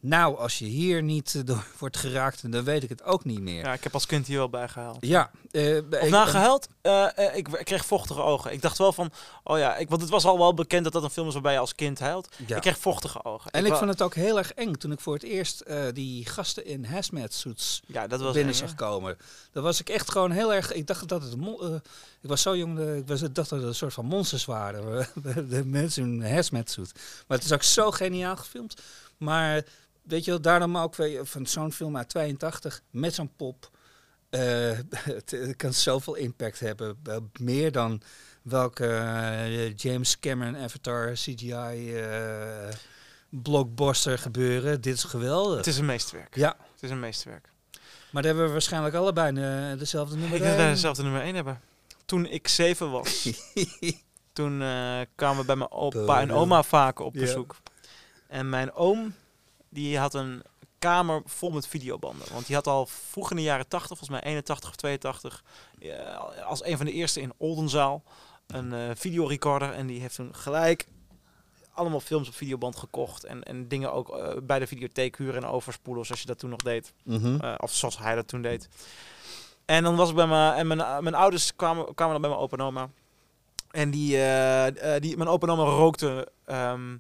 nou, 0.02 0.38
als 0.38 0.60
je 0.60 0.66
hier 0.66 1.04
niet 1.04 1.36
eh, 1.36 1.42
door 1.46 1.66
wordt 1.78 1.98
geraakt, 1.98 2.52
dan 2.52 2.64
weet 2.64 2.84
ik 2.84 2.90
het 2.90 3.04
ook 3.04 3.26
niet 3.26 3.40
meer. 3.40 3.64
Ja, 3.64 3.74
ik 3.74 3.84
heb 3.84 3.94
als 3.94 4.06
kind 4.06 4.28
hier 4.28 4.38
wel 4.38 4.50
bij 4.50 4.68
gehaald. 4.68 4.98
Ja, 5.00 5.32
eh, 5.52 5.78
Of 6.02 6.10
na 6.10 6.26
gehuild? 6.26 6.68
Eh, 6.82 7.08
ik, 7.34 7.48
ik 7.48 7.66
kreeg 7.66 7.86
vochtige 7.86 8.22
ogen. 8.22 8.52
Ik 8.52 8.62
dacht 8.62 8.78
wel 8.78 8.94
van, 8.94 9.12
oh 9.44 9.58
ja, 9.58 9.76
ik, 9.78 9.90
want 9.90 10.02
het 10.02 10.10
was 10.10 10.26
al 10.26 10.38
wel 10.38 10.54
bekend 10.54 10.84
dat 10.84 10.94
dat 10.94 11.04
een 11.04 11.10
film 11.10 11.28
is 11.28 11.34
waarbij 11.34 11.54
je 11.54 11.60
als 11.60 11.76
kind 11.76 12.00
huilt. 12.00 12.30
ja. 12.48 12.56
Ik 12.56 12.62
kreeg 12.62 12.78
vochtige 12.78 13.24
ogen. 13.24 13.52
En 13.52 13.66
ik 13.66 13.74
vond 13.74 13.90
het 13.90 14.02
ook 14.02 14.16
heel 14.16 14.38
erg 14.38 14.54
eng 14.54 14.74
toen 14.74 14.92
ik 14.92 15.00
voor 15.00 15.14
het 15.14 15.24
eerst 15.24 15.64
die 15.94 16.26
gasten 16.26 16.66
in 16.66 16.86
hazmat 16.86 17.34
suits 17.34 17.82
ja, 17.86 18.08
dat 18.08 18.22
was 18.22 18.34
binnen 18.34 18.54
eng, 18.54 18.60
zag 18.60 18.76
komen. 18.76 19.18
Dan 19.52 19.64
was 19.64 19.80
ik 19.80 19.90
echt 19.90 20.12
gewoon 20.12 20.32
heel 20.32 20.54
erg. 20.54 20.74
Ik 20.74 20.88
dacht 20.88 21.08
dat 21.08 21.22
het. 21.22 21.34
ik 22.22 22.30
was 22.30 22.42
zo 22.42 22.58
jong, 22.58 22.80
ik 22.80 23.08
was, 23.08 23.20
dacht 23.20 23.34
dat 23.34 23.50
het 23.50 23.64
een 23.64 23.76
soort 23.76 23.94
van 23.94 24.06
monsters 24.06 24.46
waren. 24.46 25.08
de 25.50 25.66
mensen 25.66 26.04
in 26.04 26.22
een 26.22 26.34
hazmat 26.34 26.70
suit. 26.70 26.92
Maar 27.28 27.38
het 27.38 27.46
is 27.46 27.54
ook 27.54 27.64
zo 27.64 27.92
geniaal 27.92 28.38
gefilmd. 28.38 28.82
Maar 29.18 29.64
weet 30.02 30.26
je 30.26 30.32
wel, 30.32 30.42
daarom 30.42 30.78
ook 30.78 30.96
van 31.22 31.46
zo'n 31.46 31.72
film 31.72 31.98
uit 31.98 32.10
82 32.10 32.82
met 32.90 33.14
zo'n 33.14 33.32
pop. 33.36 33.70
eh, 34.30 34.42
het, 34.96 35.32
het 35.32 35.56
kan 35.56 35.74
zoveel 35.74 36.16
impact 36.16 36.60
hebben. 36.60 37.02
meer 37.40 37.72
dan 37.72 38.02
welke 38.42 38.88
eh, 38.88 39.76
James 39.76 40.20
Cameron 40.20 40.58
Avatar 40.58 41.12
CGI 41.14 41.96
eh, 41.96 42.70
blockbuster 43.30 44.18
gebeuren. 44.18 44.82
Dit 44.82 44.96
is 44.96 45.04
geweldig. 45.04 45.58
Het 45.58 45.68
is 45.68 45.78
een 45.78 45.86
meesterwerk. 45.86 46.36
Ja, 46.36 46.56
Het 46.74 46.84
is 46.84 46.90
een 46.90 47.00
meesterwerk. 47.00 47.50
maar 48.12 48.22
daar 48.22 48.24
hebben 48.32 48.46
we 48.46 48.52
waarschijnlijk 48.52 48.96
allebei 48.96 49.34
dezelfde 49.78 50.16
Ik 50.16 50.20
nummer. 50.22 50.38
denk 50.40 50.50
dat 50.50 50.56
wij 50.58 50.66
één. 50.66 50.74
dezelfde 50.74 51.04
nummer 51.04 51.22
1 51.22 51.36
hebben. 51.36 51.62
Toen 52.06 52.26
ik 52.26 52.48
zeven 52.48 52.92
was, 52.92 53.30
toen 54.34 54.58
kwamen 55.16 55.38
we 55.40 55.46
bij 55.46 55.56
mijn 55.56 55.72
opa 55.72 56.22
en 56.22 56.32
oma 56.32 56.64
vaak 56.64 57.00
op 57.00 57.14
bezoek. 57.14 57.56
En 58.28 58.50
mijn 58.50 58.74
oom, 58.74 59.14
die 59.72 59.98
had 59.98 60.14
een 60.14 60.44
kamer 60.80 61.22
vol 61.26 61.52
met 61.52 61.68
videobanden. 61.68 62.28
Want 62.34 62.46
die 62.46 62.56
had 62.56 62.68
al 62.68 62.86
vroeg 62.86 63.30
in 63.30 63.36
de 63.36 63.42
jaren 63.42 63.68
80, 63.68 63.98
volgens 63.98 64.10
mij 64.10 64.30
81 64.32 64.70
of 64.70 64.76
82, 64.76 65.44
eh, 65.80 66.46
als 66.46 66.66
een 66.66 66.78
van 66.78 66.86
de 66.86 66.92
eerste 66.92 67.22
in 67.22 67.34
Oldenzaal, 67.38 68.04
een 68.48 68.74
eh, 68.74 68.90
videorecorder. 68.96 69.72
En 69.74 69.88
die 69.88 70.00
heeft 70.02 70.16
toen 70.16 70.36
gelijk 70.36 70.88
allemaal 71.74 72.00
films 72.00 72.28
op 72.28 72.34
videoband 72.34 72.76
gekocht. 72.76 73.24
En, 73.24 73.44
en 73.44 73.68
dingen 73.68 73.94
ook 73.94 74.18
eh, 74.18 74.38
bij 74.44 74.60
de 74.60 74.68
videotheek 74.68 75.18
huren 75.18 75.44
en 75.44 75.50
overspoelen, 75.50 76.06
zoals 76.06 76.22
je 76.22 76.28
dat 76.28 76.40
toen 76.40 76.50
nog 76.50 76.62
deed. 76.62 76.94
Mhm. 77.04 77.40
Eh, 77.40 77.54
of 77.58 77.74
zoals 77.74 77.98
hij 77.98 78.16
dat 78.16 78.28
toen 78.28 78.42
deed. 78.42 78.70
En 79.66 79.84
dan 79.84 79.96
was 79.96 80.10
ik 80.10 80.16
bij 80.16 80.28
mijn... 80.28 80.54
En 80.54 80.68
mijn, 80.68 81.04
mijn 81.04 81.16
ouders 81.16 81.56
kwamen, 81.56 81.94
kwamen 81.96 82.14
dan 82.14 82.22
bij 82.22 82.30
mijn 82.30 82.42
opa 82.42 82.58
en 82.58 82.64
oma. 82.64 82.90
En 83.72 83.92
die, 83.92 84.08
die 85.00 85.18
mijn 85.18 85.30
opa 85.30 85.48
en 85.48 85.54
oma 85.54 85.64
rookte. 85.64 86.32
ehm, 86.46 86.98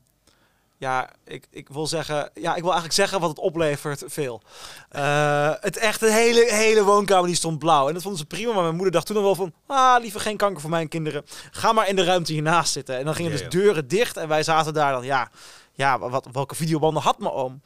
ja, 0.82 1.10
ik, 1.26 1.48
ik 1.52 1.70
wil 1.70 1.88
zeggen, 1.88 2.30
ja, 2.34 2.50
ik 2.56 2.62
wil 2.62 2.72
eigenlijk 2.72 2.94
zeggen 2.94 3.20
wat 3.20 3.30
het 3.30 3.40
oplevert 3.40 4.04
veel. 4.08 4.42
Eh, 4.90 5.52
het 5.60 5.78
echt, 5.78 6.00
de 6.00 6.12
hele, 6.12 6.54
hele 6.54 6.84
woonkamer 6.84 7.26
die 7.26 7.36
stond 7.36 7.60
blauw. 7.60 7.88
En 7.88 7.94
dat 7.94 8.02
vonden 8.02 8.20
ze 8.20 8.26
prima, 8.26 8.54
maar 8.54 8.64
mijn 8.64 8.76
moeder 8.76 8.92
dacht 8.92 9.06
toen 9.06 9.16
nog 9.16 9.26
wel 9.26 9.36
van, 9.36 9.54
ah, 9.68 10.02
liever 10.02 10.20
geen 10.20 10.38
kanker 10.38 10.62
voor 10.62 10.70
mijn 10.70 10.88
kinderen. 10.88 11.26
Ga 11.52 11.74
maar 11.74 11.88
in 11.88 11.96
de 11.96 12.04
ruimte 12.04 12.34
hiernaast 12.34 12.72
zitten. 12.72 12.98
En 12.98 13.06
dan 13.06 13.16
gingen 13.16 13.32
dus 13.32 13.50
deuren 13.50 13.88
dicht 13.88 14.18
en 14.18 14.28
wij 14.28 14.44
zaten 14.44 14.74
daar 14.74 14.92
dan, 14.92 15.04
ja, 15.04 15.30
ja 15.74 16.00
wat, 16.00 16.28
welke 16.32 16.56
videobanden 16.56 17.04
had 17.04 17.20
mijn 17.20 17.34
oom? 17.34 17.62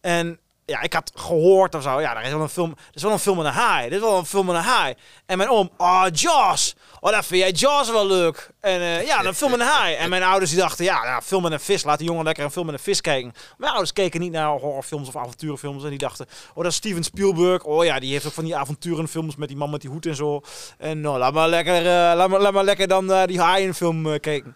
En 0.00 0.38
ja, 0.66 0.82
ik 0.82 0.92
had 0.92 1.12
gehoord 1.14 1.74
of 1.74 1.82
zo, 1.82 2.00
ja, 2.00 2.16
er 2.16 2.24
is 2.24 2.30
wel 2.30 2.40
een 2.40 2.48
film, 2.48 2.70
er 2.70 2.94
is 2.94 3.02
wel 3.02 3.12
een 3.12 3.18
film 3.18 3.36
met 3.36 3.46
een 3.46 3.52
haai. 3.52 3.88
Dit 3.88 3.98
is 3.98 4.04
wel 4.04 4.18
een 4.18 4.26
film 4.26 4.46
met 4.46 4.54
een 4.54 4.62
haai. 4.62 4.94
En 5.26 5.38
mijn 5.38 5.50
oom, 5.50 5.70
oh, 5.76 6.04
Jaws. 6.12 6.74
Oh, 7.00 7.12
dat 7.12 7.26
vind 7.26 7.40
jij 7.40 7.50
Jaws 7.50 7.90
wel 7.90 8.06
leuk. 8.06 8.50
En 8.60 8.80
eh, 8.80 9.06
ja, 9.06 9.22
dan 9.22 9.34
film 9.34 9.50
met 9.50 9.60
een 9.60 9.66
haai. 9.66 9.94
En 9.94 10.10
mijn 10.10 10.22
ouders 10.22 10.50
die 10.50 10.60
dachten, 10.60 10.84
ja, 10.84 11.04
nou, 11.04 11.22
film 11.22 11.42
met 11.42 11.52
een 11.52 11.60
vis. 11.60 11.84
Laat 11.84 11.98
die 11.98 12.06
jongen 12.06 12.24
lekker 12.24 12.44
een 12.44 12.50
film 12.50 12.66
met 12.66 12.74
een 12.74 12.80
vis 12.80 13.00
kijken. 13.00 13.32
Mijn 13.56 13.70
ouders 13.70 13.92
keken 13.92 14.20
niet 14.20 14.32
naar 14.32 14.48
horrorfilms 14.48 15.08
of 15.08 15.16
avonturenfilms. 15.16 15.84
En 15.84 15.90
die 15.90 15.98
dachten, 15.98 16.26
oh, 16.54 16.62
dat 16.62 16.72
is 16.72 16.74
Steven 16.74 17.04
Spielberg. 17.04 17.64
Oh 17.64 17.84
ja, 17.84 17.98
die 17.98 18.12
heeft 18.12 18.26
ook 18.26 18.32
van 18.32 18.44
die 18.44 18.56
avonturenfilms 18.56 19.36
met 19.36 19.48
die 19.48 19.56
man 19.56 19.70
met 19.70 19.80
die 19.80 19.90
hoed 19.90 20.06
en 20.06 20.16
zo. 20.16 20.40
En 20.78 21.00
nou, 21.00 21.18
laat 21.18 21.32
maar 21.32 21.48
lekker, 21.48 21.76
eh, 21.76 22.16
laat 22.16 22.28
maar, 22.28 22.40
laat 22.40 22.52
maar 22.52 22.64
lekker 22.64 22.88
dan 22.88 23.12
eh, 23.12 23.26
die 23.26 23.40
haaienfilm 23.40 24.20
kijken. 24.20 24.54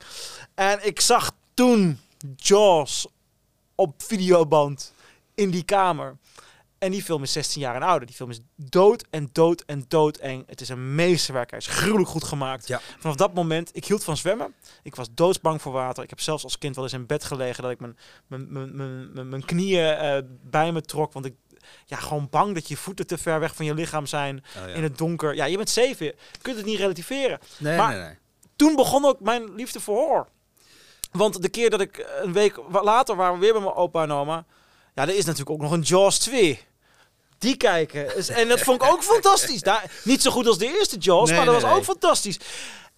En 0.54 0.86
ik 0.86 1.00
zag 1.00 1.30
toen 1.54 2.00
Jaws 2.36 3.06
op 3.74 3.94
videoband 3.96 4.92
in 5.41 5.51
die 5.51 5.64
kamer. 5.64 6.16
En 6.78 6.91
die 6.91 7.03
film 7.03 7.22
is 7.22 7.32
16 7.32 7.61
jaar 7.61 7.74
en 7.74 7.82
ouder. 7.82 8.07
Die 8.07 8.16
film 8.16 8.30
is 8.30 8.41
dood 8.57 9.05
en 9.11 9.28
dood 9.32 9.62
en 9.66 9.84
doodeng. 9.88 10.45
Het 10.47 10.61
is 10.61 10.68
een 10.68 10.95
meesterwerk. 10.95 11.51
Hij 11.51 11.59
is 11.59 11.66
gruwelijk 11.66 12.09
goed 12.09 12.24
gemaakt. 12.24 12.66
Ja. 12.66 12.80
Vanaf 12.99 13.16
dat 13.16 13.34
moment, 13.34 13.70
ik 13.72 13.84
hield 13.84 14.05
van 14.05 14.16
zwemmen. 14.16 14.55
Ik 14.82 14.95
was 14.95 15.09
doodsbang 15.14 15.62
voor 15.62 15.72
water. 15.72 16.03
Ik 16.03 16.11
heb 16.11 16.20
zelfs 16.20 16.45
als 16.45 16.59
kind 16.59 16.74
wel 16.74 16.84
eens 16.84 16.93
in 16.93 17.07
bed 17.07 17.24
gelegen 17.24 17.62
dat 17.62 17.72
ik 17.72 17.80
mijn, 17.80 17.97
mijn, 18.26 18.76
mijn, 19.12 19.28
mijn, 19.28 19.45
knieën 19.45 19.97
eh, 19.97 20.22
bij 20.43 20.72
me 20.72 20.80
trok. 20.80 21.12
Want 21.12 21.24
ik, 21.24 21.34
ja, 21.86 21.97
gewoon 21.97 22.28
bang 22.30 22.55
dat 22.55 22.68
je 22.68 22.76
voeten 22.76 23.07
te 23.07 23.18
ver 23.18 23.41
weg 23.41 23.55
van 23.55 23.64
je 23.64 23.74
lichaam 23.74 24.07
zijn. 24.07 24.45
Oh, 24.59 24.68
ja. 24.68 24.74
In 24.74 24.82
het 24.82 24.99
donker. 24.99 25.34
Ja, 25.34 25.45
je 25.45 25.57
bent 25.57 25.70
zeven. 25.70 26.07
Je 26.07 26.14
kunt 26.43 26.57
het 26.57 26.66
niet 26.66 26.78
relativeren 26.78 27.38
Nee, 27.59 27.76
maar- 27.76 27.95
nee, 27.95 28.03
nee. 28.03 28.18
toen 28.57 28.76
begon 28.76 29.05
ook 29.05 29.20
mijn 29.20 29.55
liefde 29.55 29.80
voor 29.80 29.97
horror. 29.97 30.28
Want 31.12 31.43
de 31.43 31.49
keer 31.49 31.70
dat 31.70 31.80
ik 31.80 32.07
een 32.22 32.32
week 32.32 32.61
later 32.82 33.16
waren 33.16 33.34
we 33.34 33.41
weer 33.41 33.53
bij 33.53 33.62
mijn 33.62 33.74
opa 33.74 34.03
en 34.03 34.12
oma. 34.12 34.45
Ja, 35.01 35.07
er 35.09 35.16
is 35.16 35.24
natuurlijk 35.24 35.51
ook 35.51 35.61
nog 35.61 35.72
een 35.72 35.80
Jaws 35.80 36.18
2. 36.18 36.64
Die 37.38 37.57
kijken. 37.57 38.28
En 38.28 38.48
dat 38.48 38.61
vond 38.61 38.82
ik 38.82 38.88
ook 38.92 39.03
fantastisch. 39.03 39.61
Daar, 39.61 39.90
niet 40.05 40.22
zo 40.22 40.30
goed 40.30 40.46
als 40.46 40.59
de 40.59 40.78
eerste 40.78 40.96
Jaws, 40.98 41.28
Nee, 41.28 41.36
maar 41.36 41.46
dat 41.46 41.55
nee, 41.55 41.64
was 41.70 41.78
ook 41.78 41.84
fantastisch. 41.84 42.38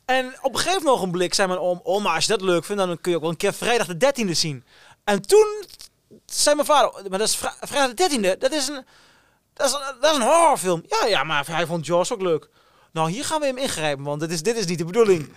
En 0.04 0.34
op 0.40 0.54
een 0.54 0.60
gegeven 0.60 0.88
ogenblik 0.88 1.34
zei 1.34 1.48
mijn 1.48 1.60
oom... 1.60 1.80
Oh, 1.82 2.02
maar 2.02 2.14
als 2.14 2.24
je 2.24 2.30
dat 2.30 2.40
leuk 2.40 2.64
vindt, 2.64 2.82
dan 2.82 3.00
kun 3.00 3.10
je 3.10 3.16
ook 3.16 3.22
wel 3.22 3.30
een 3.30 3.36
keer 3.36 3.52
vrijdag 3.54 3.86
de 3.86 4.12
13e 4.26 4.30
zien. 4.30 4.64
En 5.04 5.22
toen 5.22 5.64
zei 6.26 6.54
mijn 6.54 6.66
vader... 6.66 7.10
Maar 7.10 7.18
dat 7.18 7.28
is 7.28 7.36
vri- 7.36 7.56
vrijdag 7.60 7.94
de 7.94 8.18
13e. 8.34 8.38
Dat 8.38 8.52
is 8.52 8.68
een, 8.68 8.84
dat 9.54 9.66
is 9.66 9.72
een, 9.72 9.80
dat 10.00 10.10
is 10.10 10.16
een 10.16 10.22
horrorfilm. 10.22 10.82
Ja, 10.86 11.06
ja, 11.06 11.24
maar 11.24 11.46
hij 11.46 11.66
vond 11.66 11.86
Jaws 11.86 12.12
ook 12.12 12.22
leuk. 12.22 12.48
Nou, 12.92 13.10
hier 13.10 13.24
gaan 13.24 13.40
we 13.40 13.46
hem 13.46 13.58
ingrijpen, 13.58 14.04
want 14.04 14.20
dit 14.20 14.30
is, 14.32 14.42
dit 14.42 14.56
is 14.56 14.66
niet 14.66 14.78
de 14.78 14.84
bedoeling. 14.84 15.32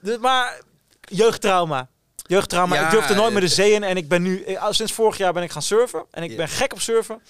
Dus, 0.00 0.18
maar 0.18 0.60
jeugdtrauma. 1.00 1.88
Jeugdtrauma. 2.26 2.74
Ja, 2.74 2.84
ik 2.84 2.90
durfde 2.90 3.14
nooit 3.14 3.30
meer 3.32 3.40
de 3.40 3.46
het- 3.46 3.54
zee 3.54 3.72
in. 3.72 3.82
En 3.82 3.96
ik 3.96 4.08
ben 4.08 4.22
nu, 4.22 4.42
eh, 4.42 4.66
sinds 4.70 4.92
vorig 4.92 5.16
jaar 5.16 5.32
ben 5.32 5.42
ik 5.42 5.50
gaan 5.50 5.62
surfen. 5.62 6.04
En 6.10 6.22
ik 6.22 6.36
ben 6.36 6.48
gek 6.48 6.72
op 6.72 6.80
surfen. 6.80 7.22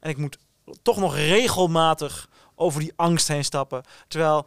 En 0.00 0.10
ik 0.10 0.16
moet 0.16 0.38
toch 0.82 0.96
nog 0.96 1.14
regelmatig 1.16 2.28
over 2.54 2.80
die 2.80 2.92
angst 2.96 3.28
heen 3.28 3.44
stappen. 3.44 3.82
Terwijl 4.08 4.46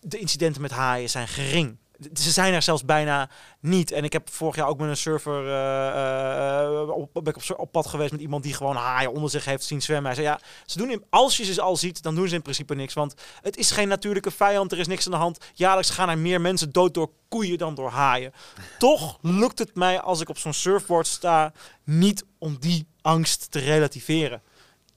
de 0.00 0.18
incidenten 0.18 0.62
met 0.62 0.70
haaien 0.70 1.10
zijn 1.10 1.28
gering. 1.28 1.76
Ze 2.14 2.30
zijn 2.30 2.54
er 2.54 2.62
zelfs 2.62 2.84
bijna 2.84 3.30
niet. 3.60 3.90
En 3.90 4.04
ik 4.04 4.12
heb 4.12 4.30
vorig 4.30 4.56
jaar 4.56 4.68
ook 4.68 4.78
met 4.78 4.88
een 4.88 4.96
surfer 4.96 5.46
eh, 5.46 6.62
eh, 6.62 6.88
op, 6.88 7.10
ben 7.12 7.26
ik 7.26 7.36
op, 7.36 7.42
sur- 7.42 7.56
op 7.56 7.72
pad 7.72 7.86
geweest 7.86 8.12
met 8.12 8.20
iemand 8.20 8.42
die 8.42 8.54
gewoon 8.54 8.76
haaien 8.76 9.12
onder 9.12 9.30
zich 9.30 9.44
heeft 9.44 9.64
zien 9.64 9.82
zwemmen. 9.82 10.06
Hij 10.06 10.14
zei 10.14 10.26
ja, 10.26 10.40
ze 10.66 10.78
doen 10.78 10.90
in, 10.90 11.04
als 11.10 11.36
je 11.36 11.44
ze 11.44 11.60
al 11.60 11.76
ziet, 11.76 12.02
dan 12.02 12.14
doen 12.14 12.28
ze 12.28 12.34
in 12.34 12.42
principe 12.42 12.74
niks. 12.74 12.94
Want 12.94 13.14
het 13.40 13.56
is 13.56 13.70
geen 13.70 13.88
natuurlijke 13.88 14.30
vijand, 14.30 14.72
er 14.72 14.78
is 14.78 14.86
niks 14.86 15.04
aan 15.06 15.12
de 15.12 15.18
hand. 15.18 15.38
Jaarlijks 15.54 15.90
gaan 15.90 16.08
er 16.08 16.18
meer 16.18 16.40
mensen 16.40 16.72
dood 16.72 16.94
door 16.94 17.10
koeien 17.28 17.58
dan 17.58 17.74
door 17.74 17.90
haaien. 17.90 18.32
Toch 18.78 19.18
lukt 19.22 19.58
het 19.58 19.74
mij 19.74 20.00
als 20.00 20.20
ik 20.20 20.28
op 20.28 20.38
zo'n 20.38 20.52
surfboard 20.52 21.06
sta 21.06 21.52
niet 21.84 22.24
om 22.38 22.56
die 22.60 22.86
angst 23.02 23.50
te 23.50 23.58
relativeren. 23.58 24.42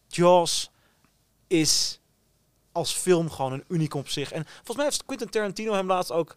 Jaws 0.07 0.71
is 1.47 1.99
als 2.71 2.93
film 2.93 3.31
gewoon 3.31 3.51
een 3.53 3.63
uniek 3.67 3.93
op 3.93 4.09
zich. 4.09 4.31
En 4.31 4.45
volgens 4.55 4.75
mij 4.75 4.85
heeft 4.85 5.05
Quentin 5.05 5.29
Tarantino 5.29 5.73
hem 5.73 5.87
laatst 5.87 6.11
ook... 6.11 6.35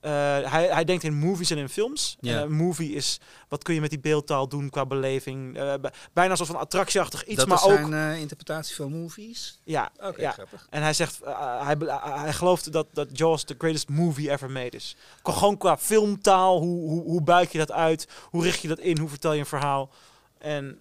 eh, 0.00 0.10
hij, 0.52 0.66
hij 0.66 0.84
denkt 0.84 1.04
in 1.04 1.14
movies 1.14 1.50
en 1.50 1.58
in 1.58 1.68
films. 1.68 2.16
Een 2.20 2.52
movie 2.52 2.92
is, 2.94 3.20
wat 3.48 3.62
kun 3.62 3.74
je 3.74 3.80
met 3.80 3.90
die 3.90 3.98
beeldtaal 4.00 4.48
doen 4.48 4.70
qua 4.70 4.86
beleving? 4.86 5.56
Eh, 5.56 5.74
bijna 6.12 6.30
een 6.30 6.36
soort 6.36 6.48
van 6.48 6.58
attractieachtig 6.58 7.24
iets, 7.24 7.36
dat 7.36 7.46
maar 7.48 7.56
is 7.56 7.64
ook... 7.64 7.70
zijn 7.90 7.94
eh, 7.94 8.20
interpretatie 8.20 8.76
van 8.76 8.90
movies? 8.92 9.60
Ja, 9.64 9.90
Oké, 10.02 10.20
ja. 10.20 10.30
grappig. 10.30 10.66
En 10.70 10.82
hij 10.82 10.92
zegt, 10.92 11.20
eh, 11.20 11.66
hij, 11.66 11.76
eh, 11.76 12.22
hij 12.22 12.32
gelooft 12.32 12.72
dat, 12.72 12.86
dat 12.92 13.18
Jaws 13.18 13.44
the 13.44 13.54
greatest 13.58 13.88
movie 13.88 14.30
ever 14.30 14.50
made 14.50 14.76
is. 14.76 14.96
Qua- 15.22 15.32
Gewoon 15.32 15.56
qua 15.56 15.78
filmtaal, 15.78 16.60
hoe, 16.60 16.88
hoe, 16.88 17.02
hoe 17.02 17.22
buik 17.22 17.52
je 17.52 17.58
dat 17.58 17.72
uit? 17.72 18.08
Hoe 18.24 18.42
richt 18.42 18.60
je 18.62 18.68
dat 18.68 18.78
in? 18.78 18.98
Hoe 18.98 19.08
vertel 19.08 19.32
je 19.32 19.40
een 19.40 19.46
verhaal? 19.46 19.90
En 20.38 20.80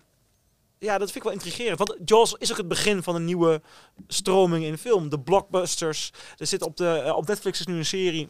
ja, 0.79 0.97
dat 0.97 1.11
vind 1.11 1.15
ik 1.15 1.23
wel 1.23 1.31
intrigerend. 1.31 1.77
Want 1.77 1.95
Jaws 2.05 2.35
is 2.37 2.51
ook 2.51 2.57
het 2.57 2.67
begin 2.67 3.03
van 3.03 3.15
een 3.15 3.25
nieuwe 3.25 3.61
stroming 4.07 4.63
in 4.65 4.77
film. 4.77 5.09
De 5.09 5.19
blockbusters. 5.19 6.11
Er 6.37 6.47
zit 6.47 6.61
op, 6.61 6.77
de, 6.77 6.89
eh, 7.05 7.15
op 7.15 7.27
Netflix 7.27 7.59
is 7.59 7.65
nu 7.65 7.77
een 7.77 7.85
serie 7.85 8.29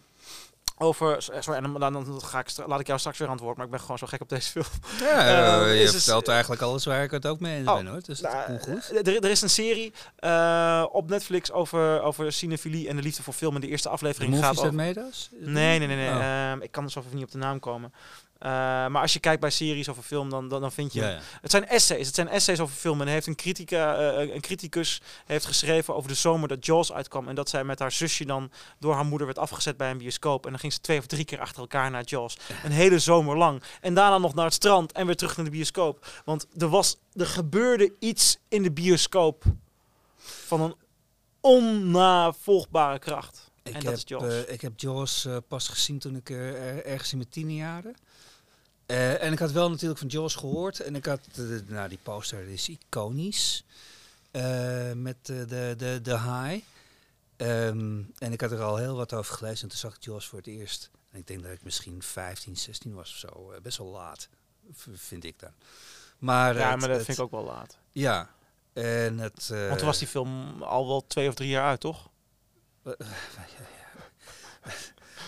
over... 0.81 1.11
eh, 1.31 1.41
Sorry, 1.41 1.63
en 1.63 1.71
dan, 1.73 1.93
dan, 1.93 2.21
ga 2.23 2.39
ik, 2.39 2.47
laat 2.65 2.79
ik 2.79 2.87
jou 2.87 2.99
straks 2.99 3.17
weer 3.17 3.37
woord. 3.37 3.55
Maar 3.57 3.65
ik 3.65 3.71
ben 3.71 3.79
gewoon 3.79 3.97
zo 3.97 4.07
gek 4.07 4.21
op 4.21 4.29
deze 4.29 4.51
film. 4.51 4.65
Ja, 4.99 5.61
Eh, 5.61 5.75
je 5.75 5.81
is 5.81 5.91
dus- 5.91 6.03
vertelt 6.03 6.27
eigenlijk 6.27 6.61
alles 6.61 6.85
waar 6.85 7.03
ik 7.03 7.11
het 7.11 7.27
ook 7.27 7.39
mee 7.39 7.57
eens 7.57 7.67
Oh, 7.67 7.75
ben 7.75 7.87
hoor. 7.87 8.01
Dus 8.05 8.21
Nou, 8.21 8.59
goed. 8.59 8.91
eh, 8.91 9.07
er, 9.15 9.23
er 9.23 9.29
is 9.29 9.41
een 9.41 9.49
serie 9.49 9.93
eh, 10.15 10.85
op 10.91 11.09
Netflix 11.09 11.51
over, 11.51 12.01
over 12.01 12.31
cinefilie 12.33 12.87
en 12.87 12.95
de 12.95 13.01
liefde 13.01 13.23
voor 13.23 13.33
film. 13.33 13.55
En 13.55 13.61
de 13.61 13.67
eerste 13.67 13.89
aflevering 13.89 14.29
movies 14.31 14.45
gaat 14.47 14.55
dat 14.55 14.63
over... 14.65 14.75
Medas? 14.75 15.29
Nee, 15.39 15.79
nee, 15.79 15.87
nee. 15.87 15.97
nee. 15.97 16.09
Oh. 16.09 16.49
Ehm, 16.51 16.61
ik 16.61 16.71
kan 16.71 16.83
er 16.83 16.91
zo 16.91 16.99
even 16.99 17.15
niet 17.15 17.25
op 17.25 17.31
de 17.31 17.37
naam 17.37 17.59
komen. 17.59 17.93
Eh, 18.39 18.49
maar 18.87 19.01
als 19.01 19.13
je 19.13 19.19
kijkt 19.19 19.41
bij 19.41 19.49
series 19.49 19.87
of 19.87 19.97
een 19.97 20.03
film, 20.03 20.29
dan, 20.29 20.47
dan, 20.47 20.61
dan 20.61 20.71
vind 20.71 20.93
je... 20.93 20.99
Ja, 21.01 21.09
ja. 21.09 21.19
Het 21.41 21.51
zijn 21.51 21.67
essays. 21.67 22.05
Het 22.05 22.15
zijn 22.15 22.27
essays 22.27 22.59
over 22.59 22.75
film. 22.75 23.01
En 23.01 23.07
heeft 23.07 23.27
een, 23.27 23.35
critica, 23.35 23.97
eh, 24.17 24.33
een 24.33 24.41
criticus 24.41 25.01
heeft 25.25 25.45
geschreven 25.45 25.95
over 25.95 26.09
de 26.09 26.15
zomer 26.15 26.47
dat 26.47 26.65
Jaws 26.65 26.91
uitkwam. 26.93 27.27
En 27.27 27.35
dat 27.35 27.49
zij 27.49 27.63
met 27.63 27.79
haar 27.79 27.91
zusje 27.91 28.25
dan 28.25 28.51
door 28.79 28.93
haar 28.93 29.05
moeder 29.05 29.27
werd 29.27 29.39
afgezet 29.39 29.77
bij 29.77 29.91
een 29.91 29.97
bioscoop. 29.97 30.43
En 30.45 30.51
dan 30.51 30.59
ging 30.59 30.73
ze 30.73 30.79
twee 30.81 30.97
of 30.99 31.05
drie 31.05 31.25
keer 31.25 31.39
achter 31.39 31.61
elkaar 31.61 31.91
naar 31.91 32.03
Jaws. 32.03 32.37
Een 32.63 32.71
hele 32.71 32.99
zomer 32.99 33.37
lang. 33.37 33.63
En 33.81 33.93
daarna 33.93 34.17
nog 34.17 34.33
naar 34.33 34.45
het 34.45 34.53
strand 34.53 34.91
en 34.91 35.05
weer 35.05 35.15
terug 35.15 35.35
naar 35.35 35.45
de 35.45 35.51
bioscoop. 35.51 36.21
Want 36.25 36.47
er, 36.57 36.67
was, 36.69 36.97
er 37.13 37.25
gebeurde 37.27 37.93
iets 37.99 38.37
in 38.47 38.63
de 38.63 38.71
bioscoop 38.71 39.43
van 40.21 40.61
een 40.61 40.75
onnavolgbare 41.41 42.99
kracht. 42.99 43.51
Ik, 43.63 43.73
en 43.73 43.79
dat 43.79 43.83
heb, 43.83 43.93
is 43.95 44.03
Jaws. 44.05 44.23
eh, 44.45 44.53
ik 44.53 44.61
heb 44.61 44.79
Jaws 44.79 45.25
eh, 45.25 45.37
pas 45.47 45.67
gezien 45.67 45.99
toen 45.99 46.15
ik 46.15 46.29
eh, 46.29 46.37
er- 46.67 46.85
ergens 46.85 47.11
in 47.11 47.17
mijn 47.17 47.29
tienerjaren. 47.29 47.95
Eh 48.89 49.23
en 49.23 49.31
ik 49.33 49.39
had 49.39 49.51
wel 49.51 49.69
natuurlijk 49.69 49.99
van 49.99 50.07
Jaws 50.09 50.35
gehoord. 50.35 50.79
En 50.79 50.95
ik 50.95 51.05
had, 51.05 51.19
eh, 51.35 51.43
nou 51.67 51.89
die 51.89 51.99
poster 52.03 52.47
is 52.47 52.69
iconisch. 52.69 53.63
Eh, 54.31 54.91
met 54.91 55.15
de, 55.21 55.45
de, 55.77 55.99
de 56.03 56.19
high. 56.19 56.63
Ehm, 57.37 58.01
en 58.17 58.31
ik 58.31 58.41
had 58.41 58.51
er 58.51 58.61
al 58.61 58.77
heel 58.77 58.95
wat 58.95 59.13
over 59.13 59.35
gelezen. 59.35 59.61
En 59.63 59.69
toen 59.69 59.77
zag 59.77 59.95
ik 59.95 60.03
Jaws 60.03 60.27
voor 60.27 60.37
het 60.37 60.47
eerst. 60.47 60.89
En 61.11 61.19
ik 61.19 61.27
denk 61.27 61.43
dat 61.43 61.51
ik 61.51 61.63
misschien 61.63 62.03
15, 62.03 62.57
16 62.57 62.93
was 62.93 63.09
of 63.11 63.17
zo. 63.17 63.53
Best 63.61 63.77
wel 63.77 63.87
laat, 63.87 64.29
vind 64.93 65.23
ik 65.23 65.39
dan. 65.39 65.51
Maar, 66.17 66.55
ja, 66.57 66.69
het- 66.69 66.79
maar 66.79 66.87
dat 66.87 66.97
het- 66.97 67.05
vind 67.05 67.17
ik 67.17 67.23
ook 67.23 67.31
wel 67.31 67.43
laat. 67.43 67.77
Ja. 67.91 68.29
En 68.73 69.17
het... 69.19 69.47
Want 69.47 69.77
toen 69.77 69.87
was 69.87 69.99
die 69.99 70.07
film 70.07 70.63
al 70.63 70.87
wel 70.87 71.07
twee 71.07 71.27
of 71.27 71.35
drie 71.35 71.49
jaar 71.49 71.65
uit, 71.67 71.79
toch? 71.79 72.09
Nee, 72.83 72.95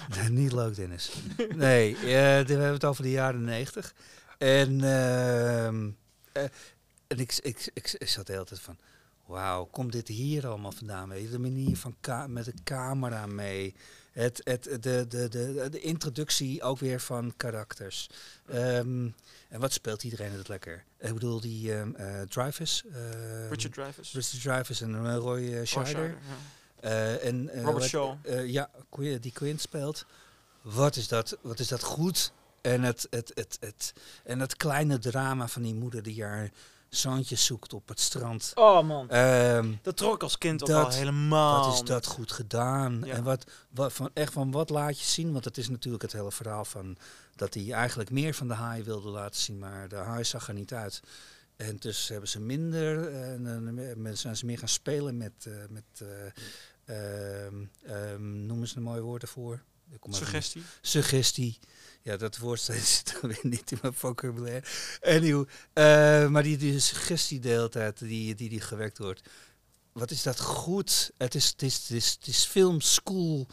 Niet 0.30 0.52
leuk, 0.52 0.76
Dennis. 0.76 1.12
Nee, 1.56 1.96
eh, 1.96 2.02
we 2.02 2.54
hebben 2.54 2.74
het 2.74 2.86
over 2.86 3.04
de 3.04 3.12
jaren 3.12 3.44
negentig. 3.44 3.94
En, 4.38 4.84
ehm, 4.84 5.90
eh, 6.32 6.44
en 7.08 7.20
ik, 7.20 7.40
ik, 7.42 7.70
ik, 7.74 7.96
ik 7.98 8.08
zat 8.08 8.28
de 8.28 8.34
hele 8.34 8.46
tijd 8.46 8.60
van... 8.60 8.78
Wauw, 9.26 9.66
komt 9.66 9.92
dit 9.92 10.08
hier 10.08 10.48
allemaal 10.48 10.72
vandaan? 10.72 11.10
Weet 11.10 11.22
je, 11.22 11.30
de 11.30 11.40
manier 11.40 11.78
van 11.78 11.96
met 12.28 12.46
de 12.46 12.54
camera 12.64 13.26
mee. 13.26 13.76
Het, 14.12 14.42
het, 14.44 14.64
de, 14.64 15.06
de, 15.08 15.28
de, 15.30 15.68
de 15.70 15.80
introductie 15.80 16.62
ook 16.62 16.80
weer 16.80 17.00
van 17.00 17.34
karakters. 17.38 18.10
Ehm, 18.46 19.10
en 19.50 19.60
wat 19.60 19.74
speelt 19.74 20.04
iedereen 20.04 20.32
het 20.32 20.48
lekker? 20.48 20.84
Ik 21.00 21.14
bedoel, 21.14 21.42
die 21.42 21.74
ehm 21.74 21.96
eh 21.96 22.20
ehm, 22.20 23.50
Richard 23.50 23.74
Dreyfuss. 23.74 24.14
Richard 24.14 24.42
Dreyfus 24.42 24.82
en 24.82 25.16
Roy 25.16 25.40
Oh, 25.40 25.66
Scheider. 25.66 25.66
Scheider, 25.68 26.08
ja. 26.10 26.36
Eh, 26.82 27.26
en, 27.26 27.50
eh, 27.50 27.58
Robert 27.64 27.78
wat- 27.80 27.88
Shaw. 27.88 28.16
eh, 28.22 28.48
ja, 28.48 28.70
die 29.20 29.32
Quint 29.32 29.62
speelt. 29.62 30.06
Wat 30.62 30.96
is 30.96 31.08
dat, 31.08 31.38
wat 31.42 31.60
is 31.60 31.68
dat 31.68 31.84
goed? 31.84 32.32
En 32.62 32.82
het, 32.84 33.08
het, 33.10 33.32
het, 33.34 33.58
het, 33.60 33.94
en 34.24 34.40
het 34.40 34.56
kleine 34.56 35.00
drama 35.00 35.48
van 35.48 35.62
die 35.62 35.74
moeder 35.76 36.04
die 36.04 36.24
haar 36.24 36.50
zoontjes 36.90 37.46
zoekt 37.46 37.74
op 37.74 37.88
het 37.88 38.00
strand. 38.00 38.52
Oh 38.56 38.82
man, 38.84 39.10
Ehm, 39.10 39.72
dat 39.82 39.98
trok 39.98 40.24
als 40.24 40.38
kind 40.38 40.62
ook 40.62 40.68
Dat- 40.68 40.86
al 40.86 40.92
helemaal. 40.92 41.66
wat 41.66 41.74
is 41.74 41.82
dat 41.82 42.06
goed 42.06 42.32
gedaan? 42.32 43.02
Ja. 43.06 43.14
En 43.14 43.24
wat, 43.24 43.52
wat 43.70 43.94
van, 43.94 44.10
echt 44.14 44.34
van 44.34 44.52
wat 44.52 44.70
laat 44.70 45.00
je 45.00 45.06
zien? 45.06 45.32
Want 45.32 45.46
het 45.46 45.58
is 45.58 45.70
natuurlijk 45.70 46.04
het 46.04 46.12
hele 46.14 46.32
verhaal 46.32 46.66
van 46.66 46.98
dat 47.36 47.54
hij 47.54 47.72
eigenlijk 47.72 48.10
meer 48.10 48.34
van 48.34 48.48
de 48.48 48.54
haai 48.54 48.84
wilde 48.84 49.10
laten 49.10 49.42
zien, 49.42 49.60
maar 49.60 49.88
de 49.88 49.96
haai 49.96 50.24
zag 50.24 50.48
er 50.48 50.54
niet 50.54 50.74
uit. 50.74 51.02
En 51.56 51.78
dus 51.80 52.08
hebben 52.08 52.30
ze 52.30 52.40
minder, 52.40 53.14
en 53.14 53.44
dan 53.44 53.78
eh, 54.06 54.14
zijn 54.14 54.38
ze 54.38 54.46
meer 54.46 54.58
gaan 54.58 54.68
spelen 54.68 55.18
met, 55.18 55.48
met 55.70 56.08
ehm, 56.86 57.66
ehm, 57.84 58.46
noemen 58.46 58.68
ze 58.68 58.78
een 58.78 58.84
mooi 58.84 59.02
woord 59.02 59.22
ervoor? 59.22 59.64
Even 59.94 60.14
Suggestie. 60.14 60.64
suggestie. 60.82 61.60
Ja, 62.02 62.18
dat 62.18 62.38
woord 62.38 62.60
zit 62.62 63.18
dan 63.22 63.30
weer 63.32 63.40
niet 63.42 63.72
in 63.72 63.78
mijn 63.82 63.94
vocabulaire. 63.94 64.66
Anyway, 65.02 65.46
eh, 65.74 66.28
maar 66.30 66.44
die, 66.44 66.58
die 66.58 66.80
suggestie 66.80 67.40
de 67.40 67.50
hele 67.50 67.70
tijd 67.70 68.00
die, 68.00 68.36
die, 68.36 68.50
die 68.50 68.62
gewekt 68.62 68.98
wordt. 68.98 69.30
Wat 69.92 70.12
is 70.12 70.24
dat 70.24 70.40
goed? 70.40 71.12
Het 71.18 71.36
is, 71.36 71.48
het 71.48 71.62
is, 71.62 71.76
het 71.78 71.90
is, 71.90 72.12
het 72.12 72.28
is 72.28 72.46
film 72.46 72.82
school 72.82 73.48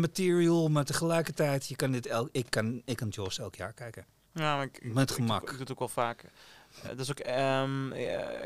material, 0.00 0.68
maar 0.68 0.84
tegelijkertijd, 0.84 1.66
je 1.68 1.76
kan 1.76 1.92
dit 1.92 2.06
elk, 2.06 2.28
ik, 2.32 2.46
kan, 2.50 2.82
ik 2.84 2.96
kan 2.96 3.08
Jaws 3.08 3.38
elk 3.38 3.54
jaar 3.54 3.72
kijken. 3.72 4.06
Ja, 4.34 4.56
maar 4.56 4.64
ik, 4.64 4.84
Met 4.94 5.10
ik- 5.10 5.16
gemak. 5.16 5.42
Ik, 5.42 5.48
doe 5.48 5.58
het 5.58 5.70
ook 5.70 5.78
wel 5.78 5.88
vaker. 5.88 6.30
Eh, 6.82 6.88
dat 6.88 6.98
is 7.00 7.10
ook 7.10 7.18
ehm, 7.18 7.92
eh, 7.92 8.44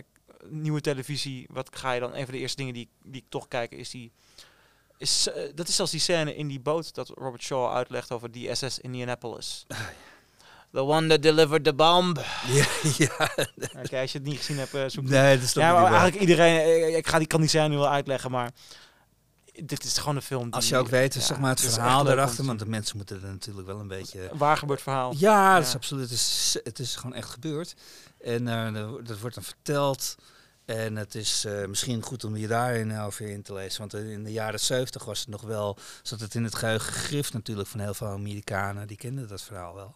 nieuwe 0.48 0.80
televisie. 0.80 1.46
Wat 1.50 1.76
ga 1.76 1.92
je 1.92 2.00
dan? 2.00 2.14
Een 2.14 2.24
van 2.24 2.34
de 2.34 2.40
eerste 2.40 2.56
dingen 2.56 2.74
die, 2.74 2.82
ik- 2.82 3.10
die 3.12 3.20
ik 3.20 3.26
toch 3.28 3.48
kijk 3.48 3.72
is 3.72 3.90
die. 3.90 4.12
Is, 4.98 5.28
eh, 5.28 5.42
dat 5.54 5.68
is 5.68 5.76
zelfs 5.76 5.90
die 5.90 6.00
scène 6.00 6.34
in 6.36 6.46
die 6.48 6.60
boot 6.60 6.94
dat 6.94 7.08
Robert 7.08 7.42
Shaw 7.42 7.72
uitlegt 7.72 8.10
over 8.12 8.30
die 8.30 8.54
SS 8.54 8.78
Indianapolis. 8.78 9.66
The 10.72 10.80
one 10.82 11.06
that 11.08 11.22
delivered 11.22 11.64
the 11.64 11.74
bomb. 11.74 12.16
Ja, 12.46 12.64
ja. 13.06 13.28
Oké, 13.82 14.00
als 14.00 14.12
je 14.12 14.18
het 14.18 14.22
niet 14.26 14.36
gezien 14.36 14.58
hebt, 14.58 14.74
eh, 14.74 14.84
zoek 14.86 15.04
Nee, 15.04 15.34
dat 15.34 15.44
is 15.44 15.52
toch 15.52 15.62
Ja, 15.62 15.72
maar 15.72 15.84
eigenlijk 15.92 16.20
iedereen. 16.20 16.58
eh, 16.58 16.96
Ik 16.96 17.06
ga 17.06 17.18
die 17.18 17.26
kan 17.26 17.40
die 17.40 17.48
scène 17.48 17.68
nu 17.68 17.76
wel 17.76 17.88
uitleggen, 17.88 18.30
maar 18.30 18.50
dit 19.64 19.84
is 19.84 19.98
gewoon 19.98 20.16
een 20.16 20.22
film. 20.22 20.42
Die, 20.44 20.52
Als 20.52 20.68
je 20.68 20.76
ook 20.76 20.88
weet, 20.88 21.14
ja, 21.14 21.20
zeg 21.20 21.38
maar, 21.38 21.50
het 21.50 21.62
is 21.62 21.72
verhaal 21.74 22.08
erachter, 22.10 22.44
want 22.44 22.58
de 22.58 22.66
mensen 22.66 22.96
moeten 22.96 23.22
er 23.22 23.28
natuurlijk 23.28 23.66
wel 23.66 23.80
een 23.80 23.88
beetje... 23.88 24.30
Waar 24.32 24.56
gebeurt 24.56 24.82
verhaal? 24.82 25.14
Ja, 25.16 25.58
dat 25.58 25.66
is 25.66 25.74
absoluut. 25.74 26.10
Het 26.10 26.18
is, 26.18 26.58
het 26.64 26.78
is 26.78 26.96
gewoon 26.96 27.14
echt 27.16 27.28
gebeurd. 27.30 27.74
En 28.20 28.48
er- 28.48 29.04
dat 29.04 29.18
wordt 29.18 29.34
dan 29.34 29.44
verteld. 29.44 30.16
En 30.64 30.96
het 30.96 31.14
is 31.14 31.44
eh, 31.44 31.66
misschien 31.66 32.02
goed 32.02 32.24
om 32.24 32.36
je 32.36 32.46
daarin 32.46 32.98
over 32.98 33.28
in 33.28 33.42
te 33.42 33.52
lezen. 33.52 33.78
Want 33.78 33.94
eh, 33.94 34.10
in 34.10 34.24
de 34.24 34.32
jaren 34.32 34.60
70 34.60 35.04
was 35.04 35.18
het 35.18 35.28
nog 35.28 35.42
wel, 35.42 35.78
zat 36.02 36.20
het 36.20 36.34
in 36.34 36.44
het 36.44 36.54
geheugen 36.54 37.32
natuurlijk 37.32 37.68
van 37.68 37.80
heel 37.80 37.94
veel 37.94 38.06
Amerikanen. 38.06 38.86
Die 38.86 38.96
kenden 38.96 39.28
dat 39.28 39.42
verhaal 39.42 39.74
wel. 39.74 39.94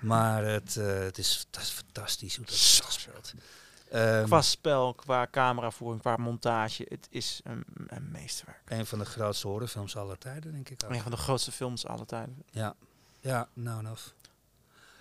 Maar 0.00 0.44
het, 0.44 0.76
eh, 0.76 0.98
het, 0.98 1.18
is, 1.18 1.46
dat 1.50 1.62
is 1.62 1.70
fantastisch 1.70 2.36
hoe 2.36 2.44
dat 2.44 2.54
is 2.54 2.82
afspeelt. 2.84 3.34
Ehm, 3.90 4.24
Qua 4.24 4.42
spel, 4.42 4.94
qua 4.94 5.26
cameravoering, 5.30 6.00
qua 6.00 6.16
montage. 6.16 6.86
Het 6.88 7.06
is 7.10 7.40
een, 7.44 7.64
een 7.86 8.10
meesterwerk. 8.10 8.60
een 8.64 8.86
van 8.86 8.98
de 8.98 9.04
grootste 9.04 9.46
horrorfilms 9.46 9.96
aller 9.96 10.18
tijden, 10.18 10.52
denk 10.52 10.68
ik 10.68 10.82
ook. 10.84 10.90
Een 10.90 11.02
van 11.02 11.10
de 11.10 11.16
grootste 11.16 11.52
films 11.52 11.86
aller 11.86 12.06
tijden. 12.06 12.42
Ja, 12.50 12.74
ja 13.20 13.48
nou 13.52 13.78
en 13.78 13.90
of. 13.90 14.14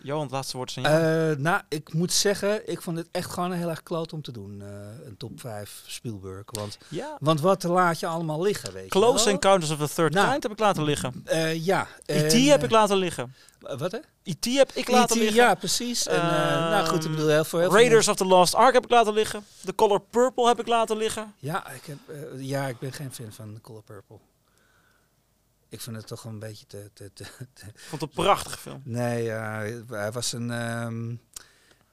Johan, 0.04 0.22
het 0.22 0.32
laatste 0.32 0.58
woord 0.58 0.70
is 0.70 0.78
aan 0.78 0.84
jou. 0.84 1.32
Eh, 1.32 1.38
nou, 1.38 1.62
ik 1.70 1.94
moet 1.94 2.12
zeggen, 2.12 2.70
ik 2.70 2.82
vond 2.82 2.98
het 2.98 3.08
echt 3.12 3.32
gewoon 3.32 3.52
heel 3.52 3.70
erg 3.70 3.84
kloot 3.84 4.14
om 4.14 4.22
te 4.22 4.32
doen. 4.32 4.62
eh, 4.62 5.06
een 5.06 5.18
top 5.18 5.40
5 5.40 5.84
Spielberg. 5.86 6.44
Want, 6.46 6.78
ja. 6.88 7.18
want 7.20 7.42
wat 7.42 7.64
laat 7.64 8.00
je 8.00 8.08
allemaal 8.08 8.42
liggen, 8.42 8.74
weet 8.74 8.84
je 8.84 8.90
Close? 8.90 9.30
Encounters 9.30 9.72
of 9.72 9.78
the 9.78 9.94
Third 9.94 10.14
Nou. 10.14 10.30
Kind 10.32 10.44
heb 10.44 10.52
ik 10.52 10.60
laten 10.60 10.84
liggen. 10.84 11.22
Eh, 11.26 11.66
ja. 11.66 11.88
E.T. 12.06 12.34
en, 12.34 12.44
heb 12.44 12.60
eh, 12.60 12.64
ik 12.64 12.72
laten 12.72 12.98
liggen. 12.98 13.34
Wat 13.60 13.92
hè? 13.92 14.00
E.T. 14.24 14.46
heb 14.46 14.72
ik 14.72 14.90
laten 14.90 15.18
liggen. 15.18 15.36
Ja, 15.36 15.56
precies. 15.56 16.08
En, 16.08 16.22
nou 16.22 16.88
goed, 16.88 17.06
ik 17.06 17.12
bedoel, 17.12 17.28
heel 17.28 17.44
veel... 17.44 17.72
Raiders 17.72 18.08
of 18.08 18.16
the 18.16 18.26
Lost 18.26 18.56
Ark 18.56 18.74
heb 18.74 18.84
ik 18.84 18.90
laten 18.90 19.14
liggen. 19.14 19.46
The 19.66 19.76
Color 19.76 20.02
Purple 20.10 20.48
heb 20.48 20.60
ik 20.60 20.68
laten 20.68 20.98
liggen. 20.98 21.34
Ja, 21.40 21.72
ik 21.72 21.86
heb, 21.86 21.98
ja, 22.38 22.68
ik 22.68 22.80
ben 22.80 22.94
geen 22.94 23.12
fan 23.12 23.32
van 23.32 23.60
Color 23.62 23.84
Purple. 23.84 24.18
Ik 25.74 25.82
vind 25.82 25.96
het 25.96 26.08
toch 26.08 26.24
een 26.24 26.40
beetje 26.40 26.66
te... 26.66 26.90
te, 26.94 27.12
te, 27.14 27.24
te- 27.54 27.66
Ik 27.66 27.80
vond 27.80 28.02
het 28.02 28.10
een 28.18 28.24
prachtige 28.24 28.58
film. 28.58 28.82
Nee, 28.86 29.24
ja, 29.24 29.60
hij 29.88 30.12
was 30.12 30.32
een... 30.32 30.52
ehm, 30.52 31.16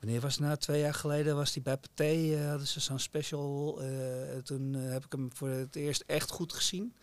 wanneer 0.00 0.20
was 0.20 0.34
het 0.34 0.40
nou? 0.44 0.56
Twee 0.56 0.80
jaar 0.80 0.94
geleden 0.94 1.36
was 1.36 1.54
hij 1.54 1.62
bij 1.62 1.76
Pathé. 1.76 2.34
eh, 2.34 2.48
hadden 2.48 2.66
ze 2.66 2.80
zo'n 2.80 2.98
special. 2.98 3.80
eh, 3.82 4.36
toen 4.38 4.74
eh, 4.74 4.90
heb 4.92 5.04
ik 5.04 5.12
hem 5.12 5.30
voor 5.34 5.48
het 5.48 5.76
eerst 5.76 6.02
echt 6.06 6.30
goed 6.30 6.52
gezien. 6.52 6.94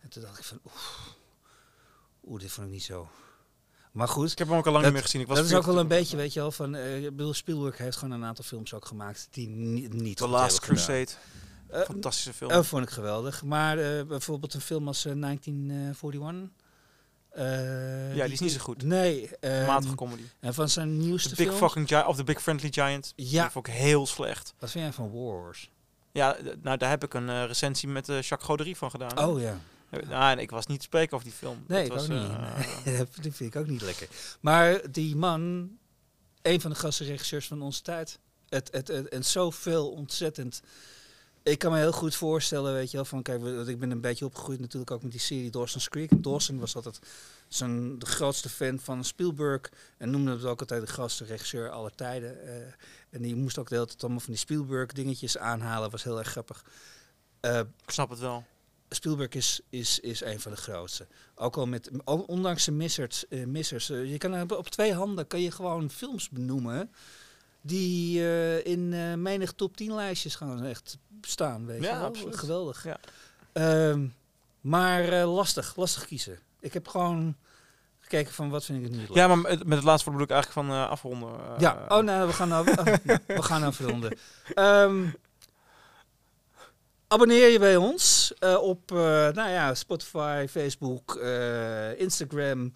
En 0.00 0.08
toen 0.08 0.22
dacht 0.22 0.38
ik 0.38 0.44
van... 0.44 0.60
Oeh, 2.24 2.40
dit 2.40 2.50
vond 2.52 2.66
ik 2.66 2.72
niet 2.72 2.82
zo. 2.84 3.08
Maar 3.92 4.08
goed, 4.08 4.32
Ik 4.32 4.38
heb 4.38 4.48
hem 4.48 4.56
ook 4.56 4.66
al 4.66 4.72
lang 4.72 4.84
Dat- 4.84 4.92
niet 4.92 5.00
meer 5.02 5.10
gezien. 5.10 5.20
Ik 5.20 5.26
was 5.26 5.36
dat 5.36 5.46
is 5.46 5.52
ook 5.54 5.62
40 5.62 5.74
wel 5.74 5.82
een 5.82 5.98
beetje, 5.98 6.16
weet 6.16 6.32
je 6.32 6.40
wel, 6.40 6.50
van... 6.52 6.74
eh, 6.74 7.04
ik 7.04 7.16
bedoel, 7.16 7.34
Spielberg 7.34 7.78
heeft 7.78 7.96
gewoon 7.96 8.14
een 8.20 8.24
aantal 8.24 8.44
films 8.44 8.74
ook 8.74 8.84
gemaakt 8.86 9.28
die 9.30 9.48
niet, 9.48 9.92
niet 9.92 10.16
The 10.16 10.22
goed 10.22 10.32
Last 10.32 10.58
gedaan. 10.64 10.76
Eh, 11.68 11.80
Fantastische 11.80 12.32
film. 12.32 12.52
Oh, 12.52 12.62
vond 12.62 12.82
ik 12.82 12.90
geweldig. 12.90 13.42
Maar 13.42 13.78
eh, 13.78 14.04
bijvoorbeeld 14.06 14.54
een 14.54 14.60
film 14.60 14.86
als 14.86 15.04
eh, 15.04 15.12
1941. 15.20 16.50
eh, 17.30 18.16
ja, 18.16 18.24
die 18.24 18.32
is 18.32 18.40
niet 18.40 18.52
zo 18.52 18.58
goed. 18.58 18.82
Nee. 18.82 19.30
ehm, 19.40 19.66
Matige 19.66 19.94
comedy. 19.94 20.22
en 20.40 20.54
van 20.54 20.68
zijn 20.68 20.96
nieuwste 20.98 21.28
The 21.34 21.44
Big. 21.44 21.54
Fucking 21.54 21.88
Giant 21.88 22.06
of 22.06 22.16
The 22.16 22.24
Big 22.24 22.42
Friendly 22.42 22.72
Giant. 22.72 23.12
Ja. 23.16 23.42
Die 23.42 23.50
vond 23.50 23.66
ik 23.66 23.72
heel 23.74 24.06
slecht. 24.06 24.54
Wat 24.58 24.70
vind 24.70 24.84
jij 24.84 24.92
van 24.92 25.10
Wars? 25.12 25.70
Ja, 26.12 26.36
nou 26.62 26.76
daar 26.76 26.90
heb 26.90 27.04
ik 27.04 27.14
een 27.14 27.28
eh, 27.28 27.44
recensie 27.46 27.88
met 27.88 28.06
Jacques 28.06 28.42
Goderie 28.42 28.76
van 28.76 28.90
gedaan. 28.90 29.18
Oh 29.18 29.40
ja. 29.40 29.58
Nou, 30.08 30.30
en 30.32 30.38
ik 30.38 30.50
was 30.50 30.66
niet 30.66 30.78
te 30.78 30.84
spreken 30.84 31.14
over 31.14 31.28
die 31.28 31.36
film. 31.36 31.64
Nee, 31.66 31.88
Dat 31.88 31.96
was, 31.96 32.10
ook 32.10 32.28
niet. 32.84 32.96
dat 32.98 33.08
vind 33.34 33.40
ik 33.40 33.56
ook 33.56 33.66
niet 33.66 33.80
lekker. 33.82 34.08
Maar 34.40 34.80
die 34.90 35.16
man, 35.16 35.70
een 36.42 36.60
van 36.60 36.70
de 36.70 36.76
grootste 36.76 37.04
regisseurs 37.04 37.46
van 37.46 37.62
onze 37.62 37.82
tijd. 37.82 38.18
Het, 38.48 38.68
het, 38.72 38.88
het, 38.88 39.08
en 39.08 39.24
zoveel 39.24 39.90
ontzettend. 39.90 40.62
Ik 41.46 41.58
kan 41.58 41.72
me 41.72 41.78
heel 41.78 41.92
goed 41.92 42.14
voorstellen, 42.14 42.72
weet 42.72 42.90
je 42.90 42.96
wel, 42.96 43.04
van 43.04 43.22
kijk, 43.22 43.44
ik 43.44 43.78
ben 43.78 43.90
een 43.90 44.00
beetje 44.00 44.24
opgegroeid 44.24 44.60
natuurlijk 44.60 44.90
ook 44.90 45.02
met 45.02 45.10
die 45.10 45.20
serie 45.20 45.50
Dawson's 45.50 45.88
Creek. 45.88 46.22
Dawson 46.22 46.58
was 46.58 46.76
altijd 46.76 46.98
zijn 47.48 47.98
de 47.98 48.06
grootste 48.06 48.48
fan 48.48 48.78
van 48.78 49.04
Spielberg 49.04 49.70
en 49.98 50.10
noemde 50.10 50.30
het 50.30 50.44
ook 50.44 50.60
altijd 50.60 50.80
de 50.80 50.92
grootste 50.92 51.24
regisseur 51.24 51.70
aller 51.70 51.94
tijden. 51.94 52.42
eh, 52.42 52.56
en 53.10 53.22
die 53.22 53.36
moest 53.36 53.58
ook 53.58 53.68
de 53.68 53.74
hele 53.74 53.86
tijd 53.86 54.02
allemaal 54.02 54.20
van 54.20 54.30
die 54.30 54.40
Spielberg 54.40 54.92
dingetjes 54.92 55.38
aanhalen, 55.38 55.90
was 55.90 56.02
heel 56.02 56.18
erg 56.18 56.28
grappig. 56.28 56.64
Eh, 57.40 57.58
ik 57.58 57.90
snap 57.90 58.10
het 58.10 58.18
wel. 58.18 58.44
Spielberg 58.88 59.32
is, 59.32 59.60
is, 59.70 60.00
is 60.00 60.20
een 60.20 60.40
van 60.40 60.52
de 60.52 60.58
grootste. 60.58 61.06
Ook 61.34 61.56
al 61.56 61.66
met, 61.66 61.90
ondanks 62.04 62.64
zijn 62.64 62.76
missers, 62.76 63.28
eh, 63.28 63.44
missers 63.44 63.86
je 63.86 64.18
kan 64.18 64.56
op 64.56 64.68
twee 64.68 64.92
handen 64.92 65.26
kan 65.26 65.40
je 65.40 65.50
gewoon 65.50 65.90
films 65.90 66.28
benoemen 66.28 66.90
die 67.66 68.20
eh, 68.20 68.64
in 68.66 68.92
eh, 68.92 69.14
menig 69.14 69.52
top 69.52 69.76
10 69.76 69.94
lijstjes 69.94 70.34
gaan 70.34 70.64
echt 70.64 70.98
staan. 71.20 71.66
Weet 71.66 71.82
Ja, 71.82 71.92
je 71.92 71.98
wel? 71.98 72.06
absoluut. 72.06 72.36
Geweldig. 72.36 72.84
Ja. 72.84 72.98
Ehm, 73.52 74.06
maar 74.60 75.08
eh, 75.08 75.34
lastig, 75.34 75.76
lastig 75.76 76.06
kiezen. 76.06 76.38
Ik 76.60 76.72
heb 76.72 76.88
gewoon 76.88 77.36
gekeken 78.00 78.32
van 78.32 78.50
wat 78.50 78.64
vind 78.64 78.78
ik 78.78 78.84
het 78.84 78.92
niet 78.92 79.08
leuk. 79.08 79.16
Ja, 79.16 79.26
maar 79.26 79.38
met, 79.38 79.68
het 79.68 79.82
laatste 79.82 80.10
bedoel 80.10 80.24
ik 80.24 80.30
eigenlijk 80.30 80.68
van 80.68 80.88
afronden. 80.88 81.30
Ja, 81.58 81.84
oh 81.88 82.02
nou, 82.02 82.26
we 82.26 82.32
gaan 82.32 82.48
nou, 82.48 82.70
oh, 82.70 82.84
ja, 83.04 83.18
we 83.26 83.42
gaan 83.42 83.60
nou 83.60 83.72
afronden. 83.72 84.18
Ehm, 84.54 85.06
abonneer 87.08 87.48
je 87.48 87.58
bij 87.58 87.76
ons 87.76 88.34
op 88.60 88.90
nou 88.90 89.48
ja, 89.48 89.74
Spotify, 89.74 90.46
Facebook, 90.50 91.14
Instagram, 91.96 92.72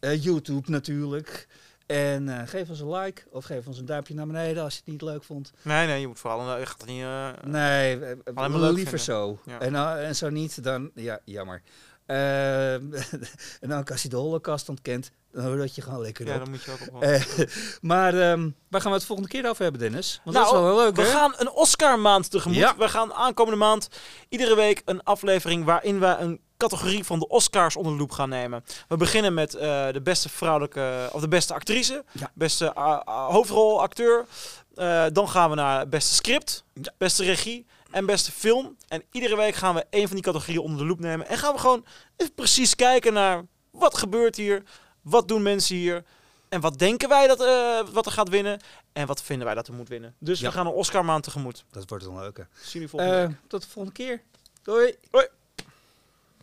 YouTube 0.00 0.70
natuurlijk. 0.70 1.48
En 1.92 2.28
eh, 2.28 2.48
geef 2.48 2.68
ons 2.68 2.80
een 2.80 2.90
like 2.92 3.22
of 3.30 3.44
geef 3.44 3.66
ons 3.66 3.78
een 3.78 3.84
duimpje 3.84 4.14
naar 4.14 4.26
beneden 4.26 4.62
als 4.62 4.72
je 4.74 4.80
het 4.84 4.88
niet 4.92 5.02
leuk 5.02 5.24
vond. 5.24 5.52
Nee, 5.62 5.86
nee, 5.86 6.00
je 6.00 6.06
moet 6.06 6.18
vooral... 6.18 6.58
je 6.58 6.66
gaat 6.66 6.86
niet... 6.86 7.02
eh, 7.02 7.28
Nee, 7.44 7.98
eh, 8.04 8.16
Alleen 8.34 8.50
maar 8.50 8.60
leuk 8.60 8.72
liever 8.74 8.98
zo. 8.98 9.38
Ja. 9.46 9.60
En, 9.60 9.74
en 10.06 10.16
zo 10.16 10.30
niet, 10.30 10.62
dan 10.64 10.90
ja, 10.94 11.18
jammer. 11.24 11.62
Ehm, 12.06 12.82
en 13.60 13.72
ook 13.72 13.90
als 13.90 14.02
je 14.02 14.08
de 14.08 14.16
holocaust 14.16 14.68
ontkent, 14.68 15.10
dan 15.32 15.58
dat 15.58 15.74
je 15.74 15.82
gewoon 15.82 16.00
lekker 16.00 16.26
ja, 16.26 16.32
op. 16.34 16.38
dan 16.40 16.50
moet 16.50 16.62
je 16.62 16.70
ook 16.72 16.94
op... 16.94 17.04
Maar 17.90 18.14
ehm, 18.14 18.50
waar 18.68 18.80
gaan 18.80 18.90
we 18.90 18.96
het 18.96 19.06
volgende 19.06 19.30
keer 19.30 19.48
over 19.48 19.62
hebben, 19.62 19.80
Dennis? 19.80 20.20
Want 20.24 20.36
dat 20.36 20.46
is 20.46 20.52
Nou, 20.52 20.64
wel 20.64 20.74
heel 20.74 20.84
leuk, 20.84 20.96
We 20.96 21.02
hè? 21.02 21.08
gaan 21.08 21.34
een 21.36 21.50
Oscar-maand 21.50 22.30
tegemoet. 22.30 22.58
Ja. 22.58 22.76
We 22.76 22.88
gaan 22.88 23.12
aankomende 23.12 23.58
maand 23.58 23.88
iedere 24.28 24.54
week 24.54 24.82
een 24.84 25.02
aflevering 25.02 25.64
waarin 25.64 26.00
we 26.00 26.06
een 26.06 26.40
categorie 26.68 27.04
van 27.04 27.18
de 27.18 27.28
Oscars 27.28 27.76
onder 27.76 27.92
de 27.92 27.98
loep 27.98 28.10
gaan 28.10 28.28
nemen. 28.28 28.64
We 28.88 28.96
beginnen 28.96 29.34
met 29.34 29.54
eh, 29.54 29.92
de 29.92 30.00
beste 30.02 30.28
vrouwelijke 30.28 31.08
of 31.12 31.20
de 31.20 31.28
beste 31.28 31.54
actrice, 31.54 32.04
Ja. 32.12 32.30
beste 32.34 32.64
uh, 32.78 32.98
uh, 33.08 33.28
hoofdrolacteur. 33.28 34.26
Eh, 34.74 35.04
dan 35.12 35.28
gaan 35.28 35.50
we 35.50 35.56
naar 35.56 35.88
beste 35.88 36.14
script, 36.14 36.64
beste 36.98 37.24
regie 37.24 37.66
en 37.90 38.06
beste 38.06 38.32
film. 38.32 38.76
En 38.88 39.02
iedere 39.10 39.36
week 39.36 39.54
gaan 39.54 39.74
we 39.74 39.84
één 39.90 40.06
van 40.06 40.16
die 40.16 40.24
categorieën 40.24 40.60
onder 40.62 40.78
de 40.78 40.84
loep 40.86 41.00
nemen 41.00 41.28
en 41.28 41.38
gaan 41.38 41.52
we 41.54 41.58
gewoon 41.60 41.84
even 42.16 42.34
precies 42.34 42.74
kijken 42.76 43.12
naar 43.12 43.42
wat 43.70 43.98
gebeurt 43.98 44.36
hier, 44.36 44.62
wat 45.02 45.28
doen 45.28 45.42
mensen 45.42 45.76
hier. 45.76 46.04
En 46.48 46.60
wat 46.60 46.78
denken 46.78 47.08
wij 47.08 47.26
dat 47.26 47.40
eh, 47.40 47.80
wat 47.92 48.06
er 48.06 48.12
gaat 48.12 48.28
winnen? 48.28 48.60
En 48.92 49.06
wat 49.06 49.22
vinden 49.22 49.46
wij 49.46 49.54
dat 49.54 49.68
er 49.68 49.74
moet 49.74 49.88
winnen? 49.88 50.14
Dus 50.18 50.40
Ja. 50.40 50.46
we 50.48 50.52
gaan 50.54 50.66
een 50.66 50.72
Oscar 50.72 51.04
maand 51.04 51.22
tegemoet. 51.24 51.64
Dat 51.70 51.88
wordt 51.88 52.04
een 52.04 52.18
leuke. 52.18 52.46
Zien 52.54 52.72
jullie 52.72 52.88
volgende 52.88 53.16
week. 53.16 53.28
Eh, 53.28 53.34
tot 53.48 53.62
de 53.62 53.68
volgende 53.68 53.96
keer. 53.98 54.22
Doei. 54.62 54.94
Hoi. 55.10 55.26